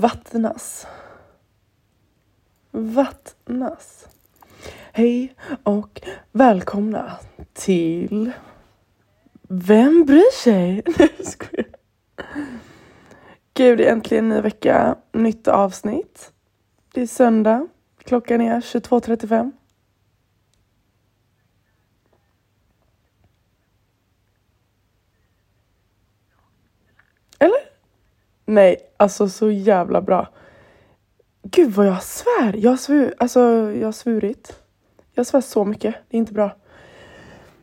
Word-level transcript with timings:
Vattnas. 0.00 0.86
Vattnas. 2.70 4.08
Hej 4.92 5.34
och 5.62 6.02
välkomna 6.32 7.16
till 7.52 8.32
Vem 9.42 10.04
bryr 10.04 10.32
sig? 10.42 10.82
Nej 10.98 11.14
jag 11.16 11.26
skojar. 11.26 11.66
Gud, 13.54 13.78
det 13.78 13.88
är 13.88 13.92
äntligen 13.92 14.28
ny 14.28 14.40
vecka, 14.40 14.96
nytt 15.12 15.48
avsnitt. 15.48 16.32
Det 16.92 17.02
är 17.02 17.06
söndag, 17.06 17.68
klockan 18.04 18.40
är 18.40 18.60
22.35. 18.60 19.52
Eller? 27.38 27.70
Nej, 28.50 28.76
alltså 28.96 29.28
så 29.28 29.50
jävla 29.50 30.00
bra. 30.00 30.28
Gud 31.42 31.72
vad 31.72 31.86
jag 31.86 32.02
svär! 32.02 32.54
Jag 32.56 32.70
har, 32.70 32.76
svur, 32.76 33.14
alltså, 33.18 33.40
jag 33.72 33.86
har 33.86 33.92
svurit. 33.92 34.62
Jag 35.12 35.26
svär 35.26 35.40
så 35.40 35.64
mycket, 35.64 35.94
det 36.08 36.16
är 36.16 36.18
inte 36.18 36.32
bra. 36.32 36.56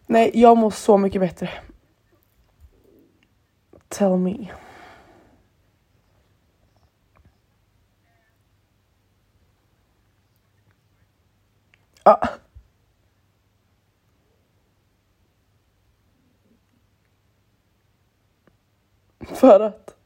Nej, 0.06 0.32
jag 0.34 0.58
mår 0.58 0.72
så 0.72 0.98
mycket 0.98 1.22
bättre. 1.22 1.50
Tell 3.88 4.18
me. 4.18 4.48
Ja. 12.04 12.30
För 19.20 19.60
att? 19.60 19.97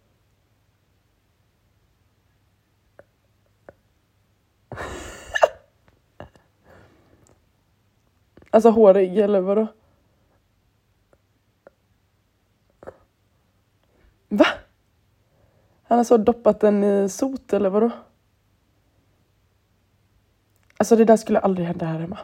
Alltså 8.51 8.69
hårig 8.69 9.17
eller 9.17 9.41
vadå? 9.41 9.67
Va? 14.29 14.45
Han 15.83 15.97
har 15.97 16.03
så 16.03 16.17
doppat 16.17 16.59
den 16.59 16.83
i 16.83 17.09
sot 17.09 17.53
eller 17.53 17.69
vadå? 17.69 17.91
Alltså 20.77 20.95
det 20.95 21.05
där 21.05 21.17
skulle 21.17 21.39
aldrig 21.39 21.67
hända 21.67 21.85
här 21.85 21.99
hemma. 21.99 22.19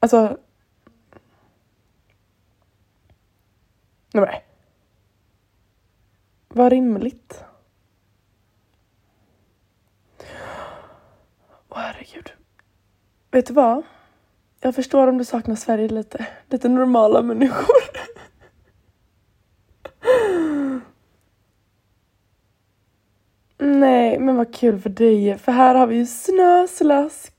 Alltså... 0.00 0.38
Nej. 4.12 4.44
Vad 6.48 6.72
rimligt. 6.72 7.44
Åh 11.68 11.78
herregud. 11.78 12.37
Vet 13.30 13.46
du 13.46 13.52
vad? 13.52 13.82
Jag 14.60 14.74
förstår 14.74 15.06
om 15.06 15.18
du 15.18 15.24
saknar 15.24 15.54
Sverige 15.54 15.88
lite. 15.88 16.26
Lite 16.46 16.68
normala 16.68 17.22
människor. 17.22 17.82
Nej, 23.58 24.18
men 24.18 24.36
vad 24.36 24.54
kul 24.54 24.80
för 24.80 24.90
dig. 24.90 25.38
För 25.38 25.52
här 25.52 25.74
har 25.74 25.86
vi 25.86 25.96
ju 25.96 26.06
snö, 26.06 26.66
slask, 26.68 27.34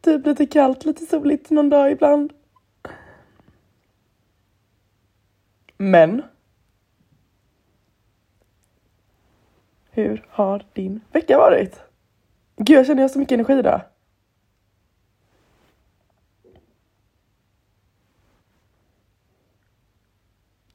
typ 0.00 0.26
lite 0.26 0.46
kallt, 0.46 0.84
lite 0.84 1.06
soligt 1.06 1.50
någon 1.50 1.68
dag 1.68 1.92
ibland. 1.92 2.32
Men. 5.76 6.22
Hur 9.90 10.26
har 10.28 10.66
din 10.72 11.00
vecka 11.12 11.38
varit? 11.38 11.80
Gud, 12.56 12.78
jag 12.78 12.86
känner 12.86 13.02
jag 13.02 13.08
har 13.08 13.12
så 13.12 13.18
mycket 13.18 13.34
energi 13.34 13.58
idag. 13.58 13.80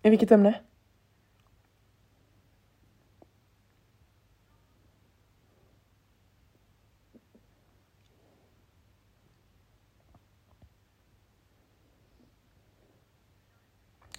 I 0.08 0.10
vilket 0.10 0.32
ämne? 0.32 0.60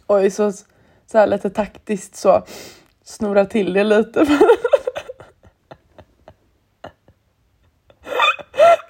Oj, 0.06 0.30
så, 0.30 0.52
så 1.06 1.18
här 1.18 1.26
lite 1.26 1.50
taktiskt 1.50 2.16
så 2.16 2.46
snurra 3.02 3.44
till 3.44 3.72
det 3.72 3.84
lite. 3.84 4.26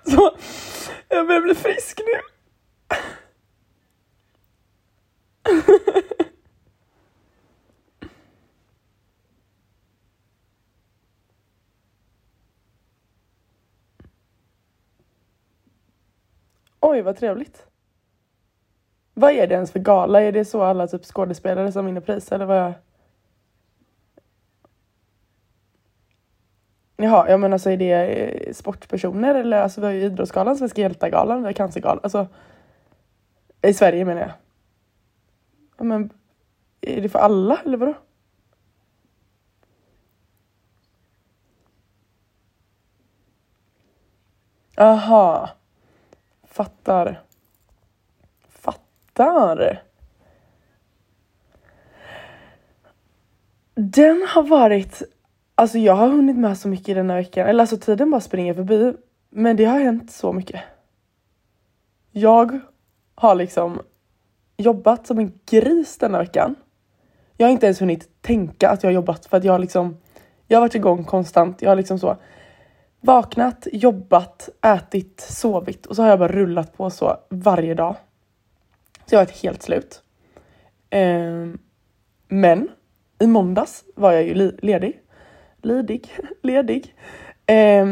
så, 0.04 0.36
jag 1.08 1.26
börjar 1.26 1.40
bli 1.40 1.54
frisk 1.54 2.00
nu. 2.06 2.20
Oj, 16.90 17.02
vad 17.02 17.16
trevligt. 17.16 17.66
Vad 19.14 19.32
är 19.32 19.46
det 19.46 19.54
ens 19.54 19.72
för 19.72 19.78
gala? 19.78 20.22
Är 20.22 20.32
det 20.32 20.44
så 20.44 20.62
alla 20.62 20.86
typ 20.86 21.04
skådespelare 21.04 21.72
som 21.72 21.86
vinner 21.86 22.00
pris 22.00 22.32
eller 22.32 22.46
vad? 22.46 22.72
Jaha, 26.96 27.30
jag 27.30 27.40
menar 27.40 27.54
alltså 27.54 27.70
är 27.70 27.76
det 27.76 27.92
eh, 27.92 28.52
sportpersoner 28.52 29.34
eller 29.34 29.62
alltså 29.62 29.80
vi 29.80 29.86
har 29.86 29.94
ju 29.94 30.00
Idrottsgalan, 30.02 30.56
Svenska 30.56 30.80
hjältar-galan, 30.80 31.38
vi 31.38 31.44
har 31.44 31.52
Cancergalan, 31.52 32.00
alltså 32.02 32.26
i 33.62 33.74
Sverige 33.74 34.04
menar 34.04 34.20
jag. 34.20 34.32
Ja, 35.78 35.84
men 35.84 36.10
är 36.80 37.00
det 37.02 37.08
för 37.08 37.18
alla 37.18 37.60
eller 37.64 37.76
vadå? 37.76 37.94
Aha. 44.76 45.57
Fattar. 46.58 47.22
Fattar. 48.48 49.82
Den 53.74 54.26
har 54.28 54.42
varit, 54.42 55.02
alltså 55.54 55.78
jag 55.78 55.94
har 55.94 56.08
hunnit 56.08 56.36
med 56.36 56.58
så 56.58 56.68
mycket 56.68 56.94
denna 56.96 57.14
veckan, 57.14 57.48
eller 57.48 57.60
alltså 57.60 57.76
tiden 57.76 58.10
bara 58.10 58.20
springer 58.20 58.54
förbi. 58.54 58.94
Men 59.30 59.56
det 59.56 59.64
har 59.64 59.80
hänt 59.80 60.10
så 60.10 60.32
mycket. 60.32 60.60
Jag 62.10 62.60
har 63.14 63.34
liksom 63.34 63.82
jobbat 64.56 65.06
som 65.06 65.18
en 65.18 65.32
gris 65.50 65.98
denna 65.98 66.18
veckan. 66.18 66.54
Jag 67.36 67.46
har 67.46 67.52
inte 67.52 67.66
ens 67.66 67.80
hunnit 67.80 68.22
tänka 68.22 68.70
att 68.70 68.82
jag 68.82 68.90
har 68.90 68.94
jobbat 68.94 69.26
för 69.26 69.36
att 69.36 69.44
jag 69.44 69.52
har 69.52 69.58
liksom, 69.58 69.96
jag 70.46 70.56
har 70.58 70.60
varit 70.60 70.74
igång 70.74 71.04
konstant. 71.04 71.62
Jag 71.62 71.70
har 71.70 71.76
liksom 71.76 71.98
så 71.98 72.16
vaknat, 73.00 73.66
jobbat, 73.72 74.48
ätit, 74.62 75.20
sovit 75.20 75.86
och 75.86 75.96
så 75.96 76.02
har 76.02 76.08
jag 76.08 76.18
bara 76.18 76.32
rullat 76.32 76.76
på 76.76 76.90
så 76.90 77.16
varje 77.28 77.74
dag. 77.74 77.96
Så 79.06 79.14
jag 79.14 79.18
har 79.18 79.24
ett 79.24 79.42
helt 79.42 79.62
slut. 79.62 80.02
Eh, 80.90 81.46
men 82.28 82.68
i 83.18 83.26
måndags 83.26 83.84
var 83.94 84.12
jag 84.12 84.22
ju 84.22 84.34
ledig. 84.62 85.00
Lidig, 85.62 86.16
ledig. 86.42 86.94
Eh, 87.46 87.88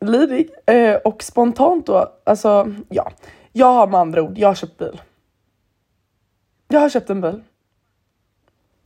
lidig 0.00 0.50
eh, 0.66 0.94
och 0.94 1.22
spontant 1.22 1.86
då, 1.86 2.12
alltså 2.24 2.74
ja. 2.88 3.12
Jag 3.52 3.72
har 3.72 3.86
med 3.86 4.00
andra 4.00 4.22
ord, 4.22 4.38
jag 4.38 4.48
har 4.48 4.54
köpt 4.54 4.78
bil. 4.78 5.00
Jag 6.68 6.80
har 6.80 6.88
köpt 6.88 7.10
en 7.10 7.20
bil. 7.20 7.42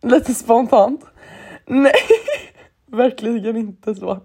Lite 0.02 0.34
spontant. 0.34 1.04
Nej, 1.66 1.92
verkligen 2.86 3.56
inte 3.56 3.94
så. 3.94 4.20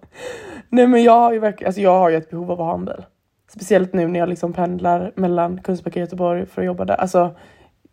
Nej 0.69 0.87
men 0.87 1.03
jag 1.03 1.19
har 1.19 1.33
ju 1.33 1.39
verkligen, 1.39 1.67
alltså 1.67 1.81
jag 1.81 1.99
har 1.99 2.09
ju 2.09 2.15
ett 2.15 2.29
behov 2.29 2.51
av 2.51 2.61
att 2.61 2.67
ha 2.67 2.73
en 2.73 2.85
bil. 2.85 3.05
Speciellt 3.49 3.93
nu 3.93 4.07
när 4.07 4.19
jag 4.19 4.29
liksom 4.29 4.53
pendlar 4.53 5.11
mellan 5.15 5.61
Kungsbacka 5.61 5.99
och 5.99 6.01
Göteborg 6.01 6.45
för 6.45 6.61
att 6.61 6.65
jobba 6.65 6.85
där. 6.85 6.95
Alltså 6.95 7.35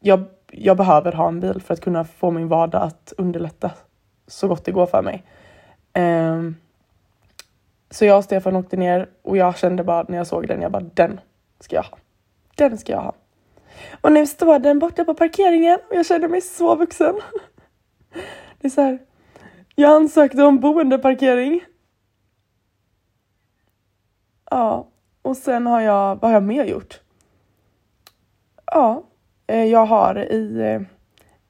jag, 0.01 0.25
jag 0.51 0.77
behöver 0.77 1.13
ha 1.13 1.29
en 1.29 1.41
bil 1.41 1.63
för 1.63 1.75
att 1.75 1.81
kunna 1.81 2.05
få 2.05 2.31
min 2.31 2.49
vardag 2.49 2.83
att 2.83 3.13
underlätta 3.19 3.71
så 4.27 4.49
gott 4.49 4.65
det 4.65 4.73
går 4.73 4.87
för 4.87 5.03
mig. 5.03 5.25
Um, 5.95 6.57
så 7.91 8.05
jag 8.05 8.19
och 8.19 8.25
Stefan 8.25 8.57
åkte 8.57 8.77
ner 8.77 9.09
och 9.23 9.37
jag 9.37 9.59
kände 9.59 9.85
bara 9.85 10.05
när 10.09 10.17
jag 10.17 10.27
såg 10.27 10.49
den, 10.49 10.63
jag 10.63 10.73
bara 10.73 10.85
den 10.95 11.21
ska 11.61 11.77
jag 11.77 11.83
ha. 11.83 11.99
Den 12.55 12.79
ska 12.79 12.93
jag 12.93 13.01
ha. 13.01 13.15
Och 14.01 14.13
nu 14.13 14.27
står 14.27 14.59
den 14.59 14.79
borta 14.79 15.05
på 15.05 15.15
parkeringen 15.15 15.79
och 15.91 15.97
jag 15.97 16.07
känner 16.07 16.29
mig 16.29 16.41
så 16.41 16.75
vuxen. 16.75 17.15
Det 18.61 18.69
är 18.69 18.71
så 18.71 18.81
här. 18.81 18.99
Jag 19.75 19.91
ansökte 19.91 20.43
om 20.43 20.61
boendeparkering. 20.61 21.61
Ja, 24.55 24.89
och 25.23 25.37
sen 25.37 25.67
har 25.67 25.81
jag, 25.81 26.17
vad 26.17 26.31
har 26.31 26.33
jag 26.33 26.43
mer 26.43 26.65
gjort? 26.65 27.01
Ja, 28.67 29.03
eh, 29.47 29.65
jag 29.65 29.87
har 29.87 30.33
i, 30.33 30.61
eh, 30.61 30.83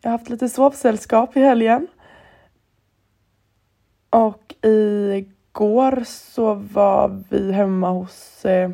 jag 0.01 0.11
har 0.11 0.11
haft 0.11 0.31
lite 0.31 0.49
sovsällskap 0.49 1.37
i 1.37 1.41
helgen. 1.41 1.87
Och 4.11 4.55
igår 4.63 6.05
så 6.07 6.55
var 6.55 7.23
vi 7.29 7.53
hemma 7.53 7.91
hos 7.91 8.45
eh, 8.45 8.71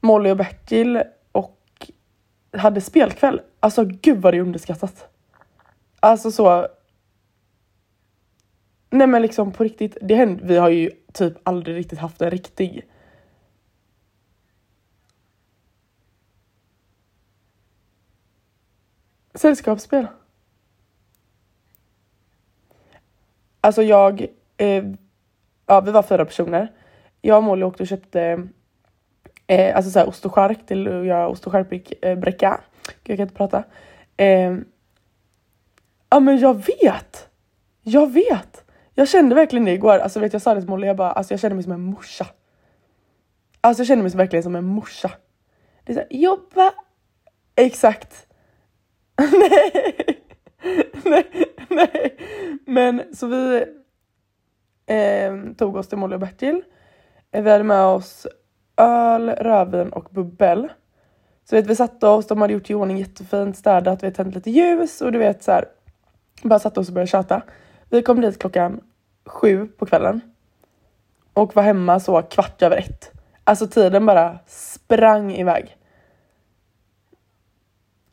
Molly 0.00 0.30
och 0.30 0.36
Bertil 0.36 1.02
och 1.32 1.90
hade 2.52 2.80
spelkväll. 2.80 3.40
Alltså 3.60 3.84
gud 3.84 4.22
vad 4.22 4.34
det 4.34 4.36
är 4.36 4.42
underskattat. 4.42 5.08
Alltså 6.00 6.30
så. 6.30 6.66
Nej 8.90 9.06
men 9.06 9.22
liksom 9.22 9.52
på 9.52 9.64
riktigt, 9.64 9.96
det 10.00 10.14
händer, 10.14 10.44
vi 10.44 10.56
har 10.56 10.68
ju 10.68 10.90
typ 11.12 11.34
aldrig 11.42 11.76
riktigt 11.76 11.98
haft 11.98 12.22
en 12.22 12.30
riktig 12.30 12.86
Sällskapsspel. 19.34 20.06
Alltså 23.60 23.82
jag, 23.82 24.26
eh, 24.56 24.84
ja 25.66 25.80
vi 25.80 25.90
var 25.90 26.02
fyra 26.02 26.24
personer. 26.24 26.72
Jag 27.20 27.36
och 27.36 27.44
Molly 27.44 27.64
åkte 27.64 27.82
och 27.82 27.86
köpte 27.86 28.48
eh, 29.46 29.76
alltså 29.76 29.90
såhär 29.90 30.08
ost 30.08 30.26
och 30.26 30.34
chark 30.34 30.66
till 30.66 30.88
att 30.88 31.06
göra 31.06 31.28
ost 31.28 31.46
och 31.46 31.52
charkbräcka. 31.52 32.48
Eh, 32.48 32.60
Gud 33.04 33.10
jag 33.10 33.16
kan 33.16 33.22
inte 33.22 33.34
prata. 33.34 33.64
Eh, 34.16 34.56
ja 36.10 36.20
men 36.20 36.38
jag 36.38 36.54
vet! 36.54 37.28
Jag 37.82 38.12
vet! 38.12 38.64
Jag 38.94 39.08
kände 39.08 39.34
verkligen 39.34 39.64
det 39.64 39.72
igår. 39.72 39.98
Alltså 39.98 40.20
vet 40.20 40.32
jag 40.32 40.42
sa 40.42 40.54
det 40.54 40.60
till 40.60 40.70
Molly, 40.70 40.86
jag 40.86 40.96
bara 40.96 41.12
alltså 41.12 41.32
jag 41.32 41.40
kände 41.40 41.54
mig 41.54 41.64
som 41.64 41.72
en 41.72 41.80
morsa. 41.80 42.26
Alltså 43.60 43.80
jag 43.80 43.86
kände 43.86 44.02
mig 44.02 44.12
verkligen 44.12 44.42
som 44.42 44.56
en 44.56 44.64
morsa. 44.64 45.10
Det 45.84 45.92
är 45.92 45.94
såhär 45.94 46.08
jobba. 46.10 46.72
Exakt. 47.56 48.26
nej. 49.32 50.20
nej, 51.04 51.26
nej. 51.68 52.16
Men 52.66 53.02
så 53.14 53.26
vi 53.26 53.64
eh, 54.86 55.34
tog 55.56 55.76
oss 55.76 55.88
till 55.88 55.98
Molly 55.98 56.14
och 56.14 56.20
Bertil. 56.20 56.62
Vi 57.32 57.50
hade 57.50 57.64
med 57.64 57.84
oss 57.84 58.26
öl, 58.76 59.30
rödvin 59.30 59.88
och 59.88 60.08
bubbel. 60.10 60.68
Så 61.44 61.56
vet, 61.56 61.66
vi 61.66 61.76
satte 61.76 62.06
oss, 62.06 62.26
de 62.26 62.40
hade 62.40 62.52
gjort 62.52 62.70
i 62.70 62.74
ordning 62.74 62.98
jättefint, 62.98 63.56
städat, 63.56 64.02
vi 64.02 64.06
hade 64.06 64.16
tänt 64.16 64.34
lite 64.34 64.50
ljus 64.50 65.00
och 65.00 65.12
du 65.12 65.18
vet 65.18 65.42
så 65.42 65.52
här, 65.52 65.64
bara 66.42 66.58
satte 66.58 66.80
oss 66.80 66.88
och 66.88 66.94
började 66.94 67.10
tjata. 67.10 67.42
Vi 67.90 68.02
kom 68.02 68.20
dit 68.20 68.38
klockan 68.38 68.80
sju 69.26 69.66
på 69.66 69.86
kvällen 69.86 70.20
och 71.32 71.56
var 71.56 71.62
hemma 71.62 72.00
så 72.00 72.22
kvart 72.22 72.62
över 72.62 72.76
ett. 72.76 73.10
Alltså 73.44 73.66
tiden 73.66 74.06
bara 74.06 74.38
sprang 74.46 75.32
iväg. 75.32 75.76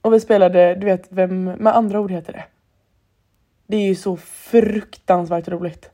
Och 0.01 0.13
vi 0.13 0.19
spelade, 0.19 0.75
du 0.75 0.85
vet, 0.85 1.07
vem 1.09 1.43
med 1.43 1.75
andra 1.75 1.99
ord 1.99 2.11
heter 2.11 2.33
det. 2.33 2.45
Det 3.67 3.77
är 3.77 3.87
ju 3.87 3.95
så 3.95 4.17
fruktansvärt 4.17 5.47
roligt. 5.47 5.91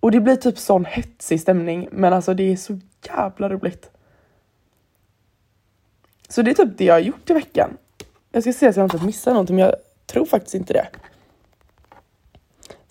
Och 0.00 0.10
det 0.10 0.20
blir 0.20 0.36
typ 0.36 0.58
sån 0.58 0.84
hetsig 0.84 1.40
stämning, 1.40 1.88
men 1.92 2.12
alltså 2.12 2.34
det 2.34 2.52
är 2.52 2.56
så 2.56 2.80
jävla 3.06 3.48
roligt. 3.48 3.90
Så 6.28 6.42
det 6.42 6.50
är 6.50 6.54
typ 6.54 6.78
det 6.78 6.84
jag 6.84 6.94
har 6.94 7.00
gjort 7.00 7.30
i 7.30 7.32
veckan. 7.34 7.76
Jag 8.32 8.42
ska 8.42 8.52
se 8.52 8.72
så 8.72 8.80
jag 8.80 8.86
inte 8.86 9.06
missar 9.06 9.30
någonting, 9.32 9.56
men 9.56 9.64
jag 9.64 9.74
tror 10.06 10.26
faktiskt 10.26 10.54
inte 10.54 10.72
det. 10.72 10.88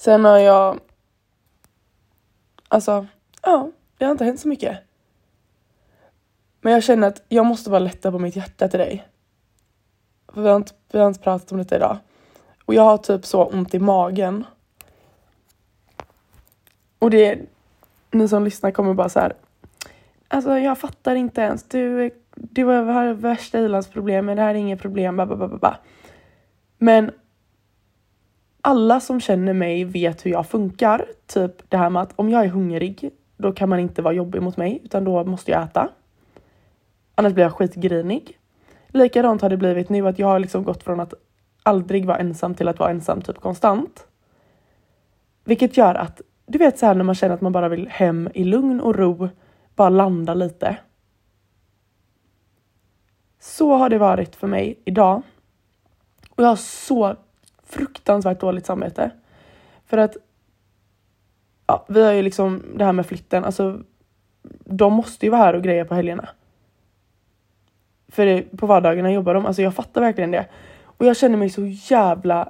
Sen 0.03 0.25
har 0.25 0.37
jag... 0.37 0.79
Alltså, 2.67 3.07
ja, 3.41 3.71
det 3.97 4.05
har 4.05 4.11
inte 4.11 4.25
hänt 4.25 4.39
så 4.39 4.47
mycket. 4.47 4.79
Men 6.61 6.73
jag 6.73 6.83
känner 6.83 7.07
att 7.07 7.23
jag 7.29 7.45
måste 7.45 7.69
bara 7.69 7.79
lätta 7.79 8.11
på 8.11 8.19
mitt 8.19 8.35
hjärta 8.35 8.67
till 8.67 8.79
dig. 8.79 9.07
För 10.33 10.41
vi 10.41 10.49
har 10.49 10.55
inte, 10.55 10.73
vi 10.91 10.99
har 10.99 11.07
inte 11.07 11.19
pratat 11.19 11.51
om 11.51 11.57
detta 11.57 11.75
idag. 11.75 11.97
Och 12.65 12.73
jag 12.73 12.83
har 12.83 12.97
typ 12.97 13.25
så 13.25 13.45
ont 13.45 13.73
i 13.73 13.79
magen. 13.79 14.45
Och 16.99 17.09
det, 17.09 17.39
ni 18.11 18.27
som 18.27 18.43
lyssnar 18.43 18.71
kommer 18.71 18.93
bara 18.93 19.09
så 19.09 19.19
här. 19.19 19.33
Alltså 20.27 20.57
jag 20.57 20.77
fattar 20.77 21.15
inte 21.15 21.41
ens. 21.41 21.63
Du, 21.63 22.11
du 22.35 22.63
har 22.65 23.13
värsta 23.13 23.59
ilandsproblemen, 23.59 24.35
det 24.35 24.43
här 24.43 24.49
är 24.49 24.59
inget 24.59 24.81
problem. 24.81 25.17
Babababa. 25.17 25.77
Men 26.77 27.11
alla 28.65 28.99
som 28.99 29.19
känner 29.19 29.53
mig 29.53 29.83
vet 29.83 30.25
hur 30.25 30.31
jag 30.31 30.47
funkar. 30.47 31.05
Typ 31.25 31.69
det 31.69 31.77
här 31.77 31.89
med 31.89 32.01
att 32.01 32.13
om 32.15 32.29
jag 32.29 32.43
är 32.43 32.47
hungrig, 32.47 33.11
då 33.37 33.51
kan 33.51 33.69
man 33.69 33.79
inte 33.79 34.01
vara 34.01 34.13
jobbig 34.13 34.41
mot 34.41 34.57
mig, 34.57 34.81
utan 34.83 35.03
då 35.03 35.23
måste 35.23 35.51
jag 35.51 35.63
äta. 35.63 35.89
Annars 37.15 37.33
blir 37.33 37.43
jag 37.43 37.53
skitgrinig. 37.53 38.37
Likadant 38.87 39.41
har 39.41 39.49
det 39.49 39.57
blivit 39.57 39.89
nu 39.89 40.07
att 40.07 40.19
jag 40.19 40.27
har 40.27 40.39
liksom 40.39 40.63
gått 40.63 40.83
från 40.83 40.99
att 40.99 41.13
aldrig 41.63 42.05
vara 42.05 42.17
ensam 42.17 42.55
till 42.55 42.67
att 42.67 42.79
vara 42.79 42.89
ensam 42.89 43.21
typ 43.21 43.39
konstant. 43.39 44.07
Vilket 45.43 45.77
gör 45.77 45.95
att, 45.95 46.21
du 46.45 46.57
vet 46.57 46.79
så 46.79 46.85
här 46.85 46.95
när 46.95 47.03
man 47.03 47.15
känner 47.15 47.35
att 47.35 47.41
man 47.41 47.51
bara 47.51 47.69
vill 47.69 47.87
hem 47.87 48.29
i 48.33 48.43
lugn 48.43 48.81
och 48.81 48.95
ro, 48.95 49.29
bara 49.75 49.89
landa 49.89 50.33
lite. 50.33 50.77
Så 53.39 53.73
har 53.73 53.89
det 53.89 53.97
varit 53.97 54.35
för 54.35 54.47
mig 54.47 54.79
idag. 54.85 55.21
Och 56.29 56.43
jag 56.43 56.47
har 56.47 56.55
så 56.55 57.15
fruktansvärt 57.73 58.39
dåligt 58.39 58.65
samvete. 58.65 59.11
För 59.85 59.97
att 59.97 60.17
ja, 61.67 61.85
vi 61.89 62.03
har 62.03 62.11
ju 62.11 62.21
liksom 62.21 62.63
det 62.75 62.85
här 62.85 62.93
med 62.93 63.05
flytten, 63.05 63.45
alltså 63.45 63.79
de 64.65 64.93
måste 64.93 65.25
ju 65.25 65.29
vara 65.29 65.41
här 65.41 65.53
och 65.53 65.63
greja 65.63 65.85
på 65.85 65.95
helgerna. 65.95 66.29
För 68.07 68.25
det, 68.25 68.57
på 68.57 68.65
vardagarna 68.67 69.11
jobbar 69.11 69.33
de, 69.33 69.45
alltså 69.45 69.61
jag 69.61 69.75
fattar 69.75 70.01
verkligen 70.01 70.31
det. 70.31 70.45
Och 70.83 71.05
jag 71.05 71.17
känner 71.17 71.37
mig 71.37 71.49
så 71.49 71.65
jävla 71.65 72.49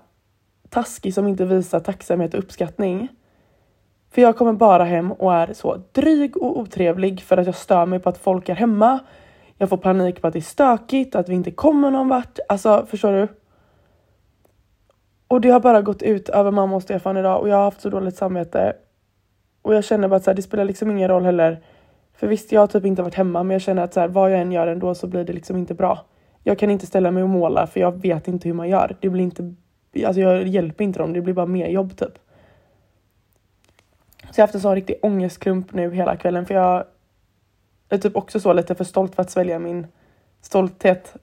taskig 0.69 1.13
som 1.13 1.27
inte 1.27 1.45
visar 1.45 1.79
tacksamhet 1.79 2.33
och 2.33 2.39
uppskattning. 2.39 3.07
För 4.11 4.21
jag 4.21 4.37
kommer 4.37 4.53
bara 4.53 4.83
hem 4.83 5.11
och 5.11 5.33
är 5.33 5.53
så 5.53 5.81
dryg 5.91 6.37
och 6.37 6.59
otrevlig 6.59 7.21
för 7.21 7.37
att 7.37 7.45
jag 7.45 7.55
stör 7.55 7.85
mig 7.85 7.99
på 7.99 8.09
att 8.09 8.17
folk 8.17 8.49
är 8.49 8.55
hemma. 8.55 8.99
Jag 9.57 9.69
får 9.69 9.77
panik 9.77 10.21
på 10.21 10.27
att 10.27 10.33
det 10.33 10.39
är 10.39 10.41
stökigt, 10.41 11.15
att 11.15 11.29
vi 11.29 11.33
inte 11.33 11.51
kommer 11.51 11.91
någon 11.91 12.07
vart. 12.07 12.39
Alltså 12.49 12.85
förstår 12.89 13.11
du? 13.11 13.27
Och 15.33 15.41
det 15.41 15.49
har 15.49 15.59
bara 15.59 15.81
gått 15.81 16.01
ut 16.01 16.29
över 16.29 16.51
mamma 16.51 16.75
och 16.75 16.83
Stefan 16.83 17.17
idag 17.17 17.41
och 17.41 17.49
jag 17.49 17.55
har 17.55 17.63
haft 17.63 17.81
så 17.81 17.89
dåligt 17.89 18.17
samvete. 18.17 18.73
Och 19.61 19.75
jag 19.75 19.83
känner 19.83 20.07
bara 20.07 20.15
att 20.15 20.23
så 20.23 20.29
här, 20.29 20.35
det 20.35 20.41
spelar 20.41 20.65
liksom 20.65 20.91
ingen 20.91 21.07
roll 21.07 21.23
heller. 21.23 21.63
För 22.13 22.27
visst, 22.27 22.51
jag 22.51 22.61
har 22.61 22.67
typ 22.67 22.85
inte 22.85 23.01
varit 23.01 23.15
hemma, 23.15 23.43
men 23.43 23.55
jag 23.55 23.61
känner 23.61 23.83
att 23.83 23.93
så 23.93 23.99
här, 23.99 24.07
vad 24.07 24.31
jag 24.31 24.41
än 24.41 24.51
gör 24.51 24.67
ändå 24.67 24.95
så 24.95 25.07
blir 25.07 25.23
det 25.23 25.33
liksom 25.33 25.57
inte 25.57 25.73
bra. 25.73 26.05
Jag 26.43 26.59
kan 26.59 26.69
inte 26.69 26.85
ställa 26.85 27.11
mig 27.11 27.23
och 27.23 27.29
måla 27.29 27.67
för 27.67 27.79
jag 27.79 28.01
vet 28.01 28.27
inte 28.27 28.47
hur 28.47 28.53
man 28.53 28.69
gör. 28.69 28.95
Det 28.99 29.09
blir 29.09 29.23
inte, 29.23 29.55
alltså 30.05 30.21
jag 30.21 30.47
hjälper 30.47 30.83
inte 30.83 30.99
dem, 30.99 31.13
det 31.13 31.21
blir 31.21 31.33
bara 31.33 31.45
mer 31.45 31.67
jobb 31.67 31.97
typ. 31.97 32.19
Så 34.31 34.39
jag 34.39 34.43
har 34.43 34.47
haft 34.47 34.55
en 34.55 34.61
sån 34.61 34.75
riktig 34.75 34.95
ångestklump 35.01 35.73
nu 35.73 35.91
hela 35.91 36.15
kvällen 36.15 36.45
för 36.45 36.53
jag 36.53 36.83
är 37.89 37.97
typ 37.97 38.15
också 38.15 38.39
så 38.39 38.53
lite 38.53 38.75
för 38.75 38.83
stolt 38.83 39.15
för 39.15 39.21
att 39.21 39.31
svälja 39.31 39.59
min 39.59 39.87
stolthet. 40.41 41.15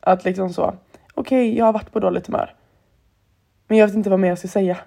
Att 0.00 0.24
liksom 0.24 0.52
så, 0.52 0.62
okej, 0.62 0.76
okay, 1.14 1.58
jag 1.58 1.64
har 1.64 1.72
varit 1.72 1.92
på 1.92 2.00
dåligt 2.00 2.26
humör. 2.26 2.54
Men 3.70 3.78
jag 3.78 3.86
vet 3.86 3.96
inte 3.96 4.10
vad 4.10 4.20
mer 4.20 4.28
jag 4.28 4.38
ska 4.38 4.48
säga. 4.48 4.78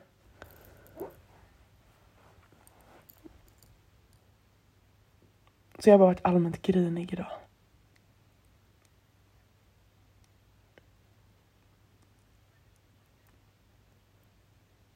Så 5.79 5.89
jag 5.89 5.93
har 5.93 5.99
bara 5.99 6.05
varit 6.05 6.19
allmänt 6.21 6.61
grinig 6.61 7.13
idag. 7.13 7.25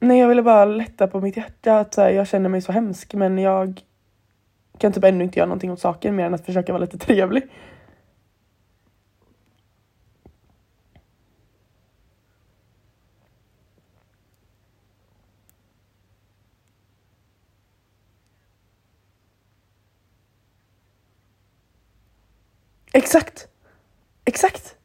Nej, 0.00 0.18
jag 0.18 0.28
ville 0.28 0.42
bara 0.42 0.64
lätta 0.64 1.06
på 1.06 1.20
mitt 1.20 1.36
hjärta. 1.36 1.78
Att 1.78 1.96
här, 1.96 2.10
jag 2.10 2.28
känner 2.28 2.48
mig 2.48 2.60
så 2.60 2.72
hemsk, 2.72 3.14
men 3.14 3.38
jag 3.38 3.82
kan 4.78 4.92
typ 4.92 5.04
ännu 5.04 5.24
inte 5.24 5.38
göra 5.38 5.48
någonting 5.48 5.72
åt 5.72 5.80
saken 5.80 6.16
mer 6.16 6.26
än 6.26 6.34
att 6.34 6.46
försöka 6.46 6.72
vara 6.72 6.82
lite 6.84 6.98
trevlig. 6.98 7.42
Exakt! 22.98 23.48
Exakt! 24.24 24.76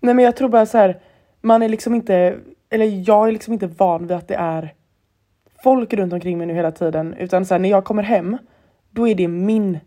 Nej 0.00 0.14
men 0.14 0.24
jag 0.24 0.36
tror 0.36 0.48
bara 0.48 0.66
så 0.66 0.78
här, 0.78 1.00
man 1.40 1.62
är 1.62 1.68
liksom 1.68 1.94
inte, 1.94 2.38
eller 2.70 3.08
jag 3.08 3.28
är 3.28 3.32
liksom 3.32 3.52
inte 3.52 3.66
van 3.66 4.06
vid 4.06 4.16
att 4.16 4.28
det 4.28 4.34
är 4.34 4.74
folk 5.62 5.94
runt 5.94 6.12
omkring 6.12 6.38
mig 6.38 6.46
nu 6.46 6.54
hela 6.54 6.72
tiden. 6.72 7.14
Utan 7.14 7.46
så 7.46 7.54
här, 7.54 7.58
när 7.58 7.68
jag 7.68 7.84
kommer 7.84 8.02
hem, 8.02 8.38
då 8.90 9.08
är 9.08 9.14
det 9.14 9.28
min, 9.28 9.78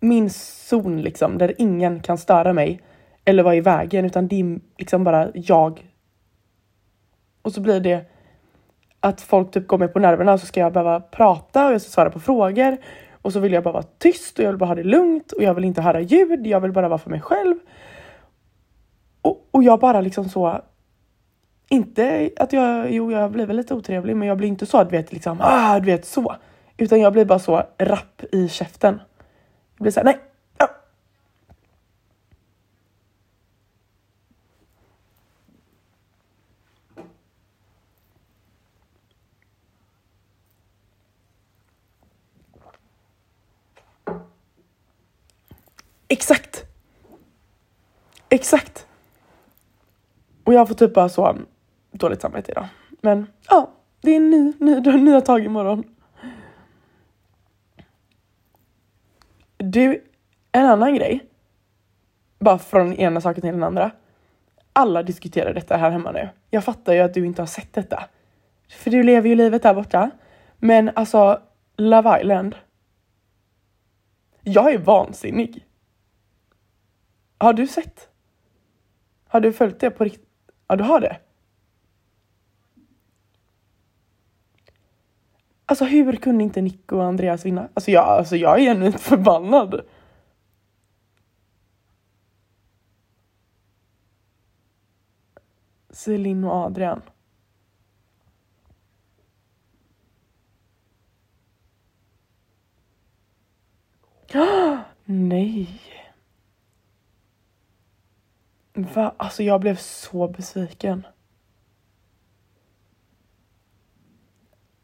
min 0.00 0.30
zon 0.30 1.02
liksom, 1.02 1.38
där 1.38 1.54
ingen 1.58 2.00
kan 2.00 2.18
störa 2.18 2.52
mig 2.52 2.80
eller 3.24 3.42
vara 3.42 3.54
i 3.54 3.60
vägen, 3.60 4.04
utan 4.04 4.28
det 4.28 4.40
är 4.40 4.60
liksom 4.78 5.04
bara 5.04 5.28
jag. 5.34 5.86
Och 7.42 7.52
så 7.52 7.60
blir 7.60 7.80
det, 7.80 8.04
att 9.00 9.20
folk 9.20 9.50
typ 9.50 9.66
går 9.66 9.78
mig 9.78 9.88
på 9.88 9.98
nerverna 9.98 10.32
och 10.32 10.40
så 10.40 10.46
ska 10.46 10.60
jag 10.60 10.72
behöva 10.72 11.00
prata 11.00 11.66
och 11.66 11.74
jag 11.74 11.80
ska 11.82 11.90
svara 11.90 12.10
på 12.10 12.20
frågor. 12.20 12.76
Och 13.22 13.32
så 13.32 13.40
vill 13.40 13.52
jag 13.52 13.64
bara 13.64 13.72
vara 13.72 13.84
tyst 13.98 14.38
och 14.38 14.44
jag 14.44 14.50
vill 14.50 14.58
bara 14.58 14.66
ha 14.66 14.74
det 14.74 14.82
lugnt 14.82 15.32
och 15.32 15.42
jag 15.42 15.54
vill 15.54 15.64
inte 15.64 15.82
höra 15.82 16.00
ljud. 16.00 16.46
Jag 16.46 16.60
vill 16.60 16.72
bara 16.72 16.88
vara 16.88 16.98
för 16.98 17.10
mig 17.10 17.20
själv. 17.20 17.54
Och, 19.22 19.48
och 19.50 19.62
jag 19.62 19.80
bara 19.80 20.00
liksom 20.00 20.28
så. 20.28 20.60
Inte 21.68 22.30
att 22.36 22.52
jag, 22.52 22.92
jo 22.92 23.12
jag 23.12 23.30
blir 23.30 23.46
väl 23.46 23.56
lite 23.56 23.74
otrevlig 23.74 24.16
men 24.16 24.28
jag 24.28 24.36
blir 24.36 24.48
inte 24.48 24.66
så 24.66 24.84
du 24.84 24.90
vet 24.90 25.12
liksom, 25.12 25.38
ah, 25.40 25.80
du 25.80 25.86
vet 25.86 26.04
så. 26.04 26.36
Utan 26.76 27.00
jag 27.00 27.12
blir 27.12 27.24
bara 27.24 27.38
så 27.38 27.62
rapp 27.78 28.22
i 28.32 28.48
käften. 28.48 29.00
Jag 29.80 29.82
blir 29.82 29.92
såhär, 29.92 30.04
nej. 30.04 30.18
Ja. 30.58 30.68
Exakt! 46.08 46.64
Exakt! 48.28 48.86
Och 50.44 50.54
jag 50.54 50.68
får 50.68 50.74
typ 50.74 50.94
bara 50.94 51.08
så 51.08 51.38
dåligt 51.92 52.20
samvete 52.20 52.50
idag. 52.52 52.68
Men 53.00 53.26
ja, 53.48 53.70
det 54.00 54.10
är 54.10 54.16
en 54.16 54.30
ny, 54.30 54.52
ny, 54.58 54.80
nya 54.80 55.20
tag 55.20 55.44
imorgon. 55.44 55.84
Du, 59.72 60.04
en 60.52 60.66
annan 60.66 60.94
grej. 60.94 61.26
Bara 62.38 62.58
från 62.58 62.92
ena 62.92 63.20
saken 63.20 63.40
till 63.40 63.52
den 63.52 63.62
andra. 63.62 63.90
Alla 64.72 65.02
diskuterar 65.02 65.54
detta 65.54 65.76
här 65.76 65.90
hemma 65.90 66.12
nu. 66.12 66.28
Jag 66.50 66.64
fattar 66.64 66.92
ju 66.92 67.00
att 67.00 67.14
du 67.14 67.26
inte 67.26 67.42
har 67.42 67.46
sett 67.46 67.72
detta. 67.72 68.04
För 68.68 68.90
du 68.90 69.02
lever 69.02 69.28
ju 69.28 69.34
livet 69.34 69.62
där 69.62 69.74
borta. 69.74 70.10
Men 70.56 70.90
alltså, 70.94 71.42
Love 71.76 72.20
Island. 72.20 72.56
Jag 74.42 74.72
är 74.72 74.78
vansinnig. 74.78 75.66
Har 77.38 77.52
du 77.52 77.66
sett? 77.66 78.08
Har 79.28 79.40
du 79.40 79.52
följt 79.52 79.80
det 79.80 79.90
på 79.90 80.04
riktigt? 80.04 80.28
Ja, 80.68 80.76
du 80.76 80.84
har 80.84 81.00
det? 81.00 81.16
Alltså 85.70 85.84
hur 85.84 86.16
kunde 86.16 86.44
inte 86.44 86.62
Nico 86.62 86.96
och 86.96 87.04
Andreas 87.04 87.46
vinna? 87.46 87.68
Alltså 87.74 87.90
jag, 87.90 88.04
alltså 88.04 88.36
jag 88.36 88.58
är 88.58 88.62
genuint 88.64 89.00
förbannad. 89.00 89.80
Celine 95.90 96.44
och 96.44 96.54
Adrian. 96.54 97.02
Nej. 105.04 105.80
Va? 108.72 109.14
Alltså 109.16 109.42
jag 109.42 109.60
blev 109.60 109.76
så 109.76 110.28
besviken. 110.28 111.06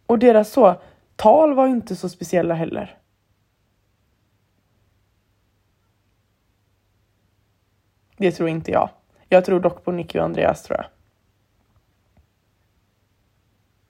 Och 0.07 0.19
deras 0.19 0.53
så, 0.53 0.81
tal 1.17 1.55
var 1.55 1.67
inte 1.67 1.97
så 1.97 2.09
speciella 2.09 2.55
heller. 2.55 2.99
Det 8.17 8.33
tror 8.33 8.49
inte 8.49 8.71
jag. 8.71 8.89
Jag 9.29 9.45
tror 9.45 9.61
dock 9.61 9.85
på 9.85 9.93
Nicky 9.93 10.19
och 10.19 10.25
Andreas 10.25 10.63
tror 10.63 10.79
jag. 10.79 10.87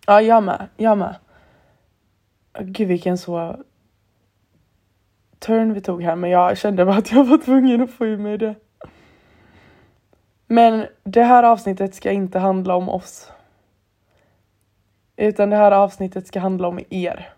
Ja, 0.06 0.20
jag 0.20 0.42
med. 0.42 0.68
Jag 0.76 0.98
med. 0.98 1.16
Gud 2.60 2.88
vilken 2.88 3.18
så 3.18 3.64
turn 5.38 5.72
vi 5.72 5.80
tog 5.80 6.02
här, 6.02 6.16
men 6.16 6.30
jag 6.30 6.58
kände 6.58 6.84
bara 6.84 6.96
att 6.96 7.12
jag 7.12 7.24
var 7.24 7.38
tvungen 7.38 7.82
att 7.82 7.90
få 7.90 8.06
i 8.06 8.16
mig 8.16 8.38
det. 8.38 8.54
Men 10.46 10.86
det 11.04 11.22
här 11.22 11.42
avsnittet 11.42 11.94
ska 11.94 12.10
inte 12.10 12.38
handla 12.38 12.74
om 12.74 12.88
oss. 12.88 13.32
Utan 15.16 15.50
det 15.50 15.56
här 15.56 15.72
avsnittet 15.72 16.26
ska 16.26 16.40
handla 16.40 16.68
om 16.68 16.80
er. 16.90 17.32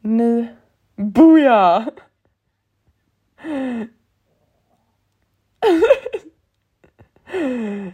Ni... 0.00 0.48
Boja! 0.96 1.90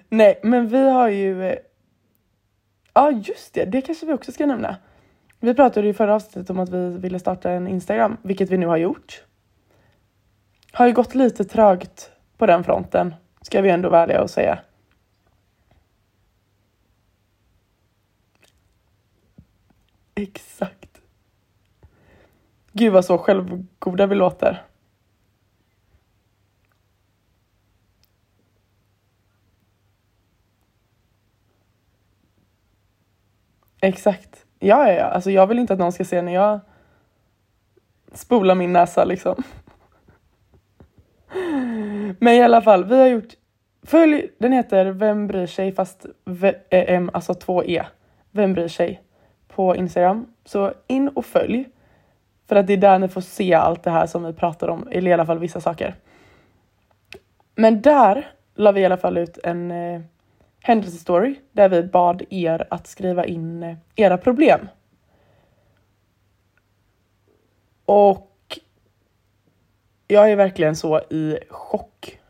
Nej, 0.08 0.40
men 0.42 0.68
vi 0.68 0.90
har 0.90 1.08
ju... 1.08 1.44
Eh, 1.44 1.58
ja, 2.94 3.10
just 3.10 3.54
det. 3.54 3.64
Det 3.64 3.80
kanske 3.80 4.06
vi 4.06 4.12
också 4.12 4.32
ska 4.32 4.46
nämna. 4.46 4.76
Vi 5.40 5.54
pratade 5.54 5.88
i 5.88 5.94
förra 5.94 6.14
avsnittet 6.14 6.50
om 6.50 6.58
att 6.58 6.68
vi 6.68 6.98
ville 6.98 7.18
starta 7.18 7.50
en 7.50 7.68
Instagram, 7.68 8.16
vilket 8.22 8.50
vi 8.50 8.58
nu 8.58 8.66
har 8.66 8.76
gjort. 8.76 9.24
Har 10.72 10.86
ju 10.86 10.92
gått 10.92 11.14
lite 11.14 11.44
trögt 11.44 12.10
på 12.38 12.46
den 12.46 12.64
fronten, 12.64 13.14
ska 13.42 13.60
vi 13.60 13.70
ändå 13.70 13.88
vara 13.88 14.02
ärliga 14.02 14.22
och 14.22 14.30
säga. 14.30 14.58
Exakt. 20.14 21.00
Gud 22.72 22.92
vad 22.92 23.04
så 23.04 23.18
självgoda 23.18 24.06
vi 24.06 24.14
låter. 24.14 24.62
Exakt. 33.80 34.46
Ja, 34.58 34.88
ja, 34.88 34.92
ja. 34.92 35.04
Alltså 35.04 35.30
jag 35.30 35.46
vill 35.46 35.58
inte 35.58 35.72
att 35.72 35.78
någon 35.78 35.92
ska 35.92 36.04
se 36.04 36.22
när 36.22 36.34
jag 36.34 36.60
spolar 38.12 38.54
min 38.54 38.72
näsa 38.72 39.04
liksom. 39.04 39.42
Men 42.18 42.34
i 42.34 42.42
alla 42.42 42.62
fall, 42.62 42.84
vi 42.84 42.96
har 42.96 43.06
gjort... 43.06 43.34
Följ, 43.82 44.30
den 44.38 44.52
heter 44.52 44.86
Vem 44.86 45.26
bryr 45.26 45.46
sig 45.46 45.72
fast 45.72 46.06
v, 46.24 46.54
M, 46.70 47.10
alltså 47.12 47.34
två 47.34 47.64
E. 47.64 47.84
Vem 48.30 48.52
bryr 48.52 48.68
sig? 48.68 49.03
På 49.54 49.76
Instagram. 49.76 50.26
Så 50.44 50.72
in 50.86 51.08
och 51.08 51.24
följ. 51.24 51.68
För 52.48 52.56
att 52.56 52.66
det 52.66 52.72
är 52.72 52.76
där 52.76 52.98
ni 52.98 53.08
får 53.08 53.20
se 53.20 53.54
allt 53.54 53.82
det 53.82 53.90
här 53.90 54.06
som 54.06 54.24
vi 54.24 54.32
pratar 54.32 54.68
om, 54.68 54.88
eller 54.90 55.10
i 55.10 55.14
alla 55.14 55.26
fall 55.26 55.38
vissa 55.38 55.60
saker. 55.60 55.94
Men 57.54 57.82
där 57.82 58.30
la 58.54 58.72
vi 58.72 58.80
i 58.80 58.84
alla 58.84 58.96
fall 58.96 59.18
ut 59.18 59.38
en 59.44 59.70
eh, 59.70 60.00
händelsestory 60.60 61.34
där 61.52 61.68
vi 61.68 61.82
bad 61.82 62.22
er 62.30 62.66
att 62.70 62.86
skriva 62.86 63.24
in 63.24 63.62
eh, 63.62 63.76
era 63.96 64.18
problem. 64.18 64.68
Och 67.84 68.58
jag 70.08 70.30
är 70.30 70.36
verkligen 70.36 70.76
så 70.76 70.98
i 70.98 71.38
chock 71.50 72.20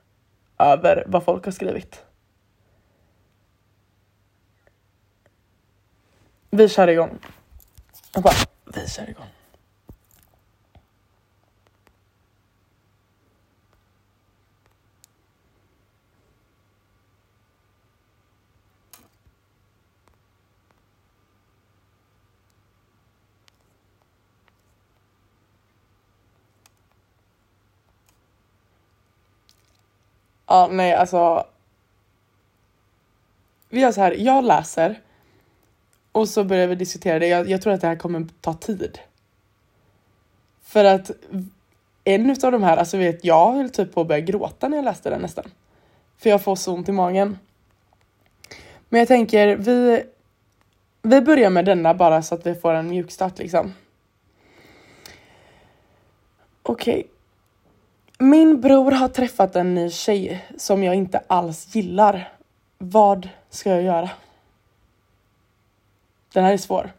över 0.59 1.05
vad 1.07 1.25
folk 1.25 1.45
har 1.45 1.53
skrivit. 1.53 2.05
Vi 6.57 6.69
kör 6.69 6.89
igång. 6.89 7.19
Jag 8.13 8.23
bara, 8.23 8.35
vi 8.65 8.89
kör 8.89 9.11
igång. 9.11 9.27
Ja, 30.47 30.69
nej, 30.71 30.95
alltså. 30.95 31.47
Vi 33.69 33.81
gör 33.81 33.93
så 33.93 34.01
här. 34.01 34.13
Jag 34.13 34.45
läser 34.45 35.01
och 36.15 36.29
så 36.29 36.45
började 36.45 36.67
vi 36.67 36.75
diskutera 36.75 37.19
det. 37.19 37.27
Jag, 37.27 37.51
jag 37.51 37.63
tror 37.63 37.73
att 37.73 37.81
det 37.81 37.87
här 37.87 37.97
kommer 37.97 38.27
ta 38.41 38.55
tid. 38.55 38.99
För 40.63 40.85
att 40.85 41.11
en 42.05 42.31
av 42.31 42.53
de 42.53 42.63
här, 42.63 42.77
alltså 42.77 42.97
vet 42.97 43.25
jag 43.25 43.53
höll 43.53 43.71
typ 43.71 43.95
på 43.95 44.01
att 44.01 44.07
börja 44.07 44.21
gråta 44.21 44.69
när 44.69 44.77
jag 44.77 44.85
läste 44.85 45.11
den 45.11 45.21
nästan. 45.21 45.45
För 46.19 46.31
jag 46.31 46.43
får 46.43 46.57
så 46.57 46.75
ont 46.75 46.89
i 46.89 46.93
magen. 46.93 47.39
Men 48.89 48.99
jag 48.99 49.09
tänker 49.09 49.57
vi, 49.57 50.03
vi 51.03 51.21
börjar 51.21 51.51
med 51.51 51.65
denna 51.65 51.95
bara 51.95 52.23
så 52.23 52.35
att 52.35 52.47
vi 52.47 52.55
får 52.55 52.75
en 52.75 52.89
mjukstart 52.89 53.39
liksom. 53.39 53.75
Okej. 56.63 56.95
Okay. 56.95 57.05
Min 58.19 58.61
bror 58.61 58.91
har 58.91 59.09
träffat 59.09 59.57
en 59.57 59.75
ny 59.75 59.91
tjej 59.91 60.45
som 60.59 60.85
jag 60.85 60.95
inte 60.95 61.23
alls 61.27 61.75
gillar. 61.75 62.33
Vad 62.79 63.29
ska 63.51 63.71
jag 63.71 63.83
göra? 63.83 64.11
Den 66.35 66.45
här 66.45 66.53
är 66.53 66.57
svår. 66.57 66.93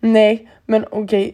Nej, 0.00 0.50
men 0.66 0.84
okej. 0.90 1.02
Okay. 1.02 1.32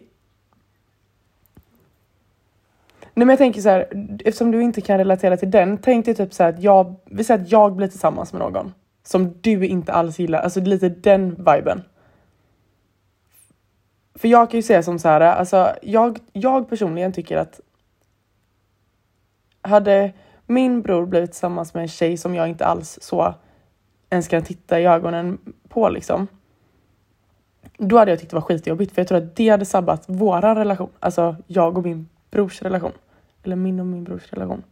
Nej, 3.13 3.25
men 3.25 3.29
jag 3.29 3.37
tänker 3.37 3.61
så 3.61 3.69
här, 3.69 3.87
eftersom 4.25 4.51
du 4.51 4.61
inte 4.61 4.81
kan 4.81 4.97
relatera 4.97 5.37
till 5.37 5.51
den, 5.51 5.77
tänk 5.77 6.05
dig 6.05 6.15
typ 6.15 6.33
så 6.33 6.43
här 6.43 6.53
att 6.53 6.63
jag, 6.63 6.95
vi 7.05 7.23
säger 7.23 7.41
att 7.41 7.51
jag 7.51 7.75
blir 7.75 7.87
tillsammans 7.87 8.33
med 8.33 8.39
någon 8.39 8.73
som 9.09 9.33
du 9.41 9.65
inte 9.65 9.93
alls 9.93 10.19
gillar, 10.19 10.39
alltså 10.39 10.61
lite 10.61 10.89
den 10.89 11.29
viben. 11.35 11.83
För 14.15 14.27
jag 14.27 14.51
kan 14.51 14.57
ju 14.57 14.61
säga 14.61 14.83
som 14.83 14.99
så 14.99 15.07
här, 15.07 15.21
alltså 15.21 15.75
jag, 15.81 16.19
jag 16.33 16.69
personligen 16.69 17.13
tycker 17.13 17.37
att 17.37 17.59
hade 19.61 20.13
min 20.45 20.81
bror 20.81 21.05
blivit 21.05 21.31
tillsammans 21.31 21.73
med 21.73 21.81
en 21.81 21.87
tjej 21.87 22.17
som 22.17 22.35
jag 22.35 22.49
inte 22.49 22.65
alls 22.65 22.99
så 23.01 23.33
ens 24.09 24.27
kan 24.27 24.43
titta 24.43 24.79
i 24.79 24.85
ögonen 24.85 25.37
på 25.69 25.89
liksom. 25.89 26.27
Då 27.77 27.97
hade 27.97 28.11
jag 28.11 28.19
tyckt 28.19 28.31
det 28.31 28.37
var 28.37 28.41
skitjobbigt 28.41 28.93
för 28.93 29.01
jag 29.01 29.07
tror 29.07 29.17
att 29.17 29.35
det 29.35 29.49
hade 29.49 29.65
sabbat 29.65 30.03
våran 30.07 30.55
relation. 30.55 30.89
Alltså 30.99 31.35
jag 31.47 31.77
och 31.77 31.83
min 31.83 32.09
brors 32.31 32.61
relation. 32.61 32.91
Eller 33.43 33.55
min 33.55 33.79
och 33.79 33.85
min 33.85 34.03
brors 34.03 34.33
relation. 34.33 34.63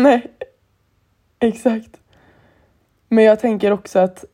Nej, 0.02 0.26
exakt. 1.38 2.00
Men 3.08 3.24
jag 3.24 3.40
tänker 3.40 3.70
också 3.70 3.98
att 3.98 4.24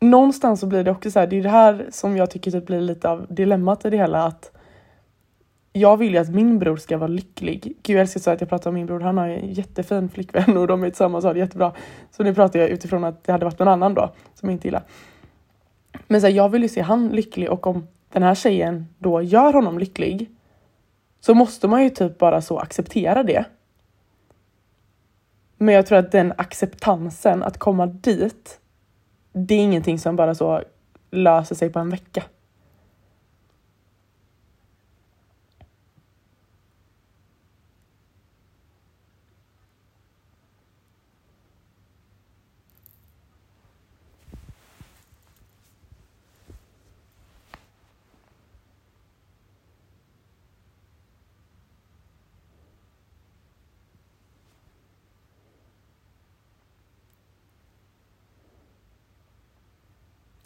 någonstans 0.00 0.60
så 0.60 0.66
blir 0.66 0.84
det 0.84 0.90
också 0.90 1.10
så 1.10 1.18
här, 1.20 1.26
det 1.26 1.38
är 1.38 1.42
det 1.42 1.48
här 1.48 1.86
som 1.90 2.16
jag 2.16 2.30
tycker 2.30 2.50
typ 2.50 2.66
blir 2.66 2.80
lite 2.80 3.08
av 3.08 3.26
dilemmat 3.28 3.84
i 3.84 3.90
det 3.90 3.96
hela 3.96 4.24
att 4.24 4.52
jag 5.72 5.96
vill 5.96 6.12
ju 6.12 6.18
att 6.18 6.28
min 6.28 6.58
bror 6.58 6.76
ska 6.76 6.98
vara 6.98 7.08
lycklig. 7.08 7.76
Gud 7.82 7.96
jag 7.96 8.00
älskar 8.00 8.20
så 8.20 8.30
att 8.30 8.40
jag 8.40 8.50
pratar 8.50 8.70
om 8.70 8.74
min 8.74 8.86
bror, 8.86 9.00
han 9.00 9.18
har 9.18 9.28
en 9.28 9.52
jättefin 9.52 10.08
flickvän 10.08 10.56
och 10.56 10.66
de 10.66 10.82
är 10.82 10.90
tillsammans 10.90 11.24
och 11.24 11.28
har 11.28 11.34
det 11.34 11.40
jättebra. 11.40 11.72
Så 12.10 12.22
nu 12.22 12.34
pratar 12.34 12.60
jag 12.60 12.68
utifrån 12.68 13.04
att 13.04 13.24
det 13.24 13.32
hade 13.32 13.44
varit 13.44 13.58
någon 13.58 13.68
annan 13.68 13.94
då 13.94 14.12
som 14.34 14.48
jag 14.48 14.54
inte 14.54 14.68
gillar. 14.68 14.82
Men 16.06 16.20
så 16.20 16.26
här, 16.26 16.34
jag 16.34 16.48
vill 16.48 16.62
ju 16.62 16.68
se 16.68 16.80
han 16.80 17.08
lycklig 17.08 17.50
och 17.50 17.66
om 17.66 17.86
den 18.12 18.22
här 18.22 18.34
tjejen 18.34 18.86
då 18.98 19.22
gör 19.22 19.52
honom 19.52 19.78
lycklig 19.78 20.30
så 21.20 21.34
måste 21.34 21.68
man 21.68 21.82
ju 21.82 21.90
typ 21.90 22.18
bara 22.18 22.40
så 22.40 22.58
acceptera 22.58 23.22
det. 23.22 23.44
Men 25.62 25.74
jag 25.74 25.86
tror 25.86 25.98
att 25.98 26.12
den 26.12 26.32
acceptansen, 26.36 27.42
att 27.42 27.58
komma 27.58 27.86
dit, 27.86 28.60
det 29.32 29.54
är 29.54 29.58
ingenting 29.58 29.98
som 29.98 30.16
bara 30.16 30.34
så 30.34 30.62
löser 31.10 31.54
sig 31.54 31.70
på 31.70 31.78
en 31.78 31.90
vecka. 31.90 32.22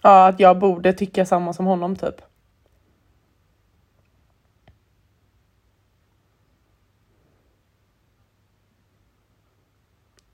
Ja, 0.07 0.29
att 0.29 0.41
jag 0.41 0.59
borde 0.59 0.93
tycka 0.93 1.27
samma 1.27 1.53
som 1.53 1.67
honom 1.67 1.97
typ. 1.97 2.15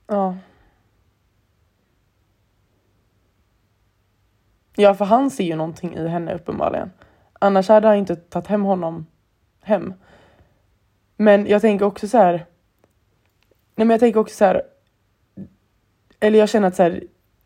Ja. 0.07 0.37
Ja, 4.75 4.95
för 4.95 5.05
han 5.05 5.31
ser 5.31 5.43
ju 5.43 5.55
någonting 5.55 5.95
i 5.95 6.07
henne 6.07 6.33
uppenbarligen. 6.35 6.91
Annars 7.33 7.69
hade 7.69 7.87
han 7.87 7.97
inte 7.97 8.15
tagit 8.15 8.47
hem 8.47 8.63
honom 8.63 9.07
hem. 9.61 9.93
Men 11.17 11.47
jag 11.47 11.61
tänker 11.61 11.85
också 11.85 12.07
så 12.07 12.17
här. 12.17 12.33
Nej, 12.33 12.45
men 13.75 13.89
jag 13.89 13.99
tänker 13.99 14.19
också 14.19 14.35
så 14.35 14.45
här. 14.45 14.65
Eller 16.19 16.39
jag 16.39 16.49
känner 16.49 16.67
att 16.67 16.75
så 16.75 16.83
här, 16.83 17.03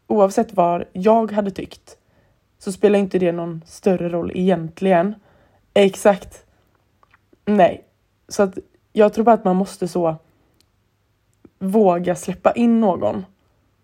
oavsett 0.07 0.53
vad 0.53 0.83
jag 0.93 1.31
hade 1.31 1.51
tyckt 1.51 1.97
så 2.57 2.71
spelar 2.71 2.99
inte 2.99 3.19
det 3.19 3.31
någon 3.31 3.61
större 3.65 4.09
roll 4.09 4.31
egentligen. 4.35 5.15
Exakt. 5.73 6.45
Nej, 7.45 7.85
så 8.27 8.43
att 8.43 8.57
jag 8.93 9.13
tror 9.13 9.25
bara 9.25 9.35
att 9.35 9.43
man 9.43 9.55
måste 9.55 9.87
så 9.87 10.15
våga 11.59 12.15
släppa 12.15 12.51
in 12.51 12.79
någon. 12.79 13.25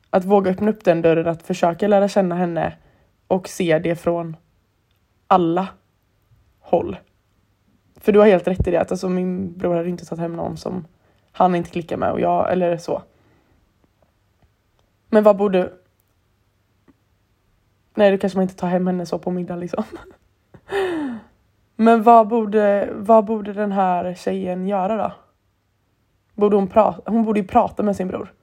Att 0.10 0.26
våga 0.26 0.52
öppna 0.52 0.70
upp 0.70 0.84
den 0.84 1.02
dörren, 1.02 1.28
att 1.28 1.44
försöka 1.44 1.88
lära 1.88 2.08
känna 2.08 2.36
henne 2.36 2.78
och 3.28 3.48
se 3.48 3.80
det 3.80 3.96
från 3.96 4.36
alla 5.28 5.68
håll. 6.60 6.98
För 7.96 8.12
du 8.12 8.20
har 8.20 8.28
helt 8.28 8.48
rätt 8.48 8.68
i 8.68 8.72
det, 8.72 8.82
att 8.82 8.92
alltså 8.92 9.10
min 9.10 9.58
bror 9.58 9.76
hade 9.76 9.90
inte 9.90 10.06
tagit 10.06 10.22
hem 10.22 10.36
någon 10.36 10.58
som 10.58 10.88
han 11.32 11.56
inte 11.56 11.70
klickar 11.70 11.98
med 11.98 12.12
och 12.12 12.20
jag, 12.20 12.52
eller 12.52 12.78
så. 12.78 13.02
Men 15.10 15.24
vad 15.24 15.38
borde, 15.38 15.72
Nej, 17.96 18.12
då 18.12 18.18
kanske 18.18 18.38
man 18.38 18.44
inte 18.44 18.56
tar 18.56 18.68
hem 18.68 18.88
henne 18.88 19.06
så 19.06 19.20
på 19.20 19.32
middag 19.32 19.56
liksom. 19.56 19.84
Men 21.76 22.04
vad 22.04 22.28
borde, 22.28 22.90
vad 22.94 23.26
borde 23.26 23.54
den 23.54 23.72
här 23.72 24.14
tjejen 24.14 24.68
göra 24.68 24.98
då? 24.98 25.14
Borde 26.36 26.56
hon 26.56 26.68
prata? 26.68 27.12
Hon 27.12 27.24
borde 27.24 27.40
ju 27.40 27.48
prata 27.48 27.84
med 27.84 27.96
sin 27.96 28.08
bror. 28.08 28.34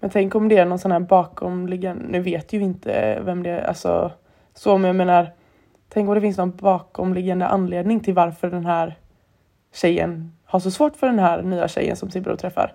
Men 0.00 0.10
tänk 0.10 0.34
om 0.34 0.48
det 0.48 0.58
är 0.58 0.64
någon 0.64 0.78
sån 0.78 0.92
här 0.92 1.00
bakomliggande, 1.00 2.04
nu 2.08 2.20
vet 2.20 2.52
ju 2.52 2.60
inte 2.60 3.20
vem 3.24 3.42
det 3.42 3.50
är, 3.50 3.68
alltså 3.68 4.10
så 4.54 4.78
men 4.78 4.88
jag 4.88 4.96
menar, 4.96 5.32
tänk 5.88 6.08
om 6.08 6.14
det 6.14 6.20
finns 6.20 6.38
någon 6.38 6.56
bakomliggande 6.56 7.46
anledning 7.46 8.00
till 8.00 8.14
varför 8.14 8.50
den 8.50 8.66
här 8.66 8.98
tjejen 9.72 10.32
har 10.44 10.60
så 10.60 10.70
svårt 10.70 10.96
för 10.96 11.06
den 11.06 11.18
här 11.18 11.42
nya 11.42 11.68
tjejen 11.68 11.96
som 11.96 12.10
sin 12.10 12.22
bror 12.22 12.36
träffar. 12.36 12.72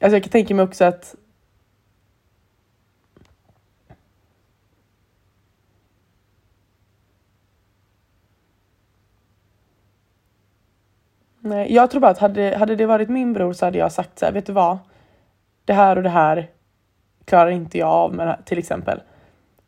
Alltså 0.00 0.16
jag 0.16 0.22
kan 0.22 0.30
tänka 0.30 0.54
mig 0.54 0.64
också 0.64 0.84
att 0.84 1.14
Nej, 11.40 11.74
jag 11.74 11.90
tror 11.90 12.00
bara 12.00 12.10
att 12.10 12.18
hade, 12.18 12.56
hade 12.56 12.76
det 12.76 12.86
varit 12.86 13.08
min 13.08 13.32
bror 13.32 13.52
så 13.52 13.64
hade 13.64 13.78
jag 13.78 13.92
sagt 13.92 14.18
så 14.18 14.24
här, 14.24 14.32
vet 14.32 14.46
du 14.46 14.52
vad? 14.52 14.78
Det 15.66 15.74
här 15.74 15.96
och 15.96 16.02
det 16.02 16.08
här 16.08 16.50
klarar 17.24 17.50
inte 17.50 17.78
jag 17.78 17.88
av 17.88 18.14
med 18.14 18.42
till 18.44 18.58
exempel. 18.58 19.02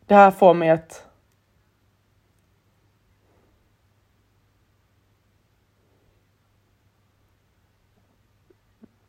Det 0.05 0.15
här 0.15 0.31
får 0.31 0.53
mig 0.53 0.69
att 0.69 1.05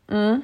Mm. 0.08 0.42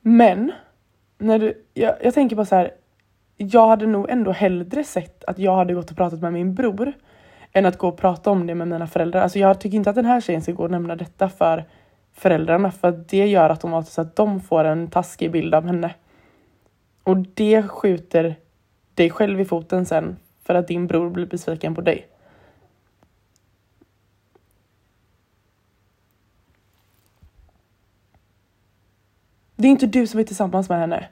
Men, 0.00 0.52
när 1.18 1.38
du, 1.38 1.64
jag, 1.74 1.96
jag 2.02 2.14
tänker 2.14 2.36
på 2.36 2.44
så 2.44 2.56
här, 2.56 2.70
jag 3.42 3.68
hade 3.68 3.86
nog 3.86 4.10
ändå 4.10 4.32
hellre 4.32 4.84
sett 4.84 5.24
att 5.24 5.38
jag 5.38 5.56
hade 5.56 5.74
gått 5.74 5.90
och 5.90 5.96
pratat 5.96 6.20
med 6.20 6.32
min 6.32 6.54
bror 6.54 6.92
än 7.52 7.66
att 7.66 7.78
gå 7.78 7.88
och 7.88 7.96
prata 7.96 8.30
om 8.30 8.46
det 8.46 8.54
med 8.54 8.68
mina 8.68 8.86
föräldrar. 8.86 9.20
Alltså 9.22 9.38
jag 9.38 9.60
tycker 9.60 9.76
inte 9.76 9.90
att 9.90 9.96
den 9.96 10.04
här 10.04 10.20
tjejen 10.20 10.42
ska 10.42 10.52
gå 10.52 10.62
och 10.62 10.70
nämna 10.70 10.96
detta 10.96 11.28
för 11.28 11.64
föräldrarna 12.12 12.70
för 12.70 13.04
det 13.08 13.26
gör 13.26 13.50
automatiskt 13.50 13.98
att 13.98 14.16
de 14.16 14.40
får 14.40 14.64
en 14.64 14.90
taskig 14.90 15.30
bild 15.30 15.54
av 15.54 15.66
henne. 15.66 15.94
Och 17.02 17.16
det 17.16 17.62
skjuter 17.68 18.36
dig 18.94 19.10
själv 19.10 19.40
i 19.40 19.44
foten 19.44 19.86
sen 19.86 20.16
för 20.42 20.54
att 20.54 20.68
din 20.68 20.86
bror 20.86 21.10
blir 21.10 21.26
besviken 21.26 21.74
på 21.74 21.80
dig. 21.80 22.08
Det 29.56 29.68
är 29.68 29.70
inte 29.70 29.86
du 29.86 30.06
som 30.06 30.20
är 30.20 30.24
tillsammans 30.24 30.68
med 30.68 30.78
henne. 30.78 31.08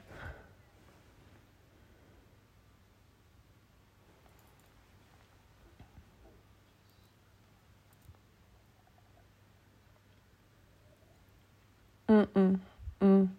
Mm, 12.11 12.27
mm, 12.35 12.59
mm. 12.99 13.29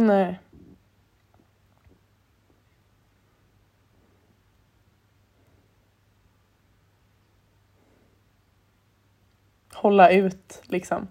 Nej. 0.00 0.40
Hålla 9.72 10.10
ut 10.10 10.62
liksom. 10.64 11.08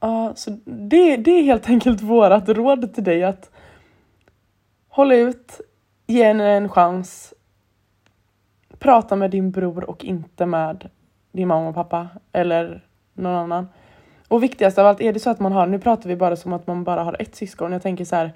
Ja, 0.00 0.32
så 0.36 0.50
det, 0.64 1.16
det 1.16 1.30
är 1.30 1.42
helt 1.42 1.68
enkelt 1.68 2.02
vårat 2.02 2.48
råd 2.48 2.94
till 2.94 3.04
dig 3.04 3.24
att 3.24 3.50
hålla 4.88 5.14
ut, 5.14 5.60
ge 6.06 6.24
henne 6.24 6.50
en 6.56 6.68
chans. 6.68 7.34
Prata 8.78 9.16
med 9.16 9.30
din 9.30 9.50
bror 9.50 9.90
och 9.90 10.04
inte 10.04 10.46
med 10.46 10.90
din 11.32 11.48
mamma 11.48 11.68
och 11.68 11.74
pappa 11.74 12.08
eller 12.32 12.86
någon 13.12 13.34
annan. 13.34 13.68
Och 14.28 14.42
viktigast 14.42 14.78
av 14.78 14.86
allt, 14.86 15.00
är 15.00 15.12
det 15.12 15.20
så 15.20 15.30
att 15.30 15.40
man 15.40 15.52
har, 15.52 15.66
nu 15.66 15.78
pratar 15.78 16.08
vi 16.08 16.16
bara 16.16 16.36
som 16.36 16.52
att 16.52 16.66
man 16.66 16.84
bara 16.84 17.02
har 17.02 17.16
ett 17.22 17.34
syskon. 17.34 17.72
Jag 17.72 17.82
tänker 17.82 18.04
så 18.04 18.16
här. 18.16 18.32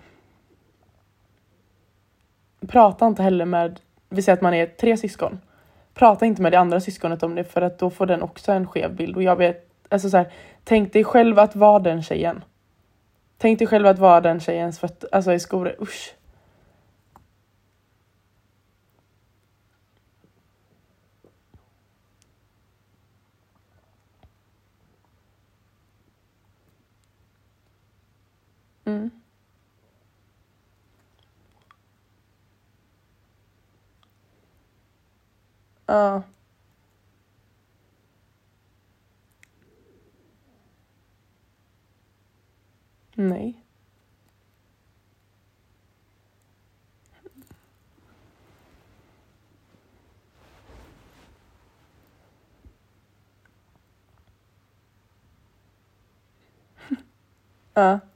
Prata 2.67 3.07
inte 3.07 3.23
heller 3.23 3.45
med, 3.45 3.81
vi 4.09 4.23
säger 4.23 4.37
att 4.37 4.43
man 4.43 4.55
är 4.55 4.67
tre 4.67 4.97
syskon. 4.97 5.41
Prata 5.95 6.27
inte 6.27 6.43
med 6.43 6.53
det 6.53 6.59
andra 6.59 6.81
syskonet 6.81 7.23
om 7.23 7.35
det 7.35 7.45
för 7.45 7.63
att 7.63 7.79
då 7.79 7.91
får 7.91 8.07
den 8.07 8.23
också 8.23 8.53
en 8.53 8.67
skev 8.67 8.97
bild. 8.97 9.17
Och 9.17 9.23
jag 9.23 9.37
vet, 9.37 9.69
alltså 9.89 10.11
så 10.11 10.17
här, 10.17 10.33
tänk 10.65 10.93
dig 10.93 11.05
själv 11.05 11.39
att 11.39 11.57
vara 11.57 11.79
den 11.79 12.03
tjejen. 12.03 12.45
Tänk 13.39 13.59
dig 13.59 13.69
själv 13.69 13.87
att 13.87 13.99
vara 13.99 14.21
den 14.21 14.41
tjejens 14.41 14.79
fötter, 14.79 15.09
alltså 15.13 15.33
i 15.33 15.41
skor, 15.41 15.75
usch. 15.81 16.15
Mm. 28.93 29.11
Ja. 35.89 36.23
Nej. 43.17 43.63
Ja. 57.75 58.12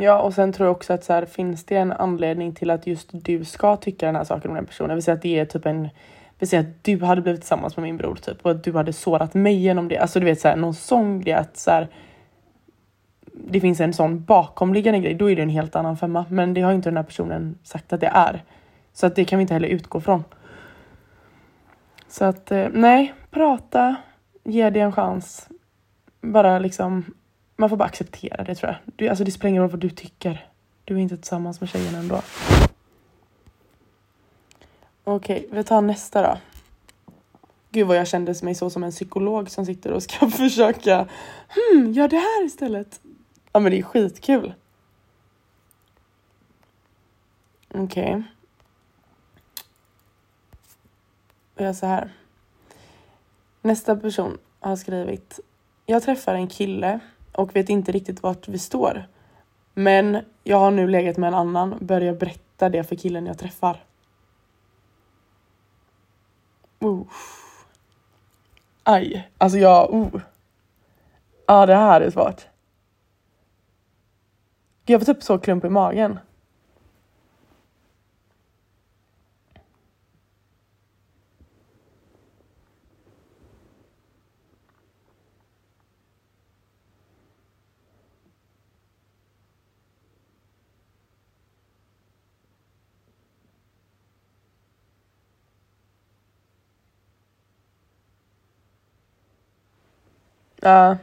Ja, 0.00 0.22
och 0.22 0.34
sen 0.34 0.52
tror 0.52 0.66
jag 0.66 0.76
också 0.76 0.92
att 0.92 1.04
så 1.04 1.12
här, 1.12 1.26
finns 1.26 1.64
det 1.64 1.76
en 1.76 1.92
anledning 1.92 2.54
till 2.54 2.70
att 2.70 2.86
just 2.86 3.08
du 3.12 3.44
ska 3.44 3.76
tycka 3.76 4.06
den 4.06 4.16
här 4.16 4.24
saken 4.24 4.50
om 4.50 4.54
den 4.54 4.66
personen. 4.66 4.96
Vi 4.96 5.02
säger 5.02 5.16
att 5.16 5.22
det 5.22 5.38
är 5.38 5.44
typ 5.44 5.66
en 5.66 5.88
vi 6.38 6.46
säger 6.46 6.62
att 6.62 6.84
du 6.84 7.04
hade 7.04 7.20
blivit 7.20 7.40
tillsammans 7.40 7.76
med 7.76 7.82
min 7.82 7.96
bror 7.96 8.14
typ 8.14 8.38
och 8.42 8.50
att 8.50 8.64
du 8.64 8.72
hade 8.72 8.92
sårat 8.92 9.34
mig 9.34 9.54
genom 9.54 9.88
det. 9.88 9.98
Alltså 9.98 10.20
du 10.20 10.26
vet 10.26 10.40
så 10.40 10.48
här, 10.48 10.56
någon 10.56 10.74
sån 10.74 11.20
grej 11.20 11.34
att 11.34 11.56
så 11.56 11.70
här, 11.70 11.88
det 13.32 13.60
finns 13.60 13.80
en 13.80 13.92
sån 13.92 14.24
bakomliggande 14.24 15.00
grej, 15.00 15.14
då 15.14 15.30
är 15.30 15.36
det 15.36 15.42
en 15.42 15.48
helt 15.48 15.76
annan 15.76 15.96
femma. 15.96 16.24
Men 16.28 16.54
det 16.54 16.60
har 16.60 16.72
inte 16.72 16.90
den 16.90 16.96
här 16.96 17.04
personen 17.04 17.58
sagt 17.62 17.92
att 17.92 18.00
det 18.00 18.06
är. 18.06 18.42
Så 18.92 19.06
att 19.06 19.16
det 19.16 19.24
kan 19.24 19.38
vi 19.38 19.40
inte 19.42 19.54
heller 19.54 19.68
utgå 19.68 20.00
från. 20.00 20.24
Så 22.08 22.24
att 22.24 22.52
eh, 22.52 22.66
nej, 22.72 23.14
prata, 23.30 23.96
ge 24.44 24.70
det 24.70 24.80
en 24.80 24.92
chans. 24.92 25.48
Bara 26.20 26.58
liksom 26.58 27.04
man 27.60 27.68
får 27.68 27.76
bara 27.76 27.88
acceptera 27.88 28.44
det 28.44 28.54
tror 28.54 28.70
jag. 28.70 28.94
Du, 28.96 29.08
alltså 29.08 29.24
det 29.24 29.30
spelar 29.30 29.48
ingen 29.48 29.62
roll 29.62 29.70
vad 29.70 29.80
du 29.80 29.90
tycker. 29.90 30.48
Du 30.84 30.94
är 30.94 30.98
inte 30.98 31.16
tillsammans 31.16 31.60
med 31.60 31.70
tjejen 31.70 31.94
ändå. 31.94 32.22
Okej, 35.04 35.36
okay, 35.36 35.48
vi 35.58 35.64
tar 35.64 35.80
nästa 35.80 36.22
då. 36.22 36.38
Gud 37.70 37.86
vad 37.86 37.96
jag 37.96 38.08
kände 38.08 38.34
mig 38.42 38.54
så 38.54 38.70
som 38.70 38.84
en 38.84 38.90
psykolog 38.90 39.50
som 39.50 39.66
sitter 39.66 39.92
och 39.92 40.02
ska 40.02 40.30
försöka 40.30 41.08
hmm, 41.48 41.92
gör 41.92 42.08
det 42.08 42.16
här 42.16 42.44
istället. 42.44 43.00
Ja 43.52 43.60
men 43.60 43.72
det 43.72 43.78
är 43.78 43.82
skitkul. 43.82 44.54
Okej. 47.68 47.82
Okay. 47.82 48.22
Vi 51.54 51.64
gör 51.64 51.72
så 51.72 51.86
här. 51.86 52.12
Nästa 53.62 53.96
person 53.96 54.38
har 54.60 54.76
skrivit. 54.76 55.40
Jag 55.86 56.02
träffar 56.02 56.34
en 56.34 56.48
kille 56.48 57.00
och 57.38 57.56
vet 57.56 57.68
inte 57.68 57.92
riktigt 57.92 58.22
vart 58.22 58.48
vi 58.48 58.58
står. 58.58 59.06
Men 59.74 60.24
jag 60.44 60.58
har 60.58 60.70
nu 60.70 60.88
legat 60.88 61.16
med 61.16 61.28
en 61.28 61.34
annan, 61.34 61.78
börjar 61.80 62.14
berätta 62.14 62.68
det 62.68 62.84
för 62.84 62.96
killen 62.96 63.26
jag 63.26 63.38
träffar. 63.38 63.84
Uh. 66.84 67.02
Aj, 68.82 69.28
alltså 69.38 69.58
jag... 69.58 69.94
Uh. 69.94 70.20
Ja, 71.46 71.66
det 71.66 71.74
här 71.74 72.00
är 72.00 72.10
svårt. 72.10 72.46
Jag 74.84 75.00
får 75.00 75.14
typ 75.14 75.22
så 75.22 75.38
klump 75.38 75.64
i 75.64 75.68
magen. 75.68 76.18
Ja. 100.62 100.96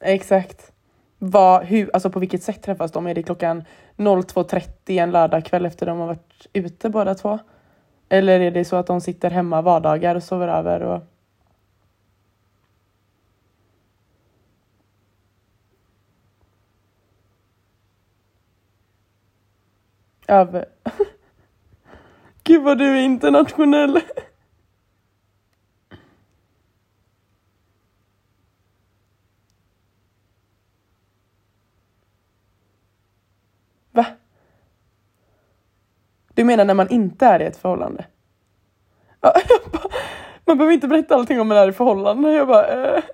Exakt. 0.00 0.72
Vad, 1.18 1.64
hur, 1.64 1.90
alltså 1.92 2.10
på 2.10 2.20
vilket 2.20 2.42
sätt 2.42 2.62
träffas 2.62 2.92
de? 2.92 3.06
Är 3.06 3.14
det 3.14 3.22
klockan 3.22 3.64
02.30 3.96 5.02
en 5.02 5.10
lördagkväll 5.10 5.66
efter 5.66 5.86
de 5.86 5.98
har 5.98 6.06
varit 6.06 6.46
ute 6.52 6.88
båda 6.90 7.14
två? 7.14 7.38
Eller 8.08 8.40
är 8.40 8.50
det 8.50 8.64
så 8.64 8.76
att 8.76 8.86
de 8.86 9.00
sitter 9.00 9.30
hemma 9.30 9.62
vardagar 9.62 10.14
och 10.14 10.22
sover 10.22 10.48
över? 10.48 10.80
Och... 10.80 11.02
Över. 20.28 20.64
Gud 22.44 22.62
vad 22.62 22.78
du 22.78 22.98
är 22.98 23.02
internationell. 23.02 24.00
Va? 33.90 34.06
Du 36.34 36.44
menar 36.44 36.64
när 36.64 36.74
man 36.74 36.88
inte 36.90 37.26
är 37.26 37.42
i 37.42 37.44
ett 37.44 37.56
förhållande? 37.56 38.04
man 40.44 40.58
behöver 40.58 40.74
inte 40.74 40.88
berätta 40.88 41.14
allting 41.14 41.40
om 41.40 41.48
man 41.48 41.56
är 41.56 41.68
i 41.68 41.72
förhållande. 41.72 42.32
Jag 42.32 42.48
bara... 42.48 42.96
Eh. 42.96 43.04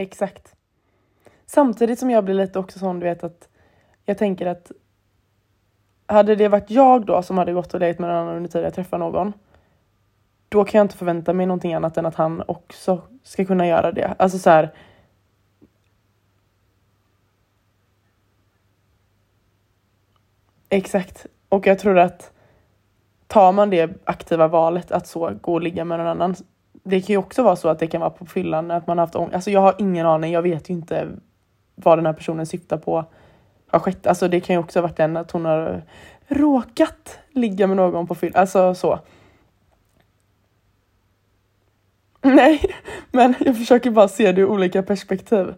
Exakt. 0.00 0.54
Samtidigt 1.46 1.98
som 1.98 2.10
jag 2.10 2.24
blir 2.24 2.34
lite 2.34 2.58
också 2.58 2.78
sån, 2.78 3.00
du 3.00 3.06
vet 3.06 3.24
att 3.24 3.48
jag 4.04 4.18
tänker 4.18 4.46
att 4.46 4.72
hade 6.06 6.36
det 6.36 6.48
varit 6.48 6.70
jag 6.70 7.06
då 7.06 7.22
som 7.22 7.38
hade 7.38 7.52
gått 7.52 7.74
och 7.74 7.80
legat 7.80 7.98
med 7.98 8.10
någon 8.10 8.18
annan 8.18 8.36
under 8.36 8.50
tiden 8.50 8.64
jag 8.64 8.74
träffar 8.74 8.98
någon, 8.98 9.32
då 10.48 10.64
kan 10.64 10.78
jag 10.78 10.84
inte 10.84 10.96
förvänta 10.96 11.32
mig 11.32 11.46
någonting 11.46 11.74
annat 11.74 11.96
än 11.96 12.06
att 12.06 12.14
han 12.14 12.42
också 12.46 13.02
ska 13.22 13.44
kunna 13.44 13.66
göra 13.66 13.92
det. 13.92 14.14
Alltså 14.18 14.38
så 14.38 14.50
här. 14.50 14.74
Exakt. 20.68 21.26
Och 21.48 21.66
jag 21.66 21.78
tror 21.78 21.98
att 21.98 22.32
tar 23.26 23.52
man 23.52 23.70
det 23.70 23.90
aktiva 24.04 24.48
valet 24.48 24.92
att 24.92 25.06
så 25.06 25.30
gå 25.40 25.52
och 25.52 25.62
ligga 25.62 25.84
med 25.84 25.98
någon 25.98 26.08
annan. 26.08 26.36
Det 26.82 27.00
kan 27.00 27.12
ju 27.14 27.16
också 27.16 27.42
vara 27.42 27.56
så 27.56 27.68
att 27.68 27.78
det 27.78 27.86
kan 27.86 28.00
vara 28.00 28.10
på 28.10 28.26
fyllan 28.26 28.70
att 28.70 28.86
man 28.86 28.98
har 28.98 29.06
haft 29.06 29.16
ångest. 29.16 29.34
Alltså 29.34 29.50
jag 29.50 29.60
har 29.60 29.74
ingen 29.78 30.06
aning. 30.06 30.32
Jag 30.32 30.42
vet 30.42 30.70
ju 30.70 30.74
inte 30.74 31.08
vad 31.74 31.98
den 31.98 32.06
här 32.06 32.12
personen 32.12 32.46
syftar 32.46 32.76
på 32.76 33.04
har 33.66 33.80
skett. 33.80 34.06
Alltså 34.06 34.28
det 34.28 34.40
kan 34.40 34.54
ju 34.54 34.60
också 34.60 34.78
ha 34.78 34.82
varit 34.82 34.96
den 34.96 35.16
att 35.16 35.30
hon 35.30 35.44
har 35.44 35.82
råkat 36.28 37.18
ligga 37.30 37.66
med 37.66 37.76
någon 37.76 38.06
på 38.06 38.14
fyllan. 38.14 38.40
Alltså 38.40 38.74
så. 38.74 38.98
Nej, 42.22 42.62
men 43.10 43.34
jag 43.40 43.56
försöker 43.58 43.90
bara 43.90 44.08
se 44.08 44.32
det 44.32 44.40
ur 44.40 44.46
olika 44.46 44.82
perspektiv. 44.82 45.54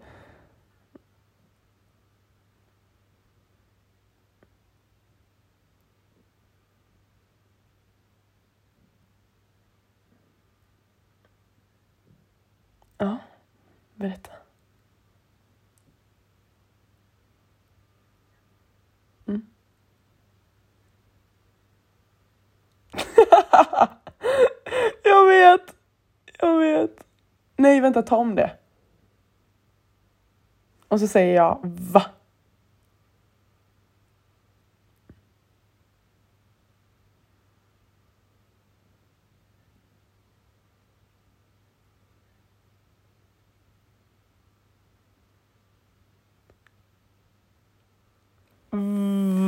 Ja, 12.98 13.18
berätta. 13.94 14.30
Mm. 19.26 19.46
jag 25.04 25.26
vet. 25.26 25.74
Jag 26.40 26.58
vet 26.58 27.04
inte 27.98 28.08
ta 28.08 28.16
om 28.16 28.34
det. 28.34 28.50
Och 30.88 31.00
så 31.00 31.08
säger 31.08 31.34
jag 31.34 31.58
va? 31.62 32.02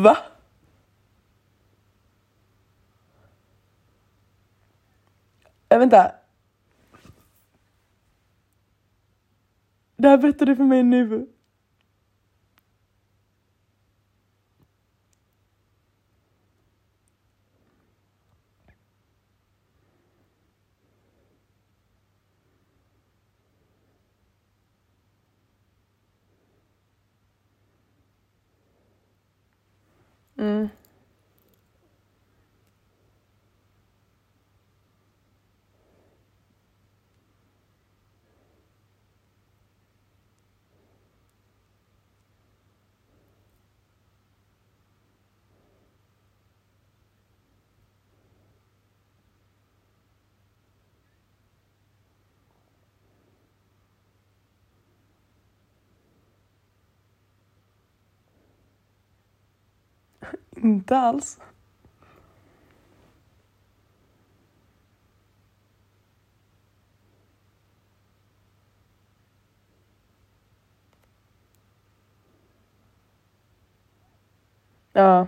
Va? 0.02 0.16
Äh, 5.68 5.78
vänta. 5.78 6.23
Det 10.04 10.08
här 10.10 10.18
berättar 10.18 10.46
du 10.46 10.56
för 10.56 10.64
mig 10.64 10.82
nu. 10.82 11.26
Mm. 30.38 30.68
Inte 60.64 60.96
alls. 60.98 61.38
Ja. 74.92 75.26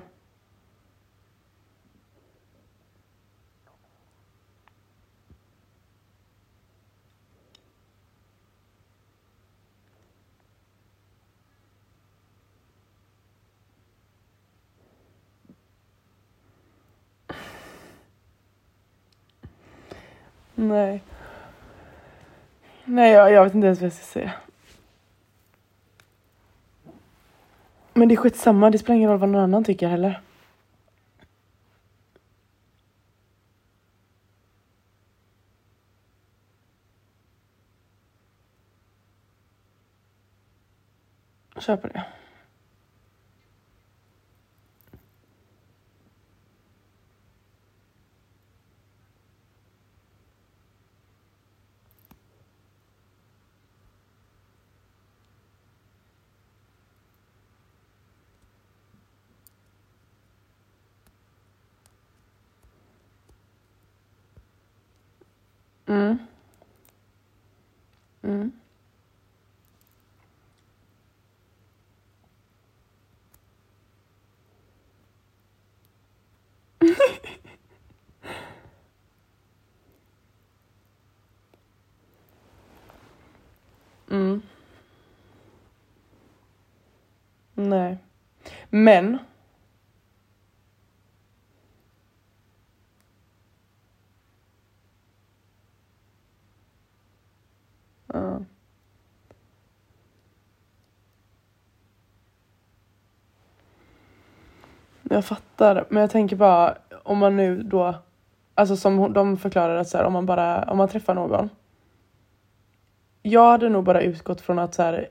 Nej. 20.68 21.02
Nej, 22.84 23.12
jag, 23.12 23.32
jag 23.32 23.44
vet 23.44 23.54
inte 23.54 23.66
ens 23.66 23.80
vad 23.80 23.86
jag 23.86 23.92
ska 23.92 24.04
säga. 24.04 24.32
Men 27.94 28.08
det 28.08 28.14
är 28.14 28.16
skitsamma, 28.16 28.70
det 28.70 28.78
spelar 28.78 28.96
ingen 28.96 29.10
roll 29.10 29.18
vad 29.18 29.28
någon 29.28 29.42
annan 29.42 29.64
tycker 29.64 29.88
heller. 29.88 30.20
Kör 41.58 41.76
på 41.76 41.88
det. 41.88 42.15
Mm. 65.86 66.18
Mm. 68.22 68.52
mm. 84.10 84.42
Nej. 87.54 87.98
Men 88.70 89.18
Ja. 98.16 98.40
Jag 105.16 105.24
fattar, 105.24 105.84
men 105.88 106.00
jag 106.00 106.10
tänker 106.10 106.36
bara 106.36 106.78
om 107.02 107.18
man 107.18 107.36
nu 107.36 107.62
då, 107.62 107.94
alltså 108.54 108.76
som 108.76 109.12
de 109.12 109.36
förklarar 109.36 109.76
att 109.76 109.88
så 109.88 109.98
här, 109.98 110.04
om 110.04 110.12
man 110.12 110.26
bara, 110.26 110.62
om 110.62 110.76
man 110.78 110.88
träffar 110.88 111.14
någon. 111.14 111.50
Jag 113.22 113.50
hade 113.50 113.68
nog 113.68 113.84
bara 113.84 114.00
utgått 114.00 114.40
från 114.40 114.58
att 114.58 114.74
så 114.74 114.82
här, 114.82 115.08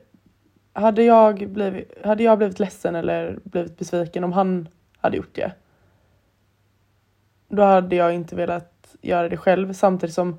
hade 0.72 1.02
jag 1.02 1.48
blivit, 1.50 2.04
hade 2.04 2.22
jag 2.22 2.38
blivit 2.38 2.58
ledsen 2.58 2.94
eller 2.94 3.38
blivit 3.44 3.78
besviken 3.78 4.24
om 4.24 4.32
han 4.32 4.68
hade 4.98 5.16
gjort 5.16 5.34
det. 5.34 5.52
Då 7.48 7.62
hade 7.62 7.96
jag 7.96 8.14
inte 8.14 8.36
velat 8.36 8.96
göra 9.02 9.28
det 9.28 9.36
själv 9.36 9.72
samtidigt 9.72 10.14
som 10.14 10.38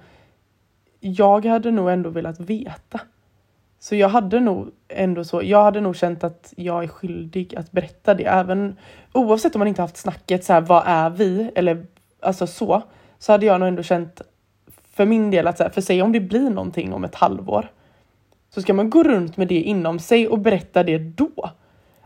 jag 0.99 1.45
hade 1.45 1.71
nog 1.71 1.89
ändå 1.89 2.09
velat 2.09 2.39
veta. 2.39 2.99
Så 3.79 3.95
jag 3.95 4.09
hade 4.09 4.39
nog 4.39 4.71
ändå 4.87 5.23
så, 5.23 5.43
jag 5.43 5.63
hade 5.63 5.81
nog 5.81 5.95
känt 5.95 6.23
att 6.23 6.53
jag 6.57 6.83
är 6.83 6.87
skyldig 6.87 7.55
att 7.55 7.71
berätta 7.71 8.13
det. 8.13 8.23
Även 8.23 8.75
oavsett 9.13 9.55
om 9.55 9.59
man 9.59 9.67
inte 9.67 9.81
haft 9.81 9.97
snacket 9.97 10.43
så 10.43 10.53
här, 10.53 10.61
vad 10.61 10.83
är 10.85 11.09
vi? 11.09 11.51
Eller 11.55 11.85
alltså 12.21 12.47
så. 12.47 12.83
Så 13.19 13.31
hade 13.31 13.45
jag 13.45 13.59
nog 13.59 13.67
ändå 13.67 13.83
känt 13.83 14.21
för 14.93 15.05
min 15.05 15.31
del 15.31 15.47
att 15.47 15.57
så 15.57 15.63
här, 15.63 15.69
för 15.69 15.81
säg 15.81 16.01
om 16.01 16.11
det 16.11 16.19
blir 16.19 16.49
någonting 16.49 16.93
om 16.93 17.03
ett 17.03 17.15
halvår. 17.15 17.71
Så 18.49 18.61
ska 18.61 18.73
man 18.73 18.89
gå 18.89 19.03
runt 19.03 19.37
med 19.37 19.47
det 19.47 19.61
inom 19.61 19.99
sig 19.99 20.27
och 20.27 20.39
berätta 20.39 20.83
det 20.83 20.97
då. 20.97 21.49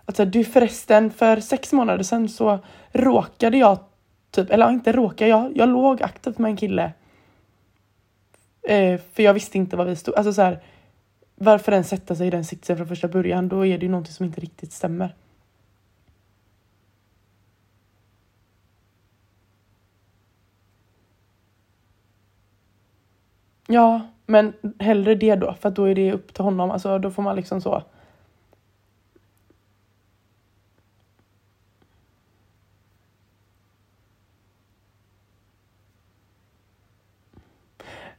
Att 0.05 0.15
så 0.15 0.23
här, 0.23 0.29
du 0.29 0.43
förresten, 0.43 1.11
för 1.11 1.39
sex 1.39 1.73
månader 1.73 2.03
sedan 2.03 2.29
så 2.29 2.59
råkade 2.91 3.57
jag 3.57 3.77
typ, 4.31 4.51
eller 4.51 4.69
inte 4.69 4.91
råkade 4.91 5.29
jag, 5.29 5.57
jag 5.57 5.69
låg 5.69 6.03
aktivt 6.03 6.37
med 6.37 6.49
en 6.49 6.57
kille. 6.57 6.91
Eh, 8.67 8.99
för 9.13 9.23
jag 9.23 9.33
visste 9.33 9.57
inte 9.57 9.75
vad 9.77 9.87
vi 9.87 9.95
stod, 9.95 10.15
alltså 10.15 10.33
så 10.33 10.41
här, 10.41 10.59
varför 11.43 11.71
ens 11.71 11.89
sätta 11.89 12.15
sig 12.15 12.27
i 12.27 12.29
den 12.29 12.45
sitsen 12.45 12.77
från 12.77 12.87
första 12.87 13.07
början? 13.07 13.49
Då 13.49 13.65
är 13.65 13.77
det 13.77 13.85
ju 13.85 13.91
någonting 13.91 14.13
som 14.13 14.25
inte 14.25 14.41
riktigt 14.41 14.71
stämmer. 14.73 15.15
Ja, 23.67 24.01
men 24.25 24.53
hellre 24.79 25.15
det 25.15 25.35
då, 25.35 25.53
för 25.53 25.69
då 25.71 25.83
är 25.85 25.95
det 25.95 26.13
upp 26.13 26.33
till 26.33 26.43
honom. 26.43 26.71
Alltså, 26.71 26.99
då 26.99 27.11
får 27.11 27.23
man 27.23 27.35
liksom 27.35 27.61
så. 27.61 27.83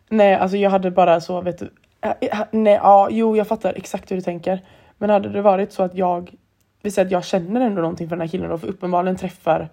Nej, 0.08 0.34
alltså 0.34 0.56
jag 0.56 0.70
hade 0.70 0.90
bara 0.90 1.20
så, 1.20 1.40
vet 1.40 1.58
du. 1.58 1.70
Eh, 2.02 2.14
eh, 2.20 2.44
nej, 2.50 2.74
ja, 2.74 3.08
jo, 3.10 3.36
jag 3.36 3.48
fattar 3.48 3.74
exakt 3.76 4.10
hur 4.10 4.16
du 4.16 4.22
tänker. 4.22 4.60
Men 4.98 5.10
hade 5.10 5.28
det 5.28 5.42
varit 5.42 5.72
så 5.72 5.82
att 5.82 5.94
jag, 5.94 6.34
vi 6.82 6.90
säger 6.90 7.06
att 7.06 7.12
jag 7.12 7.24
känner 7.24 7.60
ändå 7.60 7.80
någonting 7.82 8.08
för 8.08 8.16
den 8.16 8.20
här 8.20 8.28
killen 8.28 8.50
då, 8.50 8.58
för 8.58 8.68
uppenbarligen 8.68 9.16
träffar, 9.16 9.68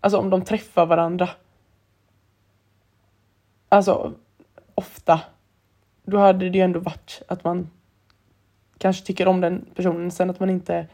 alltså 0.00 0.18
om 0.18 0.30
de 0.30 0.42
träffar 0.42 0.86
varandra. 0.86 1.28
Alltså 3.68 4.12
ofta, 4.74 5.20
då 6.02 6.18
hade 6.18 6.50
det 6.50 6.58
ju 6.58 6.64
ändå 6.64 6.80
varit 6.80 7.22
att 7.28 7.44
man 7.44 7.70
kanske 8.78 9.06
tycker 9.06 9.28
om 9.28 9.40
den 9.40 9.66
personen. 9.74 10.10
Sen 10.10 10.30
att 10.30 10.40
man 10.40 10.50
inte 10.50 10.86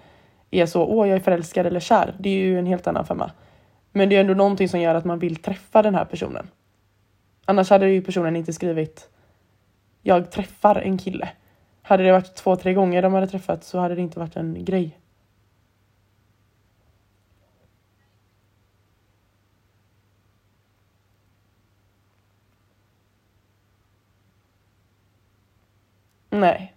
är 0.51 0.66
så, 0.66 0.85
åh 0.85 1.09
jag 1.09 1.16
är 1.16 1.21
förälskad 1.21 1.66
eller 1.66 1.81
kär. 1.81 2.14
Det 2.19 2.29
är 2.29 2.38
ju 2.38 2.59
en 2.59 2.66
helt 2.66 2.87
annan 2.87 3.07
femma. 3.07 3.31
Men 3.93 4.09
det 4.09 4.16
är 4.16 4.21
ändå 4.21 4.35
någonting 4.35 4.69
som 4.69 4.81
gör 4.81 4.95
att 4.95 5.05
man 5.05 5.19
vill 5.19 5.37
träffa 5.37 5.83
den 5.83 5.95
här 5.95 6.05
personen. 6.05 6.49
Annars 7.45 7.71
hade 7.71 7.88
ju 7.90 8.03
personen 8.03 8.37
inte 8.37 8.53
skrivit 8.53 9.09
jag 10.03 10.31
träffar 10.31 10.77
en 10.77 10.99
kille. 10.99 11.29
Hade 11.83 12.03
det 12.03 12.13
varit 12.13 12.35
två, 12.35 12.57
tre 12.57 12.75
gånger 12.75 13.03
de 13.03 13.15
hade 13.15 13.27
träffats 13.27 13.69
så 13.69 13.79
hade 13.79 13.95
det 13.95 14.01
inte 14.01 14.19
varit 14.19 14.37
en 14.37 14.65
grej. 14.65 15.01
Nej. 26.31 26.75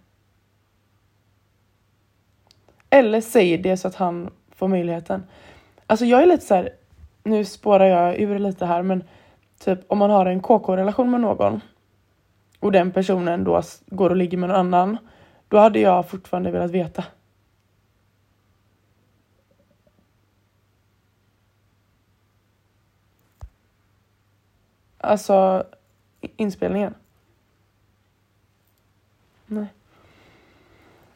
Eller 2.90 3.20
säg 3.20 3.58
det 3.58 3.76
så 3.76 3.88
att 3.88 3.94
han 3.94 4.30
får 4.50 4.68
möjligheten. 4.68 5.26
Alltså 5.86 6.04
jag 6.04 6.22
är 6.22 6.26
lite 6.26 6.44
så 6.44 6.54
här, 6.54 6.70
nu 7.22 7.44
spårar 7.44 7.84
jag 7.84 8.20
ur 8.20 8.38
lite 8.38 8.66
här 8.66 8.82
men 8.82 9.04
typ 9.58 9.80
om 9.86 9.98
man 9.98 10.10
har 10.10 10.26
en 10.26 10.40
KK-relation 10.40 11.10
med 11.10 11.20
någon 11.20 11.60
och 12.64 12.72
den 12.72 12.92
personen 12.92 13.44
då 13.44 13.62
går 13.86 14.10
och 14.10 14.16
ligger 14.16 14.38
med 14.38 14.48
någon 14.48 14.58
annan, 14.58 14.98
då 15.48 15.58
hade 15.58 15.78
jag 15.78 16.08
fortfarande 16.08 16.50
velat 16.50 16.70
veta. 16.70 17.04
Alltså 24.98 25.66
inspelningen. 26.20 26.94
Nej. 29.46 29.66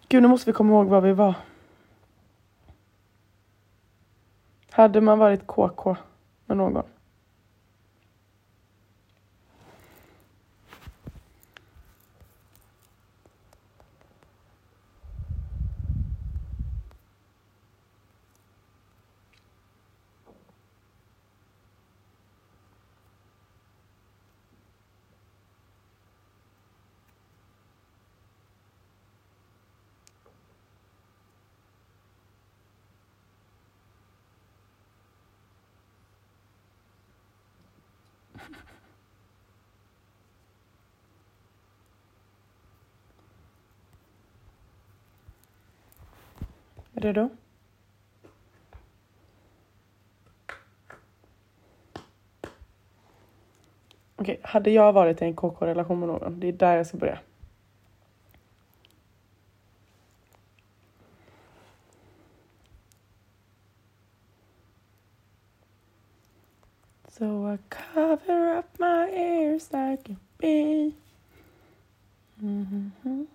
Gud, 0.08 0.22
nu 0.22 0.28
måste 0.28 0.50
vi 0.50 0.54
komma 0.54 0.72
ihåg 0.72 0.86
var 0.86 1.00
vi 1.00 1.12
var. 1.12 1.34
Hade 4.70 5.00
man 5.00 5.18
varit 5.18 5.46
KK 5.46 5.96
med 6.46 6.56
någon? 6.56 6.97
Redo? 46.98 47.30
Okej, 54.16 54.34
okay, 54.34 54.38
hade 54.42 54.70
jag 54.70 54.92
varit 54.92 55.22
i 55.22 55.24
en 55.24 55.36
KK-relation 55.36 55.98
med 56.00 56.08
någon, 56.08 56.40
det 56.40 56.48
är 56.48 56.52
där 56.52 56.76
jag 56.76 56.86
ska 56.86 56.96
börja. 56.96 57.18
So 67.08 67.54
I 67.54 67.58
cover 67.68 68.58
up 68.58 68.78
my 68.78 69.10
ears 69.10 69.72
like 69.72 70.12
a 70.12 70.16
bee. 70.38 70.92
Mm 72.40 72.92
-hmm. 73.02 73.26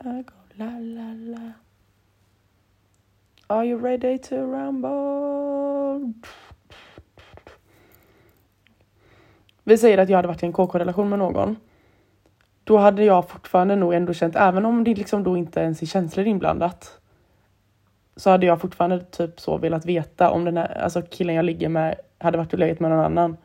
I 0.00 0.22
go 0.22 0.39
La, 0.60 0.78
la, 0.78 1.14
la. 1.14 1.52
Are 3.46 3.66
you 3.66 3.82
ready 3.82 4.18
to 4.18 4.36
rumble? 4.36 6.12
Vi 9.64 9.78
säger 9.78 9.98
att 9.98 10.08
jag 10.08 10.16
hade 10.18 10.28
varit 10.28 10.42
i 10.42 10.46
en 10.46 10.52
KK-relation 10.52 11.08
med 11.08 11.18
någon. 11.18 11.56
Då 12.64 12.78
hade 12.78 13.04
jag 13.04 13.28
fortfarande 13.28 13.76
nog 13.76 13.94
ändå 13.94 14.14
känt, 14.14 14.36
även 14.36 14.64
om 14.64 14.84
det 14.84 14.94
liksom 14.94 15.22
då 15.22 15.36
inte 15.36 15.60
ens 15.60 15.82
är 15.82 15.86
känslor 15.86 16.26
inblandat, 16.26 17.00
så 18.16 18.30
hade 18.30 18.46
jag 18.46 18.60
fortfarande 18.60 19.00
typ 19.00 19.40
så 19.40 19.58
velat 19.58 19.86
veta 19.86 20.30
om 20.30 20.44
den 20.44 20.56
här 20.56 20.82
alltså 20.82 21.02
killen 21.02 21.34
jag 21.34 21.44
ligger 21.44 21.68
med 21.68 22.00
hade 22.18 22.38
varit 22.38 22.52
och 22.52 22.58
legat 22.58 22.80
med 22.80 22.90
någon 22.90 23.04
annan. 23.04 23.36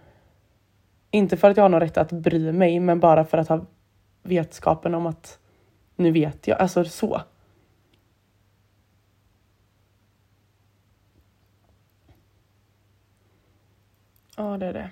Inte 1.11 1.37
för 1.37 1.49
att 1.49 1.57
jag 1.57 1.63
har 1.63 1.69
någon 1.69 1.79
rätt 1.79 1.97
att 1.97 2.11
bry 2.11 2.51
mig, 2.51 2.79
men 2.79 2.99
bara 2.99 3.25
för 3.25 3.37
att 3.37 3.49
ha 3.49 3.65
vetskapen 4.23 4.95
om 4.95 5.05
att 5.05 5.39
nu 5.95 6.11
vet 6.11 6.47
jag, 6.47 6.61
alltså 6.61 6.85
så. 6.85 7.21
Ja, 14.37 14.57
det 14.57 14.65
är 14.65 14.73
det. 14.73 14.89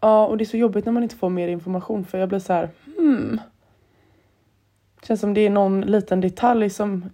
Ja, 0.00 0.26
och 0.26 0.38
det 0.38 0.44
är 0.44 0.46
så 0.46 0.56
jobbigt 0.56 0.84
när 0.84 0.92
man 0.92 1.02
inte 1.02 1.16
får 1.16 1.30
mer 1.30 1.48
information 1.48 2.04
för 2.04 2.18
jag 2.18 2.28
blir 2.28 2.38
så 2.38 2.52
här, 2.52 2.70
hmm. 2.96 3.40
Känns 5.02 5.20
som 5.20 5.34
det 5.34 5.40
är 5.40 5.50
någon 5.50 5.80
liten 5.80 6.20
detalj 6.20 6.70
som 6.70 7.10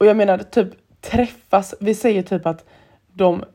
och 0.00 0.06
jag 0.06 0.16
menar 0.16 0.38
typ 0.38 0.68
träffas. 1.00 1.74
Vi 1.80 1.94
säger 1.94 2.22
typ 2.22 2.46
att 2.46 2.64
de... 3.06 3.34
Okej, 3.34 3.48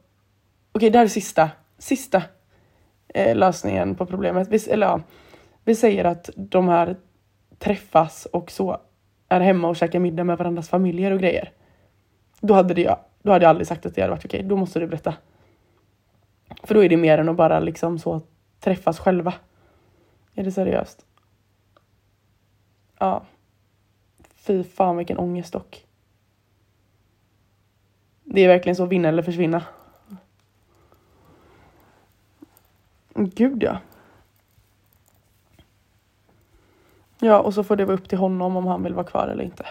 okay, 0.74 0.90
det 0.90 0.98
här 0.98 1.06
är 1.06 1.10
sista, 1.10 1.50
sista 1.78 2.24
eh, 3.08 3.36
lösningen 3.36 3.96
på 3.96 4.06
problemet. 4.06 4.48
Vi, 4.48 4.70
eller 4.70 4.88
ja, 4.88 5.02
vi 5.64 5.76
säger 5.76 6.06
att 6.06 6.30
de 6.36 6.68
här 6.68 6.98
träffas 7.60 8.26
och 8.26 8.52
så 8.52 8.82
är 9.30 9.40
hemma 9.40 9.68
och 9.68 9.76
käkar 9.76 10.00
middag 10.00 10.24
med 10.24 10.38
varandras 10.38 10.70
familjer 10.70 11.12
och 11.12 11.20
grejer. 11.20 11.52
Då 12.42 12.54
hade, 12.54 12.74
det, 12.74 12.96
då 13.22 13.32
hade 13.32 13.46
jag 13.46 13.50
aldrig 13.50 13.68
sagt 13.68 13.86
att 13.86 13.96
det 13.96 14.02
hade 14.02 14.12
varit 14.12 14.26
okej. 14.26 14.38
Okay. 14.38 14.50
Då 14.50 14.56
måste 14.56 14.80
du 14.80 14.88
berätta. 14.88 15.14
För 16.64 16.76
då 16.76 16.84
är 16.84 16.90
det 16.90 16.98
mer 16.98 17.18
än 17.18 17.30
att 17.30 17.36
bara 17.36 17.60
liksom 17.60 18.00
så 18.00 18.22
träffas 18.60 19.00
själva. 19.00 19.34
Är 20.36 20.44
det 20.44 20.52
seriöst? 20.52 21.06
Ja. 23.00 23.26
Fy 24.36 24.64
fan 24.64 24.98
vilken 24.98 25.18
ångest 25.18 25.54
dock. 25.54 25.85
Det 28.26 28.42
är 28.42 28.48
verkligen 28.48 28.76
så 28.76 28.86
vinna 28.86 29.08
eller 29.08 29.24
försvinna. 29.24 29.64
Gud 33.14 33.64
ja. 33.64 33.80
Ja, 37.20 37.40
och 37.40 37.54
så 37.54 37.64
får 37.64 37.76
det 37.76 37.86
vara 37.86 37.98
upp 37.98 38.10
till 38.10 38.18
honom 38.18 38.56
om 38.56 38.66
han 38.66 38.84
vill 38.84 38.94
vara 38.94 39.06
kvar 39.06 39.28
eller 39.28 39.44
inte. 39.44 39.66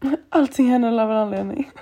Allting 0.28 0.70
händer 0.70 1.02
av 1.02 1.10
en 1.10 1.16
anledning. 1.16 1.70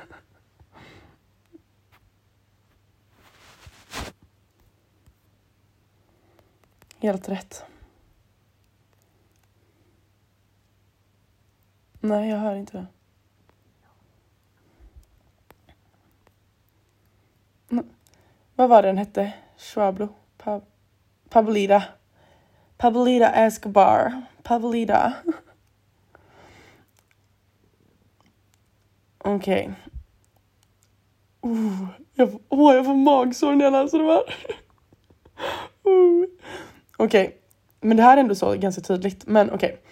Helt 6.98 7.28
rätt. 7.28 7.64
Nej, 12.00 12.30
jag 12.30 12.38
hör 12.38 12.54
inte 12.54 12.76
det. 12.78 12.86
Vad 18.60 18.68
var 18.68 18.82
den 18.82 18.98
hette? 18.98 19.32
Schwablo? 19.56 20.08
Pa 20.38 20.60
Pablida. 21.28 21.84
Pablida 22.76 23.32
Escobar. 23.32 24.22
Pablida. 24.42 25.14
Okej. 29.18 29.72
Okay. 31.40 31.54
Uh, 31.56 31.86
jag, 32.14 32.40
oh, 32.48 32.74
jag 32.74 32.84
får 32.84 32.94
magsår 32.94 33.54
när 33.54 33.64
jag 33.64 33.72
läser 33.72 33.98
de 33.98 34.04
här. 34.04 34.22
uh. 35.86 36.24
Okej, 36.96 37.26
okay. 37.26 37.38
men 37.80 37.96
det 37.96 38.02
här 38.02 38.16
är 38.16 38.20
ändå 38.20 38.34
så 38.34 38.54
ganska 38.54 38.82
tydligt. 38.82 39.26
Men 39.26 39.50
okej. 39.50 39.72
Okay. 39.72 39.89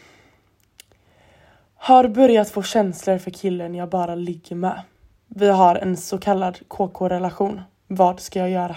Har 1.80 2.08
börjat 2.08 2.50
få 2.50 2.62
känslor 2.62 3.18
för 3.18 3.30
killen 3.30 3.74
jag 3.74 3.88
bara 3.88 4.14
ligger 4.14 4.56
med. 4.56 4.82
Vi 5.26 5.48
har 5.48 5.76
en 5.76 5.96
så 5.96 6.18
kallad 6.18 6.58
KK-relation. 6.68 7.60
Vad 7.86 8.20
ska 8.20 8.38
jag 8.38 8.50
göra? 8.50 8.76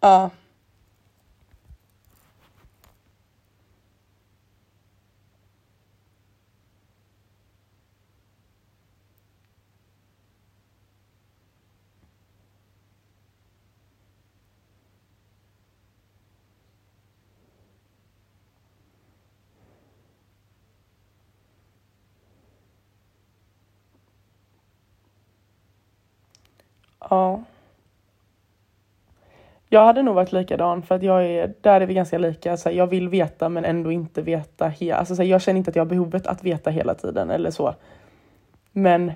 Ja. 0.00 0.30
Ja. 27.10 27.42
Jag 29.68 29.84
hade 29.84 30.02
nog 30.02 30.14
varit 30.14 30.32
likadan 30.32 30.82
för 30.82 30.94
att 30.94 31.02
jag 31.02 31.26
är, 31.26 31.54
där 31.60 31.80
är 31.80 31.86
vi 31.86 31.94
ganska 31.94 32.18
lika. 32.18 32.56
Så 32.56 32.70
jag 32.70 32.86
vill 32.86 33.08
veta 33.08 33.48
men 33.48 33.64
ändå 33.64 33.92
inte 33.92 34.22
veta. 34.22 34.68
He 34.68 34.94
alltså, 34.94 35.16
så 35.16 35.22
jag 35.22 35.42
känner 35.42 35.58
inte 35.58 35.70
att 35.70 35.76
jag 35.76 35.84
har 35.84 35.90
behovet 35.90 36.26
att 36.26 36.44
veta 36.44 36.70
hela 36.70 36.94
tiden 36.94 37.30
eller 37.30 37.50
så. 37.50 37.74
Men 38.72 39.12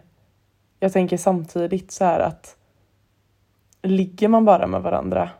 jag 0.81 0.93
tänker 0.93 1.17
samtidigt 1.17 1.91
så 1.93 2.05
här 2.05 2.21
att 2.21 2.57
ligger 3.83 4.29
man 4.29 4.45
bara 4.45 4.67
med 4.67 4.83
varandra 4.83 5.31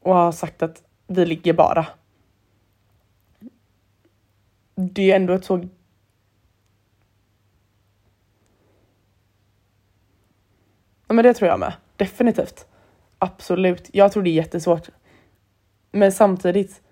och 0.00 0.14
har 0.14 0.32
sagt 0.32 0.62
att 0.62 0.82
vi 1.06 1.26
ligger 1.26 1.52
bara. 1.52 1.86
Det 4.74 5.10
är 5.10 5.16
ändå 5.16 5.32
ett 5.32 5.44
så 5.44 5.68
Ja, 11.08 11.14
men 11.14 11.24
det 11.24 11.34
tror 11.34 11.48
jag 11.50 11.60
med. 11.60 11.72
Definitivt. 11.96 12.66
Absolut. 13.18 13.90
Jag 13.92 14.12
tror 14.12 14.22
det 14.22 14.30
är 14.30 14.32
jättesvårt. 14.32 14.88
Men 15.90 16.12
samtidigt. 16.12 16.82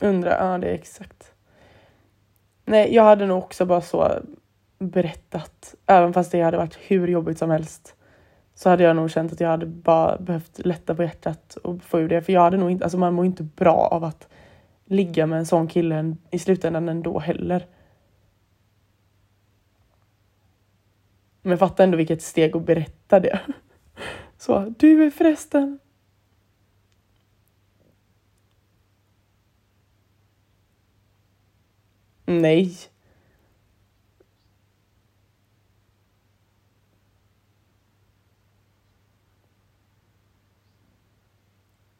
Undrar, 0.00 0.52
ja 0.52 0.58
det 0.58 0.68
är 0.68 0.74
exakt. 0.74 1.32
Nej, 2.64 2.94
jag 2.94 3.02
hade 3.02 3.26
nog 3.26 3.38
också 3.38 3.66
bara 3.66 3.80
så 3.80 4.18
berättat, 4.78 5.74
även 5.86 6.12
fast 6.12 6.32
det 6.32 6.42
hade 6.42 6.56
varit 6.56 6.78
hur 6.86 7.08
jobbigt 7.08 7.38
som 7.38 7.50
helst. 7.50 7.94
Så 8.54 8.70
hade 8.70 8.82
jag 8.82 8.96
nog 8.96 9.10
känt 9.10 9.32
att 9.32 9.40
jag 9.40 9.48
hade 9.48 9.66
bara 9.66 10.18
behövt 10.18 10.58
lätta 10.66 10.94
på 10.94 11.02
hjärtat 11.02 11.56
och 11.56 11.82
få 11.82 12.00
ur 12.00 12.08
det. 12.08 12.22
För 12.22 12.32
jag 12.32 12.40
hade 12.40 12.56
nog 12.56 12.70
inte, 12.70 12.84
alltså 12.84 12.98
man 12.98 13.14
mår 13.14 13.24
inte 13.24 13.42
bra 13.42 13.88
av 13.92 14.04
att 14.04 14.28
ligga 14.92 15.26
med 15.26 15.38
en 15.38 15.46
sån 15.46 15.68
kille 15.68 16.16
i 16.30 16.38
slutändan 16.38 16.88
ändå 16.88 17.18
heller. 17.18 17.66
Men 21.42 21.58
fatta 21.58 21.84
ändå 21.84 21.96
vilket 21.96 22.22
steg 22.22 22.56
att 22.56 22.66
berätta 22.66 23.20
det. 23.20 23.40
Så, 24.36 24.74
du 24.78 25.04
är 25.04 25.10
förresten... 25.10 25.78
Nej. 32.24 32.76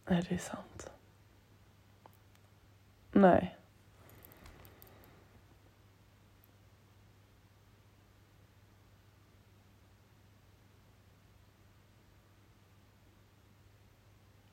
Är 0.07 0.27
det 0.29 0.39
sant? 0.39 0.92
Nej. 3.13 3.57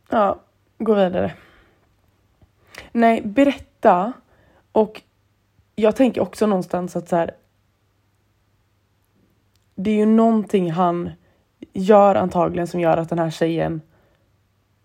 Ja, 0.10 0.40
gå 0.78 0.94
vidare. 0.94 1.34
Nej, 2.92 3.22
berätta. 3.22 4.14
Och 4.72 5.02
jag 5.76 5.96
tänker 5.96 6.22
också 6.22 6.48
någonstans 6.48 6.96
att 6.96 7.10
så 7.10 7.16
här. 7.16 7.36
Det 9.76 9.92
är 9.92 9.96
ju 9.96 10.06
någonting 10.06 10.72
han 10.72 11.12
gör 11.74 12.16
antagligen 12.16 12.68
som 12.68 12.80
gör 12.80 12.98
att 12.98 13.10
den 13.10 13.20
här 13.20 13.30
tjejen 13.30 13.82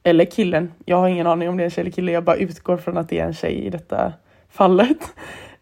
eller 0.07 0.24
killen, 0.24 0.72
jag 0.84 0.96
har 0.96 1.09
ingen 1.09 1.26
aning 1.26 1.48
om 1.48 1.57
det 1.57 1.62
är 1.62 1.64
en 1.64 1.70
tjej 1.70 1.82
eller 1.82 1.90
kille, 1.90 2.12
jag 2.12 2.24
bara 2.24 2.36
utgår 2.36 2.76
från 2.76 2.96
att 2.96 3.09
det 3.09 3.18
är 3.18 3.24
en 3.24 3.34
tjej 3.34 3.55
i 3.55 3.70
detta 3.70 4.12
fallet. 4.48 5.14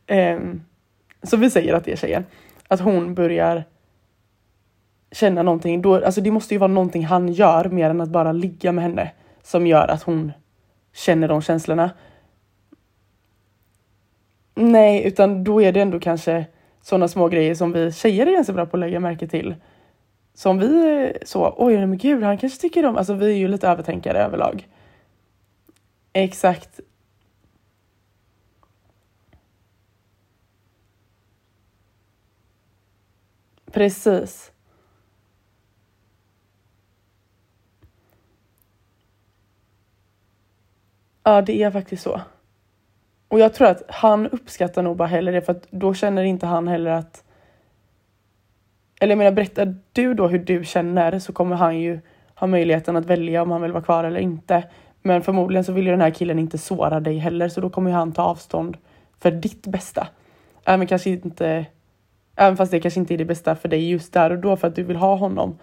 Um, 0.08 0.64
så 1.22 1.36
vi 1.36 1.50
säger 1.50 1.74
att 1.74 1.84
det 1.84 1.92
är 1.92 1.96
tjejen. 1.96 2.24
Att 2.68 2.80
hon 2.80 3.14
börjar 3.14 3.64
känna 5.12 5.42
någonting, 5.42 5.82
då, 5.82 6.04
alltså 6.04 6.20
det 6.20 6.30
måste 6.30 6.54
ju 6.54 6.58
vara 6.58 6.72
någonting 6.72 7.04
han 7.04 7.32
gör 7.32 7.64
mer 7.64 7.90
än 7.90 8.00
att 8.00 8.08
bara 8.08 8.32
ligga 8.32 8.72
med 8.72 8.84
henne 8.84 9.10
som 9.42 9.66
gör 9.66 9.88
att 9.88 10.02
hon 10.02 10.32
känner 10.92 11.28
de 11.28 11.42
känslorna. 11.42 11.90
Nej, 14.54 15.06
utan 15.06 15.44
då 15.44 15.62
är 15.62 15.72
det 15.72 15.80
ändå 15.80 16.00
kanske 16.00 16.46
sådana 16.82 17.08
små 17.08 17.28
grejer 17.28 17.54
som 17.54 17.72
vi 17.72 17.92
tjejer 17.92 18.26
är 18.26 18.32
ganska 18.32 18.52
bra 18.52 18.66
på 18.66 18.76
att 18.76 18.80
lägga 18.80 19.00
märke 19.00 19.28
till 19.28 19.54
som 20.34 20.58
vi 20.58 21.12
så, 21.24 21.54
oj 21.56 21.86
men 21.86 21.98
gud 21.98 22.22
han 22.22 22.38
kanske 22.38 22.60
tycker 22.60 22.86
om, 22.86 22.96
alltså 22.96 23.14
vi 23.14 23.32
är 23.32 23.36
ju 23.36 23.48
lite 23.48 23.68
övertänkare 23.68 24.18
överlag. 24.18 24.68
Exakt. 26.12 26.80
Precis. 33.72 34.52
Ja, 41.24 41.42
det 41.42 41.62
är 41.62 41.70
faktiskt 41.70 42.02
så. 42.02 42.20
Och 43.28 43.38
jag 43.38 43.54
tror 43.54 43.68
att 43.68 43.82
han 43.88 44.26
uppskattar 44.26 44.82
nog 44.82 44.96
bara 44.96 45.08
heller 45.08 45.32
det 45.32 45.42
för 45.42 45.52
att 45.52 45.66
då 45.70 45.94
känner 45.94 46.22
inte 46.22 46.46
han 46.46 46.68
heller 46.68 46.90
att 46.90 47.24
eller 49.02 49.10
jag 49.10 49.18
menar 49.18 49.32
berättar 49.32 49.74
du 49.92 50.14
då 50.14 50.28
hur 50.28 50.38
du 50.38 50.64
känner 50.64 51.18
så 51.18 51.32
kommer 51.32 51.56
han 51.56 51.80
ju 51.80 52.00
ha 52.34 52.46
möjligheten 52.46 52.96
att 52.96 53.06
välja 53.06 53.42
om 53.42 53.50
han 53.50 53.62
vill 53.62 53.72
vara 53.72 53.82
kvar 53.82 54.04
eller 54.04 54.20
inte. 54.20 54.64
Men 55.02 55.22
förmodligen 55.22 55.64
så 55.64 55.72
vill 55.72 55.84
ju 55.84 55.90
den 55.90 56.00
här 56.00 56.10
killen 56.10 56.38
inte 56.38 56.58
såra 56.58 57.00
dig 57.00 57.18
heller 57.18 57.48
så 57.48 57.60
då 57.60 57.70
kommer 57.70 57.90
ju 57.90 57.96
han 57.96 58.12
ta 58.12 58.22
avstånd 58.22 58.76
för 59.18 59.30
ditt 59.30 59.66
bästa. 59.66 60.08
Även 60.64 60.86
kanske 60.86 61.10
inte, 61.10 61.66
även 62.36 62.56
fast 62.56 62.72
det 62.72 62.80
kanske 62.80 63.00
inte 63.00 63.14
är 63.14 63.18
det 63.18 63.24
bästa 63.24 63.54
för 63.54 63.68
dig 63.68 63.90
just 63.90 64.12
där 64.12 64.30
och 64.30 64.38
då 64.38 64.56
för 64.56 64.68
att 64.68 64.76
du 64.76 64.82
vill 64.82 64.96
ha 64.96 65.16
honom. 65.16 65.58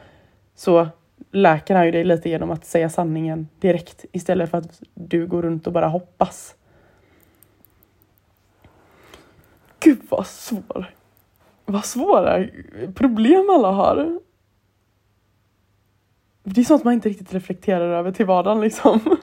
Så 0.55 0.87
läker 1.31 1.75
han 1.75 1.85
ju 1.85 1.91
dig 1.91 2.03
lite 2.03 2.29
genom 2.29 2.51
att 2.51 2.65
säga 2.65 2.89
sanningen 2.89 3.47
direkt 3.59 4.05
istället 4.11 4.51
för 4.51 4.57
att 4.57 4.81
du 4.93 5.27
går 5.27 5.41
runt 5.41 5.67
och 5.67 5.73
bara 5.73 5.87
hoppas. 5.87 6.55
Gud 9.79 9.99
vad 10.09 10.27
svår. 10.27 10.98
Vad 11.69 11.85
svåra 11.85 12.47
problem 12.95 13.49
alla 13.49 13.71
har. 13.71 14.19
Det 16.43 16.61
är 16.61 16.65
sånt 16.65 16.83
man 16.83 16.93
inte 16.93 17.09
riktigt 17.09 17.33
reflekterar 17.33 17.91
över 17.91 18.11
till 18.11 18.25
vardagen 18.25 18.61
liksom. 18.61 19.17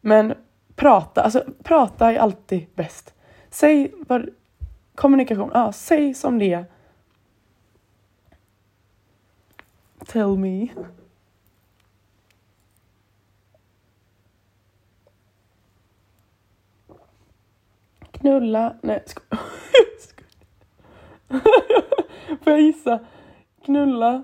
Men 0.00 0.34
prata, 0.74 1.22
alltså 1.22 1.44
prata 1.62 2.12
är 2.12 2.18
alltid 2.18 2.66
bäst. 2.74 3.14
Säg 3.50 3.92
vad, 4.08 4.28
kommunikation, 4.94 5.50
ja, 5.54 5.72
säg 5.72 6.14
som 6.14 6.38
det 6.38 6.52
är. 6.52 6.64
Tell 10.06 10.36
me. 10.38 10.68
Knulla, 18.26 18.76
nej 18.82 19.02
sko 19.06 19.22
Får 22.44 22.52
jag 22.52 22.60
gissa? 22.60 23.00
Knulla. 23.64 24.22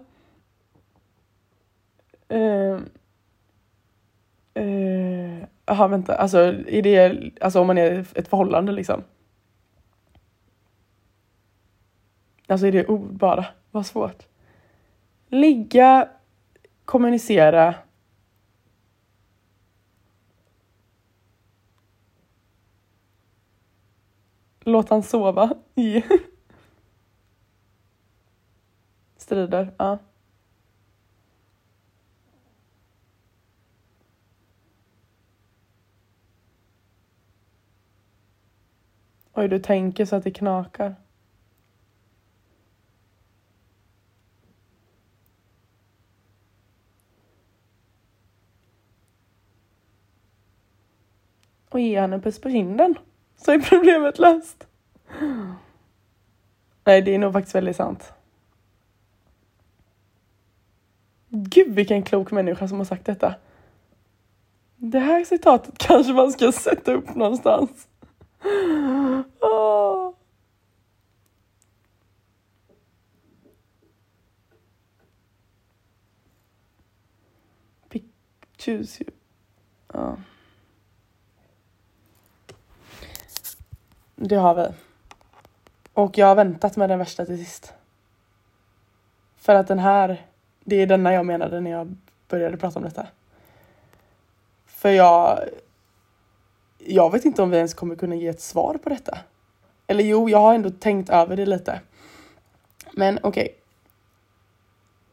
Ehm, 2.29 2.89
eh, 4.55 4.65
eh, 4.65 5.45
Jaha, 5.67 5.89
vänta. 5.89 6.15
Alltså, 6.15 6.39
är 6.69 6.83
det, 6.83 7.31
alltså 7.41 7.61
om 7.61 7.67
man 7.67 7.79
är 7.79 8.07
ett 8.15 8.29
förhållande 8.29 8.73
liksom? 8.73 9.05
Alltså 12.47 12.67
är 12.67 12.73
det 12.73 12.87
ord 12.87 13.13
bara? 13.13 13.47
Vad 13.71 13.87
svårt. 13.87 14.27
Ligga, 15.29 16.09
kommunicera. 16.85 17.75
Låt 24.65 24.89
han 24.89 25.03
sova. 25.03 25.55
Strider, 29.17 29.75
ja. 29.79 29.99
Oj, 39.35 39.49
du 39.49 39.59
tänker 39.59 40.05
så 40.05 40.17
att 40.17 40.25
det 40.25 40.31
knakar. 40.31 40.95
Och 51.69 51.81
ge 51.81 52.01
henne 52.01 52.17
en 52.17 52.23
puss 52.23 52.41
på 52.41 52.51
kinden. 52.51 52.95
Så 53.45 53.53
är 53.53 53.59
problemet 53.59 54.18
löst. 54.18 54.66
Nej, 56.84 57.03
det 57.03 57.14
är 57.14 57.18
nog 57.18 57.32
faktiskt 57.32 57.55
väldigt 57.55 57.76
sant. 57.76 58.12
Gud 61.28 61.74
vilken 61.74 62.03
klok 62.03 62.30
människa 62.30 62.68
som 62.68 62.78
har 62.78 62.84
sagt 62.84 63.05
detta. 63.05 63.34
Det 64.76 64.99
här 64.99 65.24
citatet 65.24 65.78
kanske 65.78 66.12
man 66.12 66.32
ska 66.32 66.53
sätta 66.53 66.93
upp 66.93 67.14
någonstans. 67.14 67.88
Oh. 69.40 70.12
Choose 78.59 79.05
you. 79.05 79.12
Det 84.25 84.37
har 84.37 84.55
vi. 84.55 84.66
Och 85.93 86.18
jag 86.18 86.27
har 86.27 86.35
väntat 86.35 86.77
med 86.77 86.91
den 86.91 86.99
värsta 86.99 87.25
till 87.25 87.39
sist. 87.45 87.73
För 89.37 89.55
att 89.55 89.68
den 89.68 89.79
här, 89.79 90.27
det 90.64 90.77
är 90.77 90.87
denna 90.87 91.12
jag 91.12 91.27
menade 91.27 91.61
när 91.61 91.70
jag 91.70 91.97
började 92.29 92.57
prata 92.57 92.79
om 92.79 92.85
detta. 92.85 93.07
För 94.66 94.91
jag 94.91 95.39
jag 96.79 97.12
vet 97.12 97.25
inte 97.25 97.43
om 97.43 97.51
vi 97.51 97.57
ens 97.57 97.75
kommer 97.75 97.95
kunna 97.95 98.14
ge 98.14 98.29
ett 98.29 98.41
svar 98.41 98.79
på 98.83 98.89
detta. 98.89 99.18
Eller 99.87 100.05
jo, 100.05 100.29
jag 100.29 100.39
har 100.39 100.55
ändå 100.55 100.70
tänkt 100.70 101.11
över 101.11 101.37
det 101.37 101.47
lite. 101.47 101.81
Men 102.93 103.18
okej. 103.23 103.29
Okay. 103.29 103.55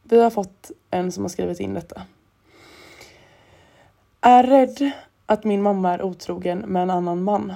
Vi 0.02 0.22
har 0.22 0.30
fått 0.30 0.70
en 0.90 1.12
som 1.12 1.24
har 1.24 1.28
skrivit 1.28 1.60
in 1.60 1.74
detta. 1.74 2.02
Är 4.20 4.42
rädd 4.42 4.90
att 5.26 5.44
min 5.44 5.62
mamma 5.62 5.94
är 5.94 6.02
otrogen 6.02 6.58
med 6.58 6.82
en 6.82 6.90
annan 6.90 7.22
man. 7.22 7.54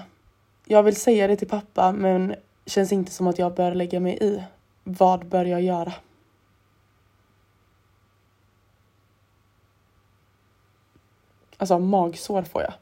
Jag 0.66 0.82
vill 0.82 0.96
säga 0.96 1.26
det 1.26 1.36
till 1.36 1.48
pappa 1.48 1.92
men 1.92 2.34
känns 2.66 2.92
inte 2.92 3.12
som 3.12 3.26
att 3.26 3.38
jag 3.38 3.54
bör 3.54 3.74
lägga 3.74 4.00
mig 4.00 4.18
i. 4.20 4.44
Vad 4.84 5.26
bör 5.26 5.44
jag 5.44 5.62
göra? 5.62 5.92
Alltså 11.56 11.78
magsår 11.78 12.42
får 12.42 12.62
jag. 12.62 12.74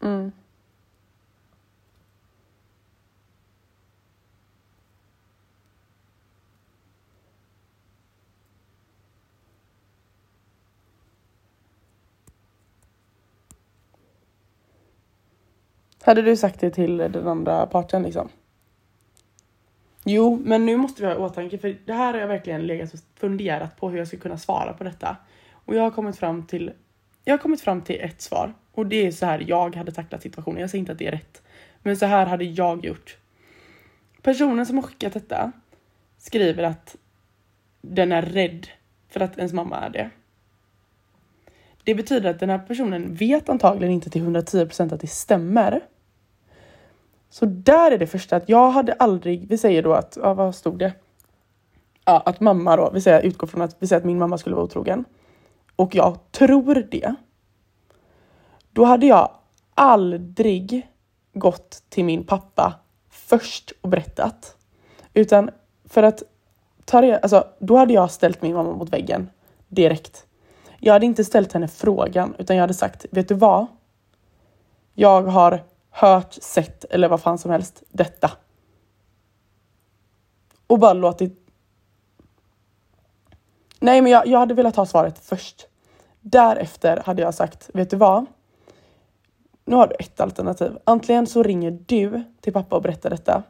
Mm. 0.00 0.32
Hade 16.02 16.22
du 16.22 16.36
sagt 16.36 16.60
det 16.60 16.70
till 16.70 16.96
den 16.96 17.28
andra 17.28 17.66
parten 17.66 18.02
liksom? 18.02 18.28
Jo, 20.04 20.42
men 20.44 20.66
nu 20.66 20.76
måste 20.76 21.02
vi 21.02 21.08
ha 21.08 21.14
i 21.14 21.18
åtanke 21.18 21.58
för 21.58 21.76
det 21.84 21.92
här 21.92 22.12
har 22.12 22.20
jag 22.20 22.28
verkligen 22.28 22.66
legat 22.66 22.94
och 22.94 23.00
funderat 23.16 23.76
på 23.76 23.90
hur 23.90 23.98
jag 23.98 24.08
ska 24.08 24.16
kunna 24.16 24.38
svara 24.38 24.72
på 24.72 24.84
detta. 24.84 25.16
Och 25.52 25.74
jag 25.74 25.82
har 25.82 25.90
kommit 25.90 26.16
fram 26.16 26.46
till, 26.46 26.72
jag 27.24 27.32
har 27.32 27.38
kommit 27.38 27.60
fram 27.60 27.82
till 27.82 28.00
ett 28.00 28.20
svar 28.20 28.54
och 28.72 28.86
det 28.86 29.06
är 29.06 29.12
så 29.12 29.26
här 29.26 29.44
jag 29.48 29.76
hade 29.76 29.92
tacklat 29.92 30.22
situationen. 30.22 30.60
Jag 30.60 30.70
säger 30.70 30.80
inte 30.80 30.92
att 30.92 30.98
det 30.98 31.06
är 31.06 31.12
rätt, 31.12 31.42
men 31.82 31.96
så 31.96 32.06
här 32.06 32.26
hade 32.26 32.44
jag 32.44 32.84
gjort. 32.84 33.16
Personen 34.22 34.66
som 34.66 34.76
har 34.76 34.82
skickat 34.82 35.12
detta 35.12 35.52
skriver 36.18 36.62
att 36.62 36.96
den 37.80 38.12
är 38.12 38.22
rädd 38.22 38.66
för 39.08 39.20
att 39.20 39.38
ens 39.38 39.52
mamma 39.52 39.76
är 39.76 39.90
det. 39.90 40.10
Det 41.90 41.94
betyder 41.94 42.30
att 42.30 42.40
den 42.40 42.50
här 42.50 42.58
personen 42.58 43.14
vet 43.14 43.48
antagligen 43.48 43.94
inte 43.94 44.10
till 44.10 44.22
110% 44.22 44.94
att 44.94 45.00
det 45.00 45.06
stämmer. 45.06 45.80
Så 47.30 47.44
där 47.46 47.90
är 47.92 47.98
det 47.98 48.06
första 48.06 48.36
att 48.36 48.48
jag 48.48 48.70
hade 48.70 48.92
aldrig, 48.92 49.48
vi 49.48 49.58
säger 49.58 49.82
då 49.82 49.92
att, 49.92 50.18
ja, 50.22 50.34
vad 50.34 50.54
stod 50.54 50.78
det? 50.78 50.92
Ja, 52.04 52.22
att 52.26 52.40
mamma 52.40 52.76
då, 52.76 52.90
vi 52.94 53.00
säger 53.00 53.22
utgår 53.22 53.46
från 53.46 53.62
att 53.62 53.76
vi 53.78 53.86
säger 53.86 54.00
att 54.00 54.06
min 54.06 54.18
mamma 54.18 54.38
skulle 54.38 54.56
vara 54.56 54.64
otrogen. 54.64 55.04
Och 55.76 55.94
jag 55.94 56.18
tror 56.30 56.74
det. 56.90 57.14
Då 58.70 58.84
hade 58.84 59.06
jag 59.06 59.30
aldrig 59.74 60.88
gått 61.32 61.82
till 61.88 62.04
min 62.04 62.24
pappa 62.24 62.74
först 63.10 63.72
och 63.80 63.88
berättat. 63.88 64.56
Utan 65.14 65.50
för 65.84 66.02
att 66.02 66.22
ta 66.84 67.00
det, 67.00 67.18
alltså 67.18 67.44
då 67.58 67.76
hade 67.76 67.92
jag 67.92 68.10
ställt 68.10 68.42
min 68.42 68.54
mamma 68.54 68.72
mot 68.72 68.92
väggen 68.92 69.30
direkt. 69.68 70.26
Jag 70.80 70.92
hade 70.92 71.06
inte 71.06 71.24
ställt 71.24 71.52
henne 71.52 71.68
frågan 71.68 72.34
utan 72.38 72.56
jag 72.56 72.62
hade 72.62 72.74
sagt, 72.74 73.06
vet 73.10 73.28
du 73.28 73.34
vad? 73.34 73.66
Jag 74.94 75.22
har 75.22 75.64
hört, 75.90 76.32
sett 76.32 76.84
eller 76.84 77.08
vad 77.08 77.20
fan 77.20 77.38
som 77.38 77.50
helst 77.50 77.82
detta. 77.88 78.30
Och 80.66 80.78
bara 80.78 80.92
låtit. 80.92 81.46
Nej, 83.80 84.02
men 84.02 84.12
jag, 84.12 84.26
jag 84.26 84.38
hade 84.38 84.54
velat 84.54 84.76
ha 84.76 84.86
svaret 84.86 85.18
först. 85.18 85.66
Därefter 86.20 87.02
hade 87.06 87.22
jag 87.22 87.34
sagt, 87.34 87.70
vet 87.74 87.90
du 87.90 87.96
vad? 87.96 88.26
nu 89.70 89.76
har 89.76 89.86
du 89.86 89.94
ett 89.98 90.20
alternativ. 90.20 90.78
Antingen 90.84 91.26
så 91.26 91.42
ringer 91.42 91.78
du 91.86 92.22
till 92.40 92.52
pappa 92.52 92.76
och 92.76 92.82
berättar 92.82 93.10
detta. 93.10 93.42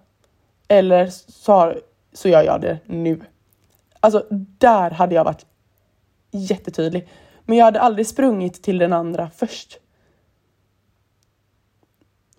Eller 0.68 1.06
så, 1.06 1.52
har, 1.52 1.80
så 2.12 2.28
gör 2.28 2.42
jag 2.42 2.60
det 2.60 2.78
nu. 2.84 3.20
Alltså 4.00 4.26
där 4.30 4.90
hade 4.90 5.14
jag 5.14 5.24
varit 5.24 5.46
jättetydlig. 6.30 7.08
Men 7.44 7.56
jag 7.56 7.64
hade 7.64 7.80
aldrig 7.80 8.06
sprungit 8.06 8.62
till 8.62 8.78
den 8.78 8.92
andra 8.92 9.30
först. 9.30 9.78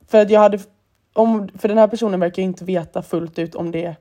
För 0.07 0.21
att 0.21 0.29
jag 0.29 0.39
hade, 0.39 0.59
om, 1.13 1.49
för 1.57 1.67
den 1.67 1.77
här 1.77 1.87
personen 1.87 2.19
verkar 2.19 2.41
inte 2.43 2.65
veta 2.65 3.01
fullt 3.01 3.39
ut 3.39 3.55
om 3.55 3.71
det 3.71 3.95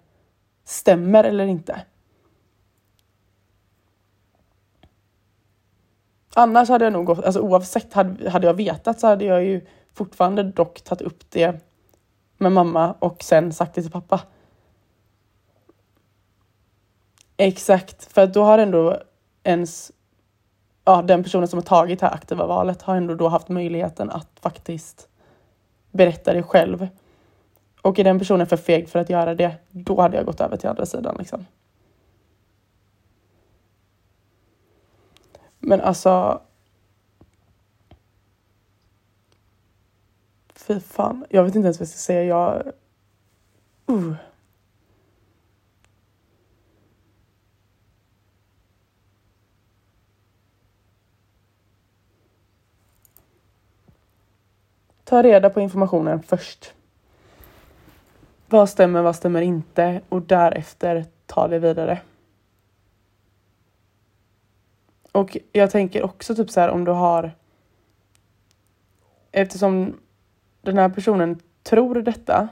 stämmer 0.65 1.25
eller 1.25 1.47
inte. 1.47 1.83
Annars 6.35 6.69
hade 6.69 6.85
jag 6.85 6.93
nog 6.93 7.07
gått, 7.07 7.25
alltså 7.25 7.41
oavsett 7.41 7.93
hade, 7.93 8.31
hade 8.31 8.47
jag 8.47 8.55
vetat 8.55 9.01
så 9.01 9.07
hade 9.07 9.25
jag 9.25 9.45
ju 9.45 9.67
fortfarande 9.93 10.43
dock 10.43 10.81
tagit 10.81 11.03
upp 11.03 11.31
det 11.31 11.61
med 12.39 12.53
mamma 12.53 12.93
och 12.99 13.23
sen 13.23 13.53
sagt 13.53 13.75
det 13.75 13.83
till 13.83 13.91
pappa. 13.91 14.21
Exakt, 17.37 18.13
för 18.13 18.27
då 18.27 18.43
har 18.43 18.59
ändå 18.59 19.03
ens 19.45 19.93
ja, 20.85 21.03
den 21.03 21.23
personen 21.23 21.49
som 21.49 21.57
har 21.57 21.65
tagit 21.65 22.01
det 22.01 22.07
här 22.07 22.15
aktiva 22.15 22.47
valet 22.47 22.83
har 22.83 22.97
ändå 22.97 23.15
då 23.15 23.29
haft 23.29 23.49
möjligheten 23.49 24.11
att 24.11 24.29
faktiskt 24.41 25.09
berätta 25.91 26.33
det 26.33 26.43
själv. 26.43 26.89
Och 27.83 27.99
är 27.99 28.05
den 28.05 28.19
personen 28.19 28.47
för 28.47 28.57
feg 28.57 28.89
för 28.89 28.99
att 28.99 29.11
göra 29.11 29.35
det, 29.35 29.57
då 29.71 30.01
hade 30.01 30.17
jag 30.17 30.27
gått 30.27 30.41
över 30.41 30.57
till 30.57 30.69
andra 30.69 30.87
sidan 30.87 31.17
liksom. 31.19 31.47
Men 35.59 35.81
alltså. 35.81 36.41
Fy 40.55 40.81
fan, 40.81 41.25
jag 41.31 41.45
vet 41.45 41.55
inte 41.55 41.67
ens 41.67 41.79
vad 41.79 41.87
jag 41.87 41.89
ska 41.89 41.99
säga. 41.99 42.25
Jag... 42.25 42.73
Uh. 43.91 44.15
Ta 55.11 55.23
reda 55.23 55.51
på 55.51 55.61
informationen 55.61 56.23
först. 56.23 56.75
Vad 58.49 58.69
stämmer, 58.69 59.03
vad 59.03 59.17
stämmer 59.17 59.43
inte? 59.43 60.01
Och 60.09 60.23
därefter 60.23 61.05
ta 61.27 61.49
det 61.49 61.59
vidare. 61.59 62.01
Och 65.13 65.37
jag 65.53 65.71
tänker 65.71 66.03
också 66.03 66.35
typ 66.35 66.51
så 66.51 66.61
här 66.61 66.69
om 66.71 66.85
du 66.85 66.91
har 66.91 67.33
eftersom 69.33 69.97
den 70.63 70.79
här 70.79 70.89
personen 70.89 71.41
tror 71.63 71.95
detta 71.95 72.49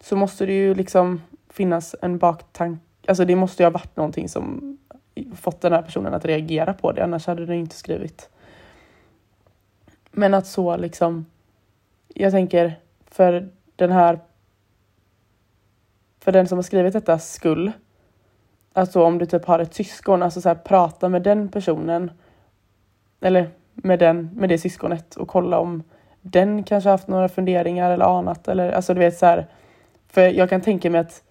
så 0.00 0.16
måste 0.16 0.46
det 0.46 0.52
ju 0.52 0.74
liksom 0.74 1.22
finnas 1.50 1.94
en 2.02 2.18
baktanke. 2.18 2.82
Alltså 3.08 3.24
det 3.24 3.36
måste 3.36 3.62
ju 3.62 3.66
ha 3.66 3.70
varit 3.70 3.96
någonting 3.96 4.28
som 4.28 4.78
fått 5.34 5.60
den 5.60 5.72
här 5.72 5.82
personen 5.82 6.14
att 6.14 6.24
reagera 6.24 6.74
på 6.74 6.92
det, 6.92 7.04
annars 7.04 7.26
hade 7.26 7.46
den 7.46 7.56
inte 7.56 7.76
skrivit. 7.76 8.28
Men 10.10 10.34
att 10.34 10.46
så 10.46 10.76
liksom, 10.76 11.26
jag 12.14 12.32
tänker 12.32 12.78
för 13.06 13.48
den 13.76 13.90
här, 13.92 14.20
för 16.20 16.32
den 16.32 16.48
som 16.48 16.58
har 16.58 16.62
skrivit 16.62 16.92
detta 16.92 17.18
skull, 17.18 17.72
Alltså 18.72 19.02
om 19.02 19.18
du 19.18 19.26
typ 19.26 19.44
har 19.44 19.58
ett 19.58 19.74
syskon, 19.74 20.22
alltså 20.22 20.40
så 20.40 20.48
här, 20.48 20.56
prata 20.56 21.08
med 21.08 21.22
den 21.22 21.48
personen. 21.48 22.10
Eller 23.20 23.50
med, 23.74 23.98
den, 23.98 24.30
med 24.34 24.48
det 24.48 24.58
syskonet 24.58 25.16
och 25.16 25.28
kolla 25.28 25.58
om 25.58 25.82
den 26.20 26.64
kanske 26.64 26.90
haft 26.90 27.08
några 27.08 27.28
funderingar 27.28 27.90
eller 27.90 28.18
anat. 28.18 28.48
Eller 28.48 28.72
alltså 28.72 28.94
du 28.94 29.00
vet 29.00 29.18
så 29.18 29.26
här. 29.26 29.46
För 30.08 30.20
jag 30.20 30.48
kan 30.48 30.60
tänka 30.60 30.90
mig 30.90 31.00
att 31.00 31.22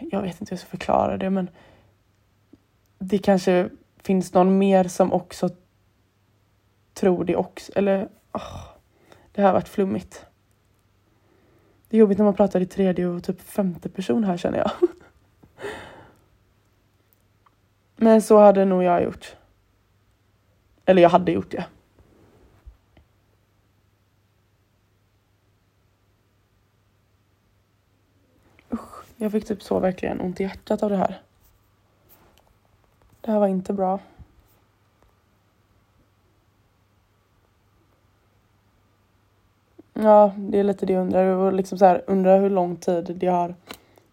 jag 0.00 0.22
vet 0.22 0.40
inte 0.40 0.50
hur 0.50 0.56
jag 0.56 0.60
ska 0.60 0.70
förklara 0.70 1.16
det 1.16 1.30
men 1.30 1.50
det 2.98 3.18
kanske 3.18 3.68
finns 4.02 4.34
någon 4.34 4.58
mer 4.58 4.84
som 4.84 5.12
också 5.12 5.48
tror 6.96 7.24
det 7.24 7.36
också. 7.36 7.72
Eller 7.74 8.08
oh, 8.32 8.64
det 9.32 9.40
här 9.40 9.48
har 9.48 9.54
varit 9.54 9.68
flummigt. 9.68 10.26
Det 11.88 11.96
är 11.96 12.00
jobbigt 12.00 12.18
när 12.18 12.24
man 12.24 12.34
pratar 12.34 12.60
i 12.60 12.66
tredje 12.66 13.06
och 13.06 13.24
typ 13.24 13.40
femte 13.40 13.88
person 13.88 14.24
här 14.24 14.36
känner 14.36 14.58
jag. 14.58 14.70
Men 17.96 18.22
så 18.22 18.38
hade 18.38 18.64
nog 18.64 18.82
jag 18.82 19.02
gjort. 19.02 19.36
Eller 20.84 21.02
jag 21.02 21.10
hade 21.10 21.32
gjort 21.32 21.50
det. 21.50 21.66
Usch, 28.72 29.04
jag 29.16 29.32
fick 29.32 29.46
typ 29.46 29.62
så 29.62 29.78
verkligen 29.78 30.20
ont 30.20 30.40
i 30.40 30.42
hjärtat 30.42 30.82
av 30.82 30.90
det 30.90 30.96
här. 30.96 31.22
Det 33.20 33.30
här 33.30 33.38
var 33.38 33.48
inte 33.48 33.72
bra. 33.72 34.00
Ja, 40.02 40.32
det 40.36 40.58
är 40.58 40.64
lite 40.64 40.86
det 40.86 40.92
jag 40.92 41.02
undrar. 41.02 41.24
Och 41.24 41.52
liksom 41.52 41.78
så 41.78 41.84
här, 41.84 42.02
undrar 42.06 42.40
hur 42.40 42.50
lång 42.50 42.76
tid 42.76 43.16
det 43.16 43.26
har 43.26 43.54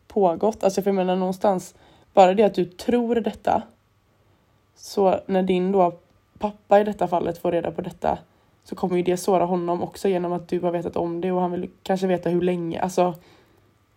pågått. 0.08 0.64
Alltså 0.64 0.82
för 0.82 0.90
jag 0.90 0.96
menar 0.96 1.16
någonstans, 1.16 1.76
bara 2.14 2.34
det 2.34 2.44
att 2.44 2.54
du 2.54 2.66
tror 2.66 3.16
detta. 3.16 3.64
Så 4.76 5.20
när 5.26 5.44
din 5.44 5.72
då 5.72 6.00
pappa 6.40 6.80
i 6.80 6.84
detta 6.84 7.08
fallet 7.08 7.38
får 7.38 7.52
reda 7.52 7.72
på 7.72 7.82
detta 7.82 8.18
så 8.64 8.76
kommer 8.76 8.98
ju 8.98 9.04
det 9.04 9.18
såra 9.18 9.46
honom 9.46 9.84
också 9.84 10.08
genom 10.08 10.34
att 10.34 10.48
du 10.48 10.60
har 10.60 10.72
vetat 10.72 10.96
om 10.96 11.22
det 11.22 11.32
och 11.32 11.42
han 11.42 11.52
vill 11.52 11.70
kanske 11.84 12.08
veta 12.08 12.30
hur 12.30 12.42
länge. 12.42 12.82
Alltså 12.82 13.16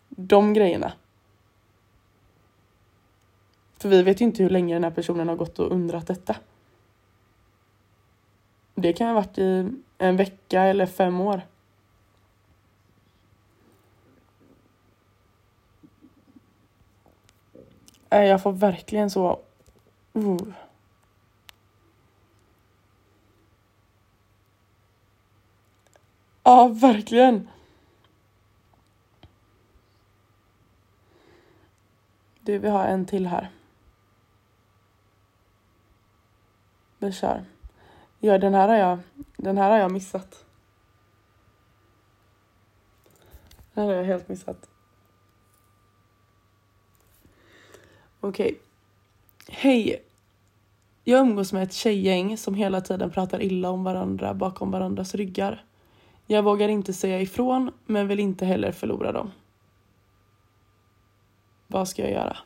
de 0.09 0.55
grejerna. 0.55 0.93
För 3.79 3.89
vi 3.89 4.03
vet 4.03 4.21
ju 4.21 4.25
inte 4.25 4.43
hur 4.43 4.51
länge 4.51 4.75
den 4.75 4.85
här 4.85 4.91
personen 4.91 5.29
har 5.29 5.37
gått 5.37 5.59
och 5.59 5.73
undrat 5.73 6.07
detta. 6.07 6.37
Det 8.75 8.93
kan 8.93 9.07
ha 9.07 9.15
varit 9.15 9.39
i 9.39 9.69
en 9.99 10.17
vecka 10.17 10.63
eller 10.63 10.87
fem 10.87 11.21
år. 11.21 11.41
Jag 18.09 18.43
får 18.43 18.53
verkligen 18.53 19.11
så... 19.11 19.41
Uh. 20.17 20.37
Ja, 26.43 26.69
verkligen. 26.69 27.49
Du, 32.41 32.59
vi 32.59 32.69
har 32.69 32.85
en 32.85 33.07
till 33.07 33.27
här. 33.27 33.51
Vi 36.99 37.13
kör. 37.13 37.45
Ja, 38.19 38.39
den 38.39 38.55
här 38.55 38.69
har 38.69 38.77
jag, 38.77 38.99
den 39.37 39.59
här 39.59 39.71
har 39.71 39.79
jag 39.79 39.93
missat. 39.93 40.45
Den 43.75 43.85
här 43.85 43.85
har 43.85 43.93
jag 43.93 44.05
helt 44.05 44.29
missat. 44.29 44.69
Okej. 48.29 48.47
Okay. 48.47 48.59
Hej. 49.49 50.03
Jag 51.05 51.21
umgås 51.21 51.53
med 51.53 51.63
ett 51.63 51.73
tjejgäng 51.73 52.37
som 52.37 52.55
hela 52.55 52.81
tiden 52.81 53.11
pratar 53.11 53.43
illa 53.43 53.71
om 53.71 53.85
varandra 53.85 54.35
bakom 54.35 54.71
varandras 54.71 55.15
ryggar. 55.15 55.65
Jag 56.27 56.43
vågar 56.43 56.69
inte 56.69 56.93
säga 56.93 57.21
ifrån, 57.21 57.73
men 57.85 58.09
vill 58.09 58.21
inte 58.21 58.47
heller 58.47 58.73
förlora 58.73 59.13
dem. 59.13 59.31
Vad 61.67 61.89
ska 61.89 62.03
jag 62.03 62.11
göra? 62.11 62.37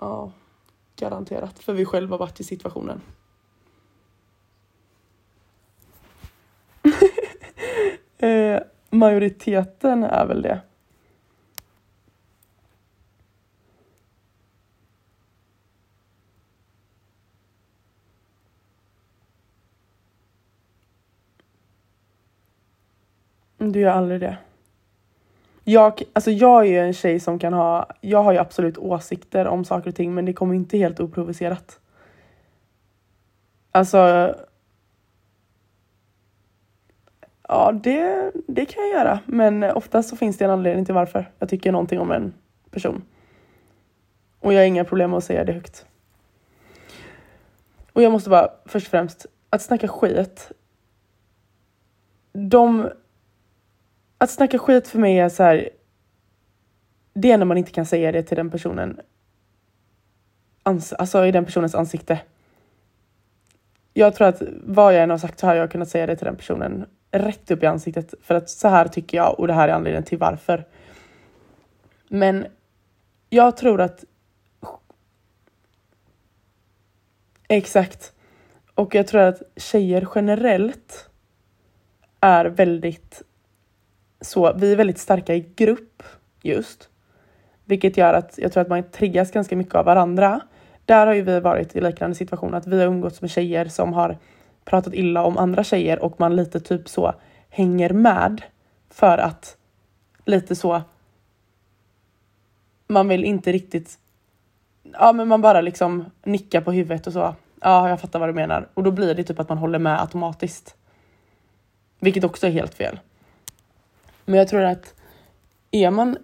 Ja, 0.00 0.32
garanterat. 0.96 1.58
För 1.58 1.72
vi 1.72 1.84
själva 1.84 2.16
varit 2.16 2.40
i 2.40 2.44
situationen. 2.44 3.00
eh, 8.18 8.62
majoriteten 8.92 10.04
är 10.04 10.26
väl 10.26 10.42
det. 10.42 10.60
Mm, 23.58 23.72
du 23.72 23.80
gör 23.80 23.90
aldrig 23.90 24.20
det. 24.20 24.38
Jag, 25.64 26.02
alltså 26.12 26.30
jag 26.30 26.60
är 26.66 26.70
ju 26.70 26.78
en 26.78 26.92
tjej 26.92 27.20
som 27.20 27.38
kan 27.38 27.52
ha, 27.52 27.88
jag 28.00 28.22
har 28.22 28.32
ju 28.32 28.38
absolut 28.38 28.78
åsikter 28.78 29.46
om 29.46 29.64
saker 29.64 29.90
och 29.90 29.96
ting 29.96 30.14
men 30.14 30.24
det 30.24 30.32
kommer 30.32 30.54
inte 30.54 30.78
helt 30.78 31.00
oprovocerat. 31.00 31.80
Alltså 33.70 34.34
Ja, 37.52 37.72
det, 37.72 38.32
det 38.46 38.66
kan 38.66 38.82
jag 38.82 38.92
göra. 38.92 39.20
Men 39.26 39.62
oftast 39.64 40.08
så 40.08 40.16
finns 40.16 40.38
det 40.38 40.44
en 40.44 40.50
anledning 40.50 40.84
till 40.84 40.94
varför 40.94 41.30
jag 41.38 41.48
tycker 41.48 41.72
någonting 41.72 42.00
om 42.00 42.10
en 42.12 42.34
person. 42.70 43.04
Och 44.40 44.52
jag 44.52 44.60
har 44.60 44.64
inga 44.64 44.84
problem 44.84 45.10
med 45.10 45.16
att 45.16 45.24
säga 45.24 45.44
det 45.44 45.52
högt. 45.52 45.86
Och 47.92 48.02
jag 48.02 48.12
måste 48.12 48.30
bara, 48.30 48.48
först 48.64 48.86
och 48.86 48.90
främst, 48.90 49.26
att 49.50 49.62
snacka 49.62 49.88
skit. 49.88 50.52
De... 52.32 52.90
Att 54.18 54.30
snacka 54.30 54.58
skit 54.58 54.88
för 54.88 54.98
mig 54.98 55.18
är 55.18 55.28
så 55.28 55.42
här... 55.42 55.68
Det 57.14 57.32
är 57.32 57.38
när 57.38 57.46
man 57.46 57.58
inte 57.58 57.72
kan 57.72 57.86
säga 57.86 58.12
det 58.12 58.22
till 58.22 58.36
den 58.36 58.50
personen. 58.50 59.00
Alltså 60.62 61.26
i 61.26 61.32
den 61.32 61.44
personens 61.44 61.74
ansikte. 61.74 62.20
Jag 63.94 64.14
tror 64.14 64.28
att 64.28 64.42
vad 64.64 64.94
jag 64.94 65.02
än 65.02 65.10
har 65.10 65.18
sagt 65.18 65.38
så 65.38 65.46
har 65.46 65.54
jag 65.54 65.70
kunnat 65.70 65.88
säga 65.88 66.06
det 66.06 66.16
till 66.16 66.26
den 66.26 66.36
personen 66.36 66.86
rätt 67.12 67.50
upp 67.50 67.62
i 67.62 67.66
ansiktet 67.66 68.14
för 68.22 68.34
att 68.34 68.50
så 68.50 68.68
här 68.68 68.88
tycker 68.88 69.16
jag 69.16 69.40
och 69.40 69.46
det 69.46 69.52
här 69.52 69.68
är 69.68 69.72
anledningen 69.72 70.04
till 70.04 70.18
varför. 70.18 70.66
Men 72.08 72.46
jag 73.30 73.56
tror 73.56 73.80
att 73.80 74.04
Exakt. 77.48 78.12
Och 78.74 78.94
jag 78.94 79.06
tror 79.06 79.20
att 79.20 79.42
tjejer 79.56 80.08
generellt 80.14 81.10
är 82.20 82.44
väldigt 82.44 83.22
så, 84.20 84.52
vi 84.52 84.72
är 84.72 84.76
väldigt 84.76 84.98
starka 84.98 85.34
i 85.34 85.52
grupp 85.56 86.02
just. 86.42 86.88
Vilket 87.64 87.96
gör 87.96 88.14
att 88.14 88.38
jag 88.38 88.52
tror 88.52 88.60
att 88.60 88.68
man 88.68 88.90
triggas 88.90 89.30
ganska 89.30 89.56
mycket 89.56 89.74
av 89.74 89.84
varandra. 89.84 90.40
Där 90.84 91.06
har 91.06 91.14
ju 91.14 91.22
vi 91.22 91.40
varit 91.40 91.76
i 91.76 91.80
liknande 91.80 92.16
situation 92.16 92.54
att 92.54 92.66
vi 92.66 92.78
har 92.78 92.86
umgåtts 92.86 93.20
med 93.20 93.30
tjejer 93.30 93.64
som 93.64 93.92
har 93.92 94.18
pratat 94.64 94.94
illa 94.94 95.22
om 95.22 95.38
andra 95.38 95.64
tjejer 95.64 95.98
och 95.98 96.20
man 96.20 96.36
lite 96.36 96.60
typ 96.60 96.88
så 96.88 97.14
hänger 97.48 97.90
med 97.90 98.42
för 98.90 99.18
att 99.18 99.56
lite 100.24 100.56
så 100.56 100.82
man 102.86 103.08
vill 103.08 103.24
inte 103.24 103.52
riktigt 103.52 103.98
ja 104.92 105.12
men 105.12 105.28
man 105.28 105.40
bara 105.40 105.60
liksom 105.60 106.04
nickar 106.24 106.60
på 106.60 106.72
huvudet 106.72 107.06
och 107.06 107.12
så 107.12 107.34
ja 107.60 107.88
jag 107.88 108.00
fattar 108.00 108.18
vad 108.18 108.28
du 108.28 108.32
menar 108.32 108.68
och 108.74 108.82
då 108.82 108.90
blir 108.90 109.14
det 109.14 109.24
typ 109.24 109.38
att 109.38 109.48
man 109.48 109.58
håller 109.58 109.78
med 109.78 110.00
automatiskt. 110.00 110.76
Vilket 111.98 112.24
också 112.24 112.46
är 112.46 112.50
helt 112.50 112.74
fel. 112.74 113.00
Men 114.24 114.34
jag 114.34 114.48
tror 114.48 114.62
att 114.62 114.94
är 115.70 115.90
man 115.90 116.18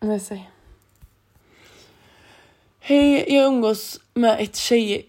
vad 0.00 0.22
säger 0.22 0.50
Hej, 2.80 3.34
jag 3.34 3.46
umgås 3.46 4.00
med 4.14 4.36
ett 4.40 4.56
tjej 4.56 5.06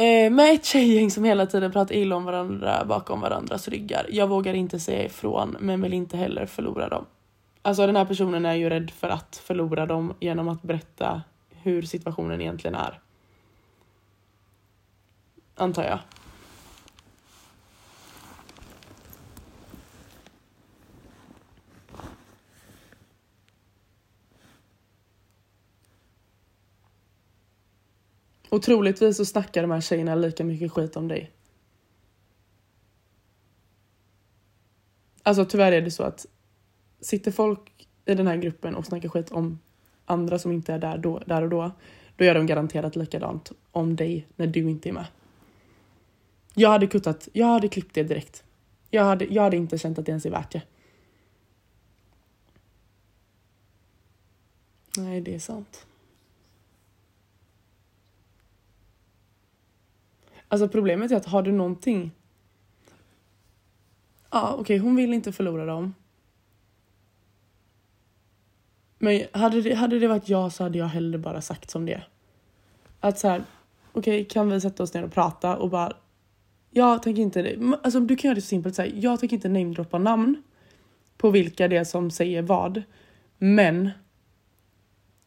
eh, 0.00 0.30
med 0.30 0.54
ett 0.54 0.64
tjejgäng 0.64 1.10
som 1.10 1.24
hela 1.24 1.46
tiden 1.46 1.72
pratar 1.72 1.94
illa 1.94 2.16
om 2.16 2.24
varandra 2.24 2.84
bakom 2.84 3.20
varandras 3.20 3.68
ryggar. 3.68 4.06
Jag 4.10 4.26
vågar 4.26 4.54
inte 4.54 4.80
säga 4.80 5.04
ifrån 5.04 5.56
men 5.60 5.82
vill 5.82 5.92
inte 5.92 6.16
heller 6.16 6.46
förlora 6.46 6.88
dem. 6.88 7.06
Alltså 7.62 7.86
den 7.86 7.96
här 7.96 8.04
personen 8.04 8.46
är 8.46 8.54
ju 8.54 8.68
rädd 8.68 8.90
för 8.90 9.08
att 9.08 9.36
förlora 9.36 9.86
dem 9.86 10.14
genom 10.20 10.48
att 10.48 10.62
berätta 10.62 11.22
hur 11.50 11.82
situationen 11.82 12.40
egentligen 12.40 12.74
är. 12.74 13.00
Antar 15.54 15.84
jag. 15.84 15.98
Och 28.50 28.62
troligtvis 28.62 29.16
så 29.16 29.24
snackar 29.24 29.62
de 29.62 29.70
här 29.70 29.80
tjejerna 29.80 30.14
lika 30.14 30.44
mycket 30.44 30.72
skit 30.72 30.96
om 30.96 31.08
dig. 31.08 31.30
Alltså 35.22 35.44
tyvärr 35.44 35.72
är 35.72 35.82
det 35.82 35.90
så 35.90 36.02
att 36.02 36.26
sitter 37.00 37.30
folk 37.30 37.88
i 38.04 38.14
den 38.14 38.26
här 38.26 38.36
gruppen 38.36 38.74
och 38.74 38.86
snackar 38.86 39.08
skit 39.08 39.30
om 39.30 39.58
andra 40.04 40.38
som 40.38 40.52
inte 40.52 40.72
är 40.72 40.78
där, 40.78 40.98
då, 40.98 41.18
där 41.26 41.42
och 41.42 41.48
då, 41.48 41.70
då 42.16 42.24
gör 42.24 42.34
de 42.34 42.46
garanterat 42.46 42.96
likadant 42.96 43.52
om 43.70 43.96
dig 43.96 44.26
när 44.36 44.46
du 44.46 44.70
inte 44.70 44.88
är 44.88 44.92
med. 44.92 45.06
Jag 46.54 46.70
hade 46.70 46.86
kuttat, 46.86 47.28
jag 47.32 47.46
hade 47.46 47.68
klippt 47.68 47.94
det 47.94 48.02
direkt. 48.02 48.44
Jag 48.90 49.04
hade, 49.04 49.24
jag 49.24 49.42
hade 49.42 49.56
inte 49.56 49.78
känt 49.78 49.98
att 49.98 50.06
det 50.06 50.10
ens 50.10 50.26
är 50.26 50.30
värt 50.30 50.52
det. 50.52 50.62
Nej, 54.96 55.20
det 55.20 55.34
är 55.34 55.38
sant. 55.38 55.86
Alltså 60.50 60.68
problemet 60.68 61.10
är 61.10 61.16
att 61.16 61.26
har 61.26 61.42
du 61.42 61.52
någonting... 61.52 62.10
Ja, 64.30 64.50
okej, 64.52 64.60
okay, 64.60 64.78
hon 64.78 64.96
vill 64.96 65.12
inte 65.12 65.32
förlora 65.32 65.64
dem. 65.64 65.94
Men 68.98 69.22
hade 69.32 69.62
det, 69.62 69.74
hade 69.74 69.98
det 69.98 70.08
varit 70.08 70.28
jag 70.28 70.52
så 70.52 70.62
hade 70.62 70.78
jag 70.78 70.86
hellre 70.86 71.18
bara 71.18 71.40
sagt 71.40 71.70
som 71.70 71.86
det 71.86 72.02
Att 73.00 73.18
så 73.18 73.28
här, 73.28 73.44
okej, 73.92 74.20
okay, 74.20 74.24
kan 74.24 74.50
vi 74.50 74.60
sätta 74.60 74.82
oss 74.82 74.94
ner 74.94 75.04
och 75.04 75.12
prata 75.12 75.56
och 75.56 75.70
bara 75.70 75.92
jag 76.70 77.02
tänker 77.02 77.22
inte, 77.22 77.58
alltså 77.82 78.00
du 78.00 78.16
kan 78.16 78.28
göra 78.28 78.34
det 78.34 78.40
så 78.40 78.46
simpelt 78.46 78.74
så 78.74 78.82
här, 78.82 78.92
jag 78.94 79.20
tänker 79.20 79.36
inte 79.36 79.48
namedroppa 79.48 79.98
namn 79.98 80.42
på 81.16 81.30
vilka 81.30 81.68
det 81.68 81.76
är 81.76 81.84
som 81.84 82.10
säger 82.10 82.42
vad. 82.42 82.82
Men 83.38 83.90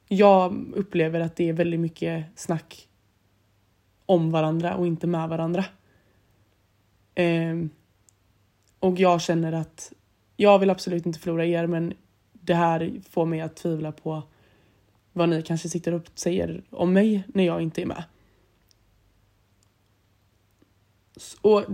jag 0.07 0.71
upplever 0.76 1.19
att 1.19 1.36
det 1.36 1.49
är 1.49 1.53
väldigt 1.53 1.80
mycket 1.80 2.26
snack 2.36 2.88
om 4.06 4.32
varandra 4.32 4.76
och 4.76 4.88
inte 4.88 5.08
med 5.08 5.30
varandra. 5.30 5.66
Eh, 7.16 7.56
och 8.80 8.99
jag 8.99 9.22
känner 9.22 9.54
att 9.54 9.93
jag 10.38 10.60
vill 10.60 10.70
absolut 10.70 11.06
inte 11.06 11.20
förlora 11.20 11.45
er 11.45 11.68
men 11.68 11.93
det 12.32 12.54
här 12.54 13.01
får 13.10 13.26
mig 13.26 13.41
att 13.41 13.56
tvivla 13.56 13.91
på 13.91 14.24
vad 15.14 15.30
ni 15.30 15.41
kanske 15.41 15.70
sitter 15.70 15.93
och 15.93 16.08
säger 16.16 16.64
om 16.70 16.93
mig 16.93 17.24
när 17.28 17.43
jag 17.43 17.62
inte 17.62 17.82
är 17.82 17.86
med. 17.86 18.04
Och 21.41 21.66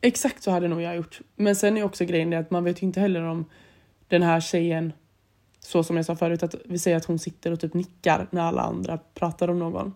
exakt 0.00 0.42
så 0.42 0.50
hade 0.50 0.68
nog 0.68 0.82
jag 0.82 0.96
gjort. 0.96 1.20
Men 1.36 1.56
sen 1.56 1.76
är 1.76 1.82
också 1.82 2.04
grejen 2.04 2.30
det 2.30 2.38
att 2.38 2.50
man 2.50 2.64
vet 2.64 2.82
ju 2.82 2.86
inte 2.86 3.00
heller 3.00 3.22
om 3.22 3.44
den 4.08 4.22
här 4.22 4.40
tjejen, 4.40 4.92
så 5.60 5.84
som 5.84 5.96
jag 5.96 6.06
sa 6.06 6.16
förut, 6.16 6.42
att 6.42 6.54
vi 6.64 6.78
säger 6.78 6.96
att 6.96 7.04
hon 7.04 7.18
sitter 7.18 7.52
och 7.52 7.60
typ 7.60 7.74
nickar 7.74 8.26
när 8.30 8.42
alla 8.42 8.62
andra 8.62 8.98
pratar 9.14 9.50
om 9.50 9.58
någon. 9.58 9.94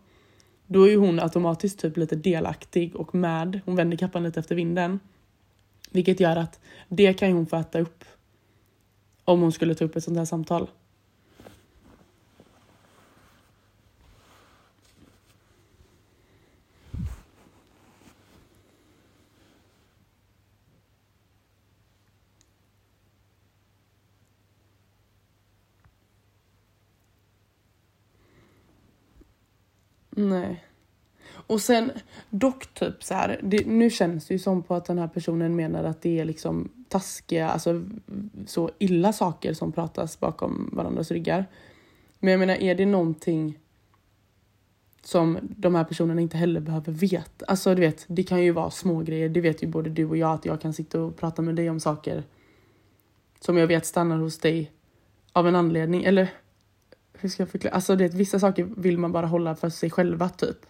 Då 0.72 0.82
är 0.82 0.90
ju 0.90 0.96
hon 0.96 1.20
automatiskt 1.20 1.78
typ 1.78 1.96
lite 1.96 2.16
delaktig 2.16 2.96
och 2.96 3.14
med. 3.14 3.60
Hon 3.64 3.76
vänder 3.76 3.96
kappan 3.96 4.22
lite 4.22 4.40
efter 4.40 4.54
vinden. 4.54 5.00
Vilket 5.90 6.20
gör 6.20 6.36
att 6.36 6.60
det 6.88 7.12
kan 7.12 7.32
hon 7.32 7.46
få 7.46 7.56
äta 7.56 7.80
upp 7.80 8.04
om 9.24 9.40
hon 9.40 9.52
skulle 9.52 9.74
ta 9.74 9.84
upp 9.84 9.96
ett 9.96 10.04
sånt 10.04 10.18
här 10.18 10.24
samtal. 10.24 10.68
Nej. 30.28 30.64
Och 31.50 31.60
sen 31.60 31.92
dock 32.30 32.74
typ 32.74 33.04
så 33.04 33.14
här, 33.14 33.40
det, 33.42 33.66
nu 33.66 33.90
känns 33.90 34.26
det 34.26 34.34
ju 34.34 34.38
som 34.38 34.62
på 34.62 34.74
att 34.74 34.84
den 34.84 34.98
här 34.98 35.08
personen 35.08 35.56
menar 35.56 35.84
att 35.84 36.02
det 36.02 36.20
är 36.20 36.24
liksom 36.24 36.68
taskiga, 36.88 37.48
alltså 37.48 37.84
så 38.46 38.70
illa 38.78 39.12
saker 39.12 39.54
som 39.54 39.72
pratas 39.72 40.20
bakom 40.20 40.70
varandras 40.72 41.10
ryggar. 41.10 41.46
Men 42.18 42.30
jag 42.30 42.40
menar, 42.40 42.54
är 42.54 42.74
det 42.74 42.86
någonting 42.86 43.58
som 45.02 45.38
de 45.42 45.74
här 45.74 45.84
personerna 45.84 46.20
inte 46.20 46.36
heller 46.36 46.60
behöver 46.60 46.92
veta? 46.92 47.44
Alltså 47.46 47.74
du 47.74 47.80
vet, 47.80 48.04
det 48.08 48.22
kan 48.22 48.42
ju 48.42 48.52
vara 48.52 48.70
små 48.70 49.00
grejer. 49.00 49.28
Det 49.28 49.40
vet 49.40 49.62
ju 49.62 49.66
både 49.66 49.90
du 49.90 50.04
och 50.04 50.16
jag 50.16 50.32
att 50.32 50.44
jag 50.44 50.60
kan 50.60 50.72
sitta 50.72 51.00
och 51.00 51.16
prata 51.16 51.42
med 51.42 51.56
dig 51.56 51.70
om 51.70 51.80
saker 51.80 52.24
som 53.40 53.56
jag 53.56 53.66
vet 53.66 53.86
stannar 53.86 54.18
hos 54.18 54.38
dig 54.38 54.72
av 55.32 55.48
en 55.48 55.56
anledning. 55.56 56.04
Eller 56.04 56.28
hur 57.20 57.28
ska 57.28 57.42
jag 57.42 57.50
förklara? 57.50 57.74
Alltså 57.74 57.96
det, 57.96 58.14
vissa 58.14 58.38
saker 58.38 58.68
vill 58.76 58.98
man 58.98 59.12
bara 59.12 59.26
hålla 59.26 59.54
för 59.54 59.68
sig 59.68 59.90
själva 59.90 60.28
typ 60.28 60.66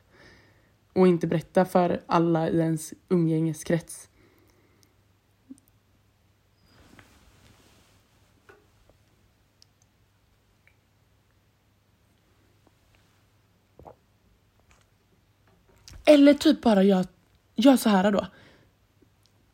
och 0.93 1.09
inte 1.09 1.27
berätta 1.27 1.65
för 1.65 2.01
alla 2.07 2.49
i 2.49 2.59
ens 2.59 2.95
umgängeskrets. 3.09 4.09
Eller 16.05 16.35
typ 16.35 16.63
bara 16.63 16.83
gör, 16.83 17.07
gör 17.55 17.77
så 17.77 17.89
här 17.89 18.13
då. 18.13 18.27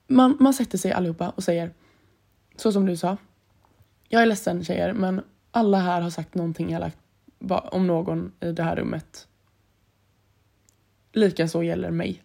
Man, 0.07 0.37
man 0.41 0.55
sätter 0.55 0.79
sig 0.79 0.93
allihopa 0.93 1.31
och 1.31 1.45
säger 1.45 1.75
så 2.57 2.73
som 2.73 2.87
du 2.87 2.97
sa. 2.97 3.17
Jag 4.09 4.23
är 4.23 4.27
ledsen 4.27 4.65
tjejer 4.65 4.93
men 4.93 5.23
alla 5.57 5.79
här 5.79 6.01
har 6.01 6.11
sagt 6.11 6.35
någonting 6.35 6.73
elakt 6.73 6.99
om 7.49 7.87
någon 7.87 8.33
i 8.41 8.53
det 8.53 8.63
här 8.63 8.77
rummet 8.77 9.29
Likaså 11.13 11.63
gäller 11.63 11.91
mig. 11.91 12.23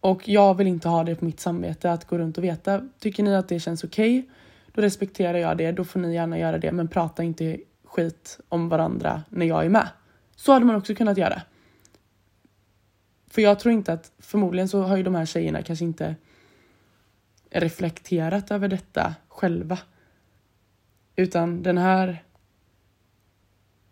Och 0.00 0.28
jag 0.28 0.54
vill 0.54 0.66
inte 0.66 0.88
ha 0.88 1.04
det 1.04 1.14
på 1.14 1.24
mitt 1.24 1.40
samvete 1.40 1.92
att 1.92 2.04
gå 2.04 2.18
runt 2.18 2.38
och 2.38 2.44
veta. 2.44 2.88
Tycker 2.98 3.22
ni 3.22 3.34
att 3.34 3.48
det 3.48 3.60
känns 3.60 3.84
okej, 3.84 4.18
okay, 4.18 4.30
då 4.72 4.82
respekterar 4.82 5.38
jag 5.38 5.56
det. 5.56 5.72
Då 5.72 5.84
får 5.84 6.00
ni 6.00 6.14
gärna 6.14 6.38
göra 6.38 6.58
det, 6.58 6.72
men 6.72 6.88
prata 6.88 7.22
inte 7.22 7.58
skit 7.84 8.40
om 8.48 8.68
varandra 8.68 9.22
när 9.28 9.46
jag 9.46 9.64
är 9.64 9.68
med. 9.68 9.88
Så 10.36 10.52
hade 10.52 10.64
man 10.64 10.76
också 10.76 10.94
kunnat 10.94 11.18
göra. 11.18 11.42
För 13.30 13.42
jag 13.42 13.58
tror 13.58 13.74
inte 13.74 13.92
att, 13.92 14.12
förmodligen 14.18 14.68
så 14.68 14.82
har 14.82 14.96
ju 14.96 15.02
de 15.02 15.14
här 15.14 15.26
tjejerna 15.26 15.62
kanske 15.62 15.84
inte 15.84 16.16
reflekterat 17.50 18.50
över 18.50 18.68
detta 18.68 19.14
själva. 19.28 19.78
Utan 21.20 21.62
den 21.62 21.78
här, 21.78 22.24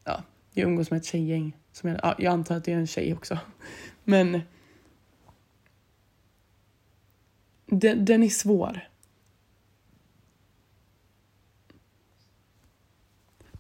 ja, 0.05 0.22
jag 0.53 0.68
umgås 0.68 0.91
med 0.91 0.99
ett 0.99 1.05
tjejgäng 1.05 1.57
som 1.72 1.89
jag, 1.89 2.01
ja, 2.03 2.14
jag 2.18 2.33
antar 2.33 2.57
att 2.57 2.64
det 2.64 2.72
är 2.72 2.76
en 2.76 2.87
tjej 2.87 3.14
också. 3.14 3.39
Men 4.05 4.41
Den, 7.66 8.05
den 8.05 8.22
är 8.22 8.29
svår. 8.29 8.89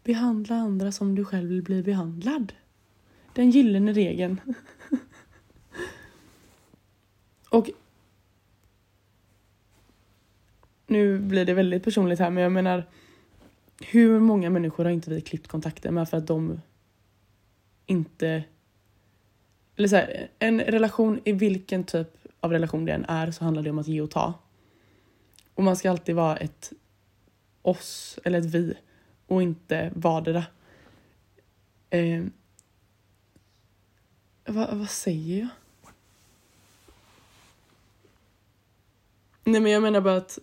Behandla 0.04 0.54
andra 0.54 0.92
som 0.92 1.14
du 1.14 1.24
själv 1.24 1.48
vill 1.48 1.62
bli 1.62 1.82
behandlad. 1.82 2.52
Den 3.34 3.50
gyllene 3.50 3.92
regeln. 3.92 4.40
Och 7.50 7.70
nu 10.86 11.18
blir 11.18 11.44
det 11.44 11.54
väldigt 11.54 11.84
personligt 11.84 12.18
här 12.18 12.30
men 12.30 12.42
jag 12.42 12.52
menar 12.52 12.84
hur 13.80 14.20
många 14.20 14.50
människor 14.50 14.84
har 14.84 14.90
inte 14.90 15.10
vi 15.10 15.20
klippt 15.20 15.48
kontakten 15.48 15.94
med 15.94 16.08
för 16.08 16.16
att 16.16 16.26
de 16.26 16.60
inte 17.86 18.44
eller 19.78 19.88
så 19.88 19.96
här, 19.96 20.30
en 20.38 20.60
relation 20.60 21.20
i 21.24 21.32
vilken 21.32 21.84
typ 21.84 22.08
av 22.40 22.52
relation 22.52 22.84
det 22.84 22.92
än 22.92 23.04
är 23.04 23.30
så 23.30 23.44
handlar 23.44 23.62
det 23.62 23.70
om 23.70 23.78
att 23.78 23.88
ge 23.88 24.00
och 24.00 24.10
ta. 24.10 24.34
Och 25.54 25.62
man 25.62 25.76
ska 25.76 25.90
alltid 25.90 26.14
vara 26.14 26.36
ett 26.36 26.72
oss 27.62 28.18
eller 28.24 28.38
ett 28.38 28.44
vi 28.44 28.74
och 29.26 29.42
inte 29.42 29.92
vardera. 29.94 30.44
Eh, 31.90 32.24
vad, 34.46 34.76
vad 34.78 34.90
säger 34.90 35.40
jag? 35.40 35.48
Nej 39.44 39.60
men 39.60 39.72
jag 39.72 39.82
menar 39.82 40.00
bara 40.00 40.16
att 40.16 40.38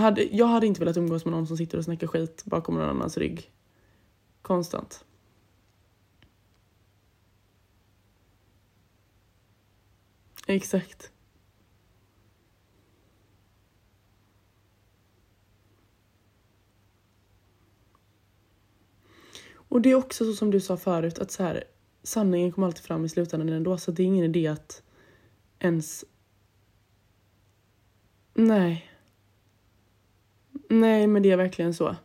hade, 0.00 0.22
jag 0.22 0.46
hade 0.46 0.66
inte 0.66 0.80
velat 0.80 0.96
umgås 0.96 1.24
med 1.24 1.32
någon 1.32 1.46
som 1.46 1.56
sitter 1.56 1.78
och 1.78 1.84
snackar 1.84 2.06
skit 2.06 2.42
bakom 2.44 2.74
någon 2.74 2.88
annans 2.88 3.18
rygg. 3.18 3.52
Konstant. 4.42 5.04
Exakt. 10.46 11.12
Och 19.54 19.80
det 19.80 19.90
är 19.90 19.94
också 19.94 20.24
så 20.24 20.32
som 20.32 20.50
du 20.50 20.60
sa 20.60 20.76
förut 20.76 21.18
att 21.18 21.30
så 21.30 21.42
här, 21.42 21.64
sanningen 22.02 22.52
kommer 22.52 22.66
alltid 22.66 22.84
fram 22.84 23.04
i 23.04 23.08
slutändan 23.08 23.48
ändå 23.48 23.78
så 23.78 23.90
det 23.90 24.02
är 24.02 24.06
ingen 24.06 24.24
idé 24.24 24.46
att 24.46 24.82
ens... 25.58 26.04
Nej. 28.34 28.89
Nej, 30.72 31.06
men 31.06 31.22
det 31.22 31.30
är 31.30 31.36
verkligen 31.36 31.74
så. 31.74 31.96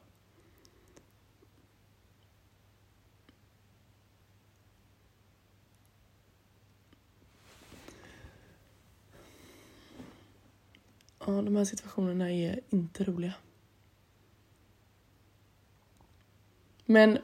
Ja, 11.20 11.42
de 11.42 11.56
här 11.56 11.66
situationerna 11.66 12.32
är 12.32 12.60
inte 12.70 13.04
roliga. 13.04 13.34
Men 16.86 17.18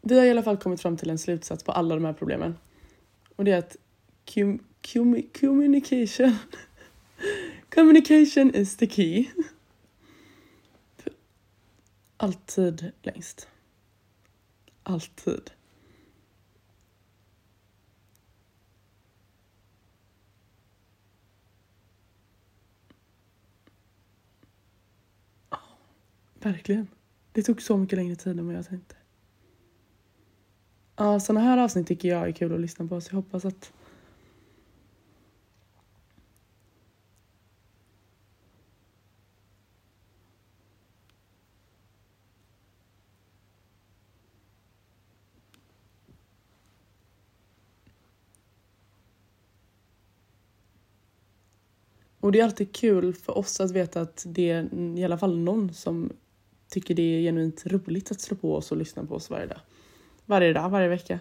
vi 0.00 0.18
har 0.18 0.26
i 0.26 0.30
alla 0.30 0.42
fall 0.42 0.56
kommit 0.56 0.80
fram 0.80 0.96
till 0.96 1.10
en 1.10 1.18
slutsats 1.18 1.64
på 1.64 1.72
alla 1.72 1.94
de 1.94 2.04
här 2.04 2.12
problemen. 2.12 2.56
Och 3.36 3.44
det 3.44 3.52
är 3.52 3.58
att 3.58 3.76
com 4.34 4.58
communication 5.40 6.36
communication 7.74 8.54
is 8.54 8.76
the 8.76 8.86
key. 8.86 9.26
Alltid 12.22 12.92
längst. 13.02 13.48
Alltid. 14.82 15.50
Verkligen. 26.34 26.88
Det 27.32 27.42
tog 27.42 27.62
så 27.62 27.76
mycket 27.76 27.98
längre 27.98 28.16
tid 28.16 28.38
än 28.38 28.46
vad 28.46 28.56
jag 28.56 28.66
tänkte. 28.66 28.96
Ja, 30.96 31.20
sådana 31.20 31.40
här 31.40 31.58
avsnitt 31.58 31.86
tycker 31.86 32.08
jag 32.08 32.28
är 32.28 32.32
kul 32.32 32.54
att 32.54 32.60
lyssna 32.60 32.86
på 32.86 33.00
så 33.00 33.08
jag 33.10 33.16
hoppas 33.16 33.44
att 33.44 33.72
Och 52.20 52.32
det 52.32 52.40
är 52.40 52.44
alltid 52.44 52.72
kul 52.72 53.14
för 53.14 53.38
oss 53.38 53.60
att 53.60 53.70
veta 53.70 54.00
att 54.00 54.24
det 54.26 54.50
är 54.50 54.98
i 54.98 55.04
alla 55.04 55.18
fall 55.18 55.38
någon 55.38 55.74
som 55.74 56.12
tycker 56.68 56.94
det 56.94 57.02
är 57.02 57.20
genuint 57.20 57.66
roligt 57.66 58.10
att 58.10 58.20
slå 58.20 58.36
på 58.36 58.56
oss 58.56 58.72
och 58.72 58.76
lyssna 58.76 59.04
på 59.04 59.14
oss 59.14 59.30
varje 59.30 59.46
dag. 59.46 59.60
Varje 60.26 60.52
dag, 60.52 60.70
varje 60.70 60.88
vecka. 60.88 61.20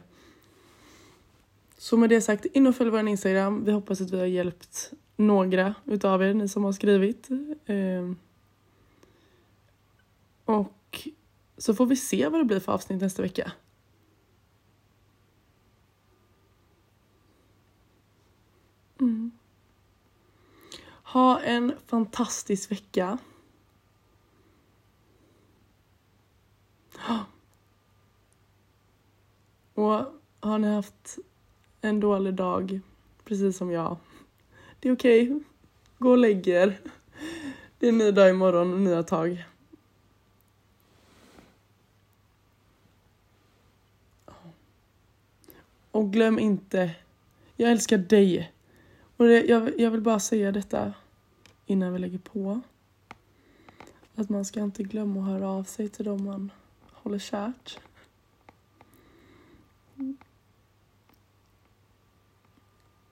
Så 1.78 1.98
med 1.98 2.10
det 2.10 2.22
sagt, 2.22 2.46
in 2.46 2.68
och 2.68 2.76
följ 2.76 2.90
vår 2.90 3.08
Instagram. 3.08 3.66
Vi 3.66 3.72
hoppas 3.72 4.02
att 4.02 4.12
vi 4.12 4.20
har 4.20 4.26
hjälpt 4.26 4.92
några 5.16 5.76
utav 5.86 6.24
er, 6.24 6.34
ni 6.34 6.48
som 6.48 6.64
har 6.64 6.72
skrivit. 6.72 7.30
Ehm. 7.66 8.16
Och 10.46 11.08
så 11.58 11.74
får 11.74 11.86
vi 11.86 11.96
se 11.96 12.28
vad 12.28 12.40
det 12.40 12.46
blir 12.46 12.60
för 12.60 12.72
avsnitt 12.72 13.02
nästa 13.02 13.22
vecka. 13.22 13.52
Ha 21.10 21.40
en 21.40 21.74
fantastisk 21.88 22.72
vecka. 22.72 23.18
Och 29.74 30.06
har 30.40 30.60
ni 30.60 30.68
haft 30.68 31.18
en 31.82 32.00
dålig 32.00 32.34
dag, 32.34 32.80
precis 33.24 33.58
som 33.58 33.72
jag, 33.72 33.98
det 34.80 34.90
är 34.90 34.94
okej. 34.94 35.24
Okay. 35.24 35.40
Gå 35.98 36.10
och 36.10 36.18
lägg 36.18 36.48
er. 36.48 36.80
Det 37.80 37.86
är 37.86 37.90
en 37.90 37.98
ny 37.98 38.12
dag 38.12 38.30
imorgon 38.30 38.74
och 38.74 38.80
nya 38.80 39.04
tag. 39.04 39.46
Och 45.92 46.14
glöm 46.14 46.40
inte, 46.40 46.92
jag 47.56 47.72
älskar 47.72 47.98
dig. 47.98 48.52
Och 49.20 49.28
det, 49.28 49.46
jag, 49.46 49.80
jag 49.80 49.92
vill 49.92 50.02
bara 50.02 50.20
säga 50.20 50.52
detta 50.52 50.94
innan 51.66 51.94
vi 51.94 52.00
lägger 52.00 52.18
på. 52.18 52.62
Att 54.16 54.30
man 54.30 54.46
ska 54.46 54.60
inte 54.60 54.84
glömma 54.84 55.20
att 55.20 55.28
höra 55.28 55.50
av 55.50 55.64
sig 55.64 55.90
till 55.90 56.06
dem 56.06 56.26
man 56.26 56.52
håller 56.92 57.20
kärt. 57.20 57.80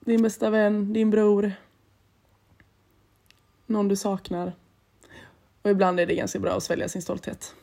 Din 0.00 0.22
bästa 0.22 0.50
vän, 0.50 0.92
din 0.92 1.10
bror. 1.10 1.52
Någon 3.66 3.88
du 3.88 3.96
saknar. 3.96 4.52
Och 5.62 5.70
ibland 5.70 6.00
är 6.00 6.06
det 6.06 6.14
ganska 6.14 6.38
bra 6.38 6.56
att 6.56 6.62
svälja 6.62 6.88
sin 6.88 7.02
stolthet. 7.02 7.54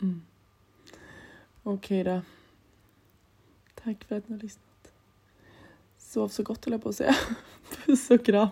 Mm. 0.00 0.22
Okej 1.62 2.00
okay 2.00 2.14
då. 2.14 2.20
Tack 3.74 4.04
för 4.04 4.16
att 4.16 4.28
ni 4.28 4.34
har 4.34 4.42
lyssnat. 4.42 4.67
Sov 6.08 6.28
så 6.28 6.42
gott 6.42 6.64
höll 6.64 6.72
jag 6.72 6.82
på 6.82 6.88
att 6.88 6.96
säga. 6.96 7.14
Puss 7.84 8.10
och 8.10 8.24
kram. 8.24 8.48